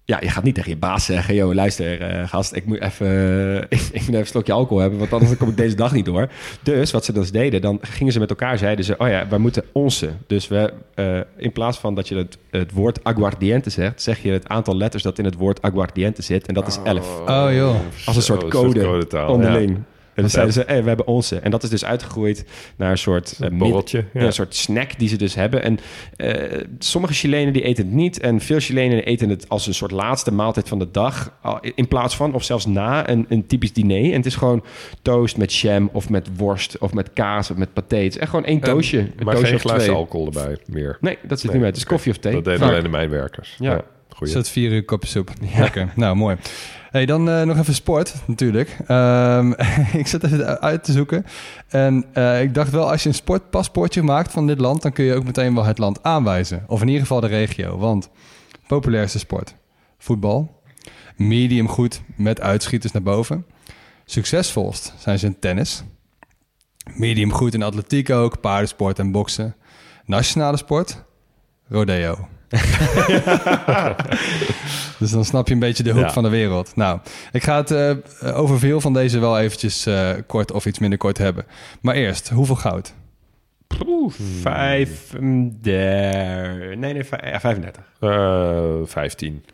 [0.05, 1.35] ja, je gaat niet tegen je baas zeggen...
[1.35, 4.98] joh, luister eh, gast, ik moet, even, ik, ik moet even een slokje alcohol hebben...
[4.98, 6.28] want anders kom ik deze dag niet door.
[6.62, 8.59] Dus wat ze dus deden, dan gingen ze met elkaar...
[8.59, 10.10] zeiden ze, oh ja, wij moeten onze.
[10.26, 14.02] Dus we, eh, in plaats van dat je het, het woord aguardiente zegt...
[14.02, 16.47] zeg je het aantal letters dat in het woord aguardiente zit...
[16.47, 17.20] en dat is 11.
[17.20, 17.76] Oh joh.
[18.05, 19.70] Als een soort code onderling.
[19.70, 19.93] ja.
[20.15, 21.39] En dan zeiden ze, hey, we hebben onze.
[21.39, 22.45] En dat is dus uitgegroeid
[22.77, 23.32] naar een soort...
[23.41, 24.20] eh, mid- borreltje, ja.
[24.20, 25.62] ja, een soort snack die ze dus hebben.
[25.62, 25.78] En
[26.16, 28.20] eh, sommige Chilenen die eten het niet.
[28.20, 31.32] En veel Chilenen eten het als een soort laatste maaltijd van de dag.
[31.43, 34.11] al- In plaats van, of zelfs na, een, een typisch diner.
[34.11, 34.65] En het is gewoon
[35.03, 37.97] toast met jam of met worst of met kaas of met paté.
[37.97, 38.99] Het is echt gewoon één toastje.
[38.99, 40.99] een maar geen glaasje alcohol erbij meer.
[41.01, 41.66] Nee, dat zit Nee, niet meer.
[41.70, 42.32] Het is koffie of thee.
[42.32, 43.57] Dat deden alleen de mijnwerkers.
[43.59, 43.82] Ja.
[44.09, 44.32] Goeie.
[44.32, 45.31] Zet vier uur kopje soep.
[45.59, 45.93] Lekker.
[45.97, 46.36] Nou, mooi.
[46.94, 48.76] Hey, dan eh, nog even sport, natuurlijk.
[48.86, 49.52] Ehm,
[50.00, 51.26] ik zat even uit te zoeken.
[51.68, 54.82] En eh, ik dacht wel, als je een sportpaspoortje maakt van dit land...
[54.82, 56.64] dan kun je ook meteen wel het land aanwijzen.
[56.66, 57.78] Of in ieder geval de regio.
[57.78, 58.10] Want
[58.66, 59.54] populairste sport,
[59.98, 60.62] voetbal.
[61.16, 63.46] Medium goed met uitschieters naar boven.
[64.04, 65.82] Succesvolst zijn ze in tennis.
[66.96, 69.56] Medium goed in atletiek ook, paardensport en boksen.
[70.04, 71.04] Nationale sport,
[71.68, 72.28] rodeo.
[74.98, 76.12] Dus dan snap je een beetje de hoek Ja.
[76.12, 76.76] van de wereld.
[76.76, 76.98] Nou,
[77.32, 80.98] ik ga het eh, over veel van deze wel eventjes eh, kort of iets minder
[80.98, 81.44] kort hebben.
[81.80, 82.94] Maar eerst, hoeveel goud?
[83.86, 87.82] Oeh, vijf, mm, der- nee, nee, vij- ja, 35.
[88.00, 89.44] Eh 15.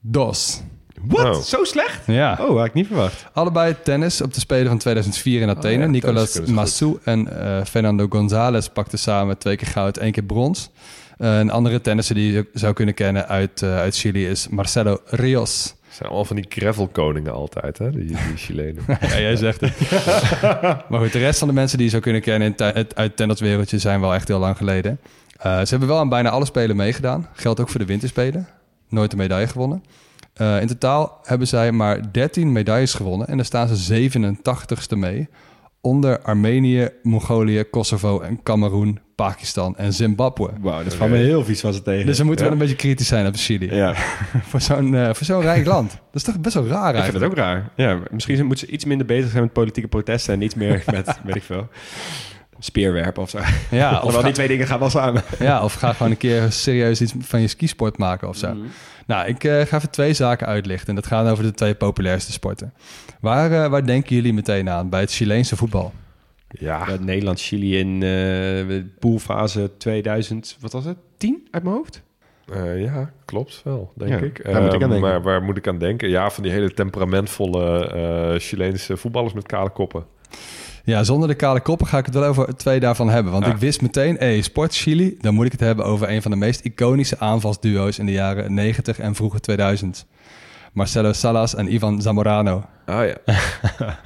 [0.00, 0.62] Dos.
[1.02, 1.36] Wat?
[1.36, 1.42] Oh.
[1.42, 2.06] Zo slecht?
[2.06, 2.38] Ja.
[2.40, 3.26] Oh, had ik niet verwacht.
[3.32, 5.74] Allebei tennis op de Spelen van 2004 in Athene.
[5.76, 10.22] Oh ja, Nicolas Massou en eh, Fernando González pakten samen twee keer goud, één keer
[10.24, 10.70] brons.
[11.16, 15.00] Eh, een andere tennisser die je zou kunnen kennen uit, eh, uit Chili is Marcelo
[15.04, 15.64] Rios.
[15.64, 17.90] Het zijn allemaal van die gravelkoningen altijd, hè?
[17.90, 18.84] Die, die Chilenen.
[19.00, 19.90] Ja, jij zegt het.
[20.88, 23.16] maar goed, de rest van de mensen die je zou kunnen kennen in uit het
[23.16, 25.00] tenniswereldje zijn wel echt heel lang geleden.
[25.36, 27.28] Eh, ze hebben wel aan bijna alle spelen meegedaan.
[27.32, 28.48] Geldt ook voor de winterspelen.
[28.88, 29.84] Nooit een medaille gewonnen.
[30.60, 33.26] In totaal hebben zij maar 13 medailles gewonnen.
[33.26, 35.28] En daar staan ze 87ste mee.
[35.86, 40.50] Onder Armenië, Mongolië, Kosovo en Cameroen, Pakistan en Zimbabwe.
[40.60, 42.06] Wauw, dat valt me heel vies was het tegen.
[42.06, 42.50] Dus we moeten Ja.
[42.50, 43.74] wel een beetje kritisch zijn op Chili.
[43.74, 43.94] Ja,
[44.50, 45.90] voor zo'n eh, voor zo'n rijk land.
[46.12, 47.32] Dat is toch best wel raar ik vind het eigenlijk.
[47.32, 47.70] ook raar.
[47.76, 51.20] Ja, misschien moeten ze iets minder bezig zijn met politieke protesten en iets meer met,
[51.24, 51.68] weet ik veel,
[52.58, 53.38] speerwerpen of zo.
[53.70, 55.22] Ja, of ga- die twee dingen gaan wel samen.
[55.38, 58.56] Ja, of ga gewoon een keer serieus iets van je skisport maken of zo.
[59.06, 60.88] Nou, ik eh, ga even twee zaken uitlichten.
[60.88, 62.72] En dat gaat over de twee populairste sporten.
[63.20, 65.92] Waar, eh, waar denken jullie meteen aan bij het Chileense voetbal?
[66.48, 70.96] Ja, Ja, Nederland-Chili in eh poolfase 2000, wat was het?
[71.16, 72.02] 10 uit mijn hoofd?
[72.52, 74.44] eh, ja, klopt wel, denk Ja, ik.
[74.44, 75.08] daar moet ik Eh, aan denken.
[75.10, 76.08] Maar waar moet ik aan denken?
[76.08, 80.04] Ja, van die hele temperamentvolle eh Chileense voetballers met kale koppen.
[80.84, 83.32] Ja, zonder de kale koppen ga ik het wel over twee daarvan hebben.
[83.32, 83.50] Want Ja.
[83.52, 86.36] ik wist meteen, hey, sport Chili, dan moet ik het hebben over een van de
[86.36, 90.06] meest iconische aanvalsduo's in de jaren 90 en vroege 2000.
[90.76, 92.64] Marcelo Salas en Ivan Zamorano.
[92.84, 93.16] Ah ja,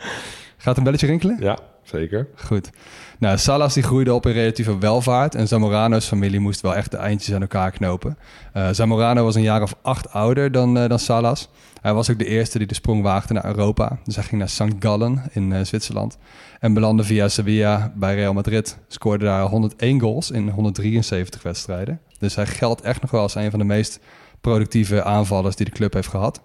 [0.57, 1.37] Gaat een belletje rinkelen?
[1.41, 2.29] ja zeker.
[2.35, 2.71] Goed.
[3.19, 6.97] Nou, Salas die groeide op in relatieve welvaart en Zamorano's familie moest wel echt de
[6.97, 8.19] eindjes aan elkaar knopen.
[8.53, 11.49] Eh, Zamorano was een jaar of acht ouder dan, eh, dan Salas.
[11.81, 13.99] Hij was ook de eerste die de sprong waagde naar Europa.
[14.05, 14.75] Dus hij ging naar St.
[14.79, 16.19] Gallen in eh, Zwitserland
[16.61, 18.79] en belandde via Sevilla bij Real Madrid.
[18.89, 22.01] Scoorde daar 101 goals in 173 wedstrijden.
[22.19, 24.01] Dus hij geldt echt nog wel als een van de meest
[24.41, 26.43] productieve aanvallers die de club heeft gehad.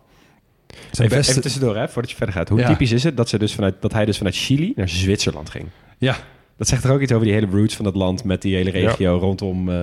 [0.91, 2.49] Zijn Even, beste- even tussendoor, hè, voordat je verder gaat.
[2.49, 2.67] Hoe Ja.
[2.67, 5.65] typisch is het dat, ze dus vanuit, dat hij dus vanuit Chili naar Zwitserland ging?
[5.97, 6.15] Ja,
[6.57, 8.69] Dat zegt er ook iets over die hele roots van dat land met die hele
[8.69, 9.69] regio rondom.
[9.69, 9.75] eh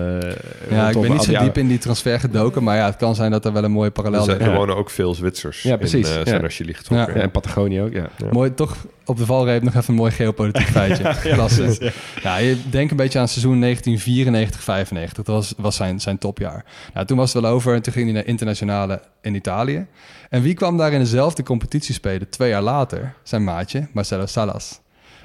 [0.69, 3.15] ja ik ben niet zo die diep in die transfer gedoken, maar ja, het kan
[3.15, 4.49] zijn dat er wel een mooie parallel Er, zijn, ligt.
[4.49, 4.59] er Ja.
[4.61, 5.61] wonen ook veel Zwitsers.
[5.61, 6.07] Ja, precies.
[6.07, 6.25] In, eh, Ja.
[6.29, 7.15] zijn naar Chili getrokken.
[7.15, 8.09] Ja, en Patagonië ook, ja.
[8.31, 8.75] Mooi, toch
[9.05, 11.15] op de valreep nog even een mooi geopolitiek feitje.
[11.33, 11.91] Klasse.
[12.23, 15.11] Ja, je denkt een beetje aan seizoen 1994-95.
[15.15, 16.65] Dat was, was zijn, zijn topjaar.
[16.93, 19.85] Nou, toen was het wel over en toen ging hij naar internationale in Italië.
[20.29, 23.13] En wie kwam daar in dezelfde competitie spelen twee jaar later?
[23.23, 24.81] Zijn maatje, Marcelo Salas.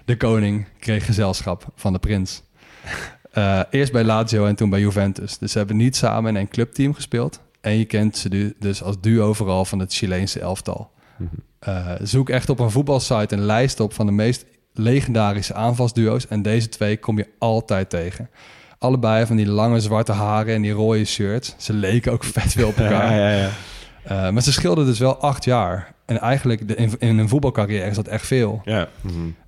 [0.09, 2.43] De koning kreeg gezelschap van de prins.
[3.33, 5.39] Eh, eerst bij Lazio en toen bij Juventus.
[5.39, 7.41] Dus ze hebben niet samen in een clubteam gespeeld.
[7.61, 10.91] En je kent ze du- dus als duo vooral van het Chileense elftal.
[11.59, 16.27] Eh, zoek echt op een voetbalsite een lijst op van de meest legendarische aanvalsduo's.
[16.29, 18.31] En deze twee kom je altijd tegen.
[18.79, 21.55] Allebei van die lange zwarte haren en die rode shirts.
[21.57, 23.15] Ze leken ook vet veel op elkaar.
[23.17, 23.51] Ja, ja, ja.
[24.03, 25.95] Eh, maar ze scheelden dus wel acht jaar.
[26.09, 28.61] En eigenlijk de, in, in een voetbalcarrière is dat echt veel.
[28.65, 28.89] ja.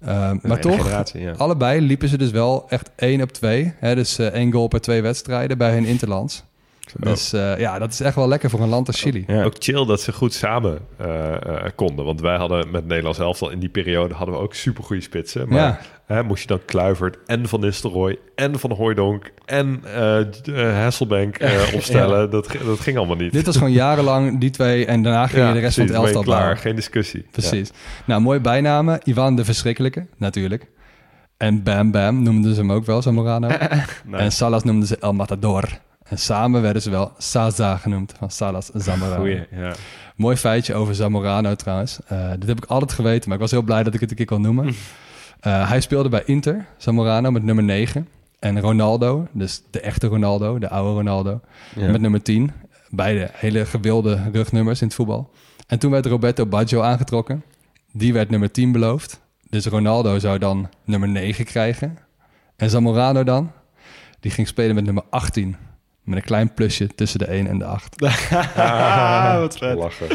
[0.01, 1.33] Eh, maar hele toch, ja.
[1.33, 3.73] allebei liepen ze dus wel echt één op twee.
[3.79, 3.95] Hè?
[3.95, 6.45] Dus eh, één goal per twee wedstrijden bij hun interlands.
[6.99, 9.25] Dus eh, ja, dat is echt wel lekker voor een land als Chili.
[9.27, 9.43] Ja.
[9.45, 12.05] Ook chill dat ze goed samen eh, eh, konden.
[12.05, 15.49] Want wij hadden met Nederlands elftal in die periode hadden we ook supergoeie spitsen.
[15.49, 15.81] Maar Ja.
[16.07, 19.83] hè, moest je dan Kluivert en Van Nistelrooy en Van Hooijdonk en
[20.75, 21.37] Hasselbank
[21.75, 22.31] opstellen.
[22.31, 23.33] dat, dat ging allemaal niet.
[23.33, 26.23] Dit was gewoon jarenlang die twee en daarna ging je de rest van het elftal
[26.23, 26.39] klaar.
[26.39, 26.59] bouwen.
[26.59, 27.27] Geen discussie.
[27.31, 27.71] Precies.
[28.05, 29.01] Nou, mooie bijnamen.
[29.05, 30.67] Ivan de Verschrikkelijke, natuurlijk.
[31.37, 33.49] En Bam Bam noemden ze hem ook wel, Zamorano.
[34.13, 35.69] En Salas noemden ze El Matador.
[36.11, 39.17] En samen werden ze wel Saza genoemd, van Salas Zamorano.
[39.17, 39.73] Goeie, ja.
[40.17, 41.99] Mooi feitje over Zamorano trouwens.
[42.07, 44.17] Eh, dit heb ik altijd geweten, maar ik was heel blij dat ik het een
[44.17, 44.75] keer kon noemen.
[45.41, 48.09] Eh, hij speelde bij Inter, Zamorano, met nummer 9.
[48.39, 51.41] En Ronaldo, dus de echte Ronaldo, de oude Ronaldo,
[51.75, 51.91] Ja.
[51.91, 52.53] met nummer 10.
[52.89, 55.31] Beide hele gewilde rugnummers in het voetbal.
[55.67, 57.43] En toen werd Roberto Baggio aangetrokken.
[57.93, 59.21] Die werd nummer 10 beloofd.
[59.51, 61.99] Dus Ronaldo zou dan nummer 9 krijgen.
[62.57, 63.51] En Zamorano dan,
[64.21, 65.57] die ging spelen met nummer 18.
[66.05, 67.97] Met een klein plusje tussen de 1 en de 8.
[68.57, 69.77] Ah, wat vet.
[69.79, 70.07] Lachen.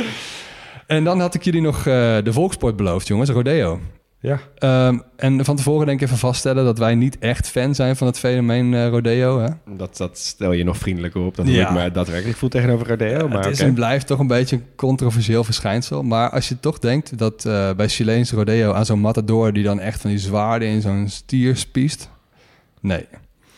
[0.87, 1.83] En dan had ik jullie nog eh,
[2.23, 3.79] de volksport beloofd, jongens, rodeo.
[4.19, 7.95] Ja, Ehm, en van tevoren denk ik even vaststellen dat wij niet echt fan zijn
[7.95, 9.39] van het fenomeen eh, rodeo.
[9.39, 9.47] Hè?
[9.77, 11.51] Dat, dat stel je nog vriendelijker op dan Ja.
[11.71, 13.27] hoe ik me daadwerkelijk voel tegenover Rodeo.
[13.27, 16.03] Maar het is en blijft toch een beetje een controversieel verschijnsel.
[16.03, 19.53] Maar als je toch denkt dat eh, bij Chileens rodeo aan zo'n matador...
[19.53, 22.09] die dan echt van die zwaarden in zo'n stier spiest...
[22.81, 23.05] Nee.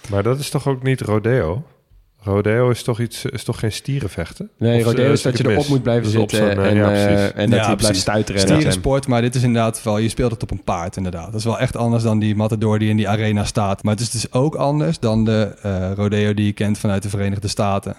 [0.09, 1.63] maar dat is toch ook niet rodeo?
[2.27, 4.49] Rodeo is toch, iets, is toch geen stierenvechten?
[4.57, 5.67] Nee, Of, rodeo eh, is dat je erop mis?
[5.67, 8.41] moet blijven zitten eh, en, ja, eh, en dat Ja, je blijft stuiteren.
[8.41, 9.97] en- Stierensport, maar dit is inderdaad wel...
[9.97, 11.25] Je speelt het op een paard inderdaad.
[11.25, 13.83] Dat is wel echt anders dan die matador die in die arena staat.
[13.83, 17.09] Maar het is dus ook anders dan de eh, rodeo die je kent vanuit de
[17.09, 17.95] Verenigde Staten.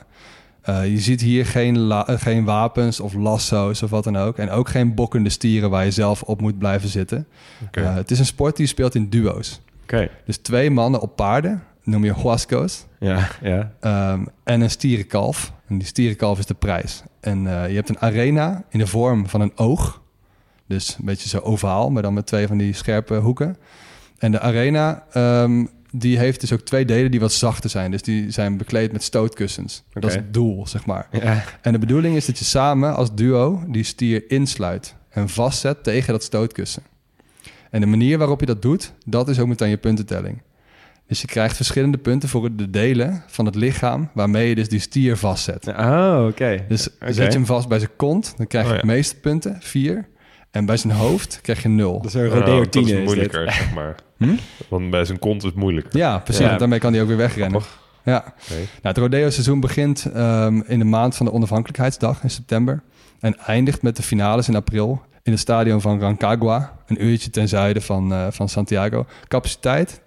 [0.62, 4.38] Eh, je ziet hier geen, eh, geen wapens of lasso's of wat dan ook.
[4.38, 7.26] En ook geen bokkende stieren waar je zelf op moet blijven zitten.
[7.70, 9.60] Eh, het is een sport die je speelt in duo's.
[9.82, 10.08] Oké.
[10.26, 12.86] Dus twee mannen op paarden, noem je huascos.
[12.98, 13.72] Ja, ja.
[13.80, 15.52] Ehm, en een stierenkalf.
[15.66, 17.02] En die stierenkalf is de prijs.
[17.20, 20.02] En eh, je hebt een arena in de vorm van een oog.
[20.66, 23.56] Dus een beetje zo ovaal, maar dan met twee van die scherpe hoeken.
[24.18, 27.90] En de arena, ehm, die heeft dus ook twee delen die wat zachter zijn.
[27.90, 29.82] Dus die zijn bekleed met stootkussens.
[29.92, 31.08] Dat is het doel, zeg maar.
[31.10, 31.44] Ja.
[31.60, 36.12] En de bedoeling is dat je samen als duo die stier insluit en vastzet tegen
[36.12, 36.82] dat stootkussen.
[37.70, 40.42] En de manier waarop je dat doet, dat is ook meteen je puntentelling.
[41.08, 44.80] Dus je krijgt verschillende punten voor de delen van het lichaam waarmee je dus die
[44.80, 45.66] stier vastzet.
[45.66, 46.64] Oh, oké.
[46.68, 49.56] Dus zet je hem vast bij zijn kont, dan krijg je Oh, het meeste punten,
[49.60, 50.08] vier.
[50.50, 51.96] En bij zijn hoofd krijg je nul.
[51.96, 53.94] Dat is een Nou, rodeo dat tien is moeilijker, zeg maar.
[54.16, 54.34] Hm?
[54.68, 55.98] Want bij zijn kont is het moeilijker.
[55.98, 56.40] Ja, precies.
[56.42, 56.46] Ja.
[56.46, 57.60] want Daarmee kan hij ook weer wegrennen.
[57.60, 57.86] Grappig.
[58.04, 58.16] Ja.
[58.16, 58.54] Oké.
[58.54, 62.82] Nou, het rodeo-seizoen begint ehm, in de maand van de onafhankelijkheidsdag in september.
[63.20, 66.72] En eindigt met de finales in april in het stadion van Rancagua.
[66.86, 69.06] Een uurtje ten zuiden van, eh, van Santiago.
[69.28, 70.00] Capaciteit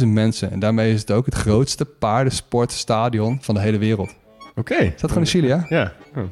[0.00, 0.50] 20.000 mensen.
[0.50, 4.14] En daarmee is het ook het grootste paardensportstadion van de hele wereld.
[4.54, 4.74] Oké.
[4.74, 5.66] Is dat gewoon in Chili, ja?
[5.68, 5.92] Ja.
[6.16, 6.22] Oh.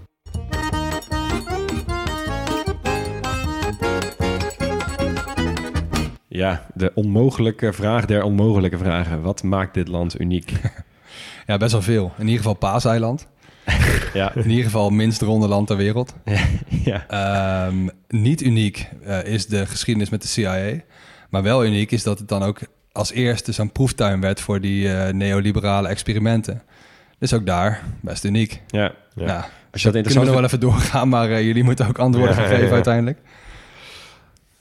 [6.28, 9.22] Ja, de onmogelijke vraag der onmogelijke vragen.
[9.22, 10.52] Wat maakt dit land uniek?
[11.46, 12.12] Ja, best wel veel.
[12.18, 13.26] In ieder geval Paaseiland.
[14.12, 14.34] ja.
[14.34, 16.14] In ieder geval het minst ronde land ter wereld.
[16.84, 17.06] ja.
[17.08, 20.80] Ehm, niet uniek eh, is de geschiedenis met de CIA.
[21.30, 22.60] Maar wel uniek is dat het dan ook
[22.94, 26.62] als eerste zo'n proeftuin werd voor die eh, neoliberale experimenten.
[27.18, 28.62] Dus ook daar best uniek.
[28.66, 28.92] Ja.
[29.14, 29.26] Ja.
[29.26, 29.48] Ja.
[29.72, 31.98] Als je dat kunnen we nog interessant wel even doorgaan, maar eh, jullie moeten ook
[31.98, 32.74] antwoorden Ja, gaan ja, geven ja.
[32.74, 33.18] uiteindelijk.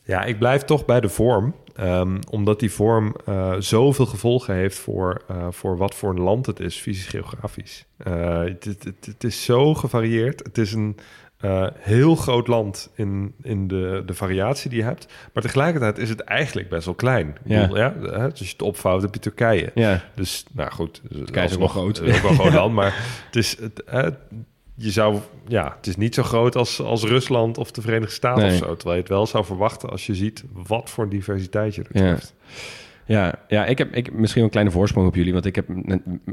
[0.03, 1.55] Ja, ik blijf toch bij de vorm.
[1.76, 6.45] Ehm, omdat die vorm eh, zoveel gevolgen heeft voor, eh, voor wat voor een land
[6.45, 7.85] het is, fysisch-geografisch.
[7.97, 10.43] Eh, het, het, het- het is zo gevarieerd.
[10.43, 10.97] Het is een
[11.44, 15.07] eh, heel groot land in, in de, de variatie die je hebt.
[15.34, 17.36] Maar tegelijkertijd is het eigenlijk best wel klein.
[17.45, 17.61] Ja.
[17.61, 19.72] bedoel, ja, hè, als je het opvouwt, heb je Turkije.
[19.76, 20.03] Ja.
[20.15, 21.02] Dus, nou goed.
[21.11, 22.02] Turkije is ook wel groot.
[22.02, 22.94] Ook wel een groot land, maar
[23.26, 23.57] het is...
[23.60, 24.10] Het, hè,
[24.76, 25.18] je zou,
[25.48, 28.52] ja, het is niet zo groot als, als Rusland of de Verenigde Staten Nee.
[28.52, 28.76] of zo.
[28.76, 32.34] Terwijl je het wel zou verwachten als je ziet wat voor diversiteit je er treft.
[32.38, 32.53] Ja,
[33.05, 35.67] ja ik heb ik, misschien wel een kleine voorsprong op jullie, want ik heb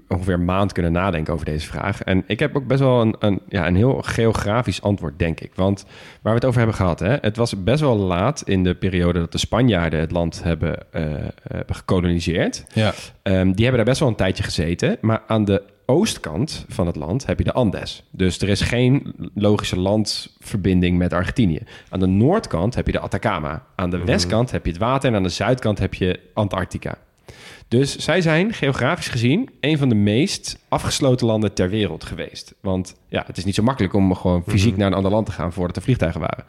[0.09, 2.03] ongeveer een maand kunnen nadenken over deze vraag.
[2.03, 5.55] En ik heb ook best wel een, een, ja, een heel geografisch antwoord, denk ik.
[5.55, 5.85] Want
[6.23, 9.19] waar we het over hebben gehad, hè, het was best wel laat in de periode
[9.19, 11.03] dat de Spanjaarden het land hebben, eh,
[11.43, 12.65] hebben gekoloniseerd.
[12.75, 12.93] Ja.
[13.23, 14.99] Ehm, die hebben daar best wel een tijdje gezeten.
[15.01, 18.03] Maar aan de oostkant van het land heb je de Andes.
[18.11, 21.61] Dus er is geen logische landverbinding met Argentinië.
[21.89, 23.67] Aan de noordkant heb je de Atacama.
[23.75, 25.09] Aan de westkant heb je het water.
[25.11, 26.99] En aan de zuidkant heb je Antarctica.
[27.71, 32.55] Dus zij zijn geografisch gezien een van de meest afgesloten landen ter wereld geweest.
[32.61, 35.33] Want ja, het is niet zo makkelijk om gewoon fysiek naar een ander land te
[35.33, 36.45] gaan voordat er vliegtuigen waren.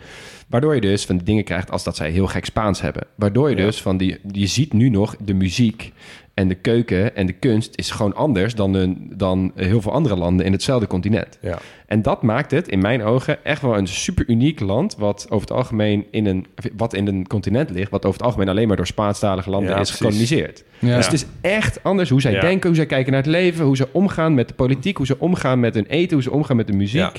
[0.47, 3.07] Waardoor je dus van die dingen krijgt als dat zij heel gek Spaans hebben.
[3.15, 5.93] Waardoor je dus van die, je ziet nu nog de muziek
[6.41, 10.45] en de keuken en de kunst is gewoon anders dan, dan heel veel andere landen
[10.45, 11.37] in hetzelfde continent.
[11.41, 11.59] Ja.
[11.91, 14.95] En dat maakt het in mijn ogen echt wel een super uniek land.
[14.97, 16.45] Wat over het algemeen in een,
[16.77, 17.91] wat in een continent ligt.
[17.91, 20.63] Wat over het algemeen alleen maar door Spaanstalige landen Ja, is gekoloniseerd.
[20.79, 20.95] Ja.
[20.95, 22.41] Dus het is echt anders hoe zij Ja.
[22.41, 25.19] denken, hoe zij kijken naar het leven, hoe ze omgaan met de politiek, hoe ze
[25.19, 26.99] omgaan met hun eten, hoe ze omgaan met de muziek.
[26.99, 27.11] Ja.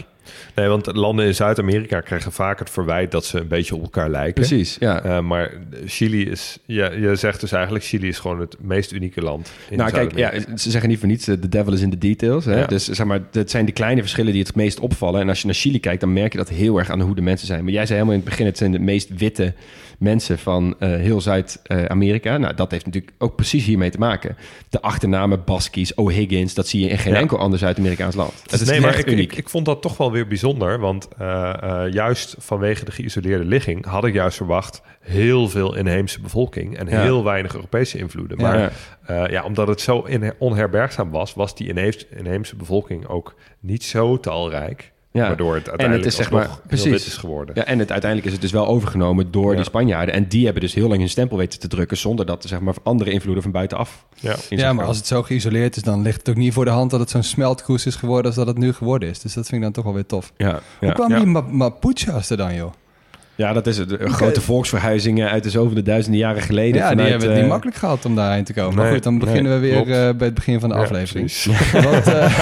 [0.54, 4.10] Nee, want landen in Zuid-Amerika krijgen vaak het verwijt dat ze een beetje op elkaar
[4.10, 4.34] lijken.
[4.34, 5.02] Precies, ja.
[5.02, 5.52] Eh, maar
[5.86, 9.52] Chili is, ja, je zegt dus eigenlijk, Chili is gewoon het meest unieke land.
[9.70, 12.44] In nou, kijk, ja, ze zeggen niet voor niets, de devil is in the details.
[12.44, 12.58] Hè?
[12.58, 12.66] Ja.
[12.66, 15.20] Dus zeg maar, het zijn die kleine verschillen die het meest opvallen.
[15.20, 17.22] En als je naar Chili kijkt, dan merk je dat heel erg aan hoe de
[17.22, 17.64] mensen zijn.
[17.64, 19.54] Maar jij zei helemaal in het begin, het zijn de meest witte
[20.02, 22.36] mensen van eh, heel Zuid-Amerika.
[22.38, 24.36] nou, dat heeft natuurlijk ook precies hiermee te maken.
[24.68, 27.18] De achternamen Baskies, O'Higgins, dat zie je in geen Ja.
[27.18, 28.32] enkel ander Zuid-Amerikaans land.
[28.50, 29.32] Het is nee, maar ik, uniek.
[29.32, 30.78] ik, ik vond dat toch wel weer bijzonder.
[30.78, 36.20] Want eh, eh, juist vanwege de geïsoleerde ligging had ik juist verwacht heel veel inheemse
[36.20, 37.00] bevolking en Ja.
[37.02, 38.38] heel weinig Europese invloeden.
[38.40, 38.72] Maar
[39.08, 39.28] Ja.
[39.28, 44.20] ja, omdat het zo in, onherbergzaam was, was die inheemse, inheemse bevolking ook niet zo
[44.20, 44.91] talrijk.
[45.12, 45.26] Ja.
[45.26, 46.90] Waardoor het En uiteindelijk het is zeg maar heel precies.
[46.90, 47.54] wit is geworden.
[47.54, 49.56] Ja, en het, uiteindelijk is het dus wel overgenomen door Ja.
[49.56, 50.14] die Spanjaarden.
[50.14, 51.96] En die hebben dus heel lang hun stempel weten te drukken...
[51.96, 54.36] zonder dat er zeg maar, andere invloeden van buitenaf Ja.
[54.48, 56.90] Ja, maar als het zo geïsoleerd is, dan ligt het ook niet voor de hand
[56.90, 59.20] dat het zo'n smeltkroes is geworden als dat het nu geworden is.
[59.20, 60.32] Dus dat vind ik dan toch wel weer tof.
[60.36, 61.16] Ja, Hoe kwam Ja.
[61.16, 62.72] die Ma- Mapuche's er dan, joh?
[63.34, 63.88] Ja, dat is het.
[63.88, 66.80] De Grote volksverhuizingen uit de zoveel duizenden jaren geleden.
[66.80, 68.76] Ja, die hebben het niet eh, makkelijk gehad om daarheen te komen.
[68.76, 71.32] maar goed, dan beginnen nee, we weer eh, bij het begin van de Ja, aflevering.
[71.90, 72.38] Wat, eh,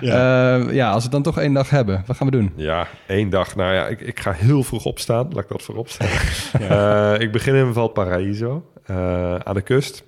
[0.10, 0.56] ja.
[0.70, 2.52] ja, als we het dan toch één dag hebben, wat gaan we doen?
[2.56, 3.56] Ja, één dag.
[3.56, 5.28] Nou ja, ik, ik ga heel vroeg opstaan.
[5.32, 6.08] Laat ik dat voorop staan.
[6.68, 10.04] Eh, ik begin in Valparaiso, eh, aan de kust.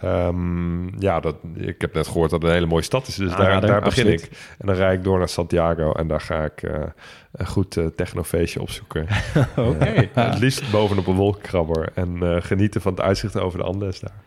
[0.00, 3.14] Ehm, ja, dat, ik heb net gehoord dat het een hele mooie stad is.
[3.14, 4.24] Dus daar, Aanrader, daar begin absoluut.
[4.24, 4.38] ik.
[4.58, 5.92] En dan rijd ik door naar Santiago.
[5.92, 6.80] En daar ga ik eh,
[7.32, 9.06] een goed eh, technofeestje opzoeken.
[9.56, 10.08] Oké.
[10.12, 11.90] Het liefst bovenop een wolkenkrabber.
[11.94, 14.26] En eh, genieten van het uitzicht over de Andes daar.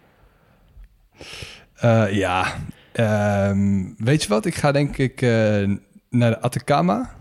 [2.12, 2.46] Ja,
[2.92, 4.46] ehm, weet je wat?
[4.46, 5.22] Ik ga denk ik
[6.10, 7.14] naar de Atacama.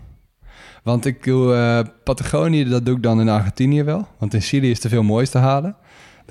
[0.83, 4.07] Want ik doe Patagonië, dat doe ik dan in Argentinië wel.
[4.17, 5.75] Want in Chili is te veel moois te halen.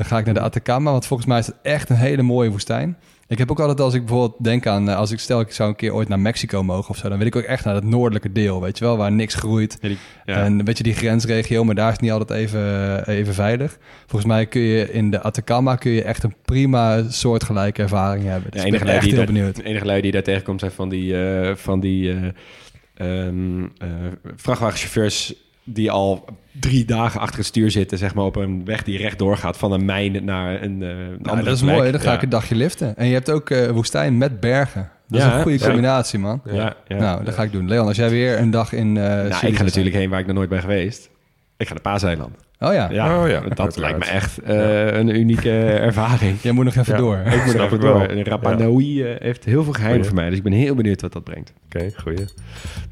[0.00, 2.50] Dan ga ik naar de Atacama, want volgens mij is het echt een hele mooie
[2.50, 2.96] woestijn.
[3.28, 4.88] Ik heb ook altijd als ik bijvoorbeeld denk aan...
[4.88, 7.08] eh, als ik stel ik zou een keer ooit naar Mexico mogen of zo...
[7.08, 8.96] dan wil ik ook echt naar het noordelijke deel, weet je wel...
[8.96, 9.78] waar niks groeit.
[9.80, 10.44] Ja, die- ja.
[10.44, 13.78] En weet je, die grensregio, maar daar is niet altijd even, even veilig.
[14.06, 18.50] Volgens mij kun je in de Atacama kun je echt een prima soortgelijke ervaring hebben.
[18.50, 19.56] Dus De ik enige ben lui echt die heel daar- benieuwd.
[19.56, 23.88] De enige lui die daar tegenkomt zijn van die, eh, van die eh, ehm, eh,
[24.36, 25.34] vrachtwagenchauffeurs
[25.74, 26.24] die al
[26.60, 29.72] drie dagen achter het stuur zitten, zeg maar, op een weg die rechtdoor gaat van
[29.72, 31.74] een mijn naar een, eh, een Nou, andere dat is plek.
[31.76, 32.16] mooi, dan ga Ja.
[32.16, 32.96] ik een dagje liften.
[32.96, 34.90] En je hebt ook eh, woestijn met bergen.
[35.08, 36.42] Dat Ja, is een goede combinatie, man.
[36.44, 36.76] Ja.
[36.88, 37.68] Nou, dat ga ik doen.
[37.68, 40.26] Leon, als jij weer een dag in eh Nou, ik ga natuurlijk heen waar ik
[40.26, 41.10] nog nooit ben geweest.
[41.56, 42.36] Ik ga naar Paaseiland.
[42.62, 43.76] Oh ja, Ja, Oh ja, dat uiteraard.
[43.76, 45.50] lijkt me echt eh, een unieke
[45.88, 46.40] ervaring.
[46.42, 46.98] jij moet nog even Ja.
[46.98, 47.16] door.
[47.18, 48.00] Ik moet er Snap even door.
[48.02, 51.00] En Rapa Nui eh, heeft heel veel geheimen voor mij, dus ik ben heel benieuwd
[51.00, 51.52] wat dat brengt.
[51.66, 52.24] Oké, goeie.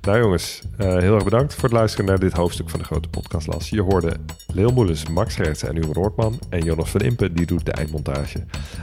[0.01, 3.09] Nou jongens, eh, heel erg bedankt voor het luisteren naar dit hoofdstuk van de Grote
[3.09, 3.69] Podcastlas.
[3.71, 4.13] Je hoorde
[4.55, 8.39] Leel Moelens, Max Gertz en Hugo Noordman en Jonas van Impe, die doet de eindmontage.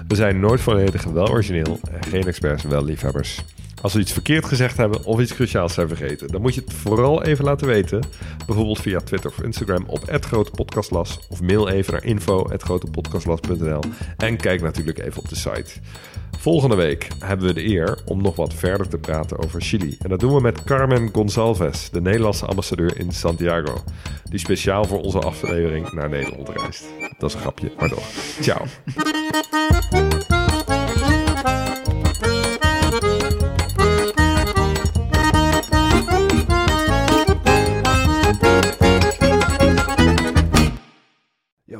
[0.08, 3.40] We zijn nooit volledig wel origineel en geen experts, wel liefhebbers.
[3.86, 6.74] Als we iets verkeerd gezegd hebben of iets cruciaals zijn vergeten, dan moet je het
[6.74, 8.04] vooral even laten weten.
[8.46, 13.84] Bijvoorbeeld via Twitter of Instagram op @grotepodcastlas of mail even naar info@grotepodcastlas.nl
[14.18, 15.72] en kijk natuurlijk even op de site.
[16.38, 19.98] Volgende week hebben we de eer om nog wat verder te praten over Chili.
[20.00, 23.84] En dat doen we met Carmen Gonçalves, de Nederlandse ambassadeur in Santiago.
[24.30, 26.84] Die speciaal voor onze aflevering naar Nederland reist.
[27.18, 28.08] Dat is een grapje, maar toch.
[28.42, 28.66] Ciao.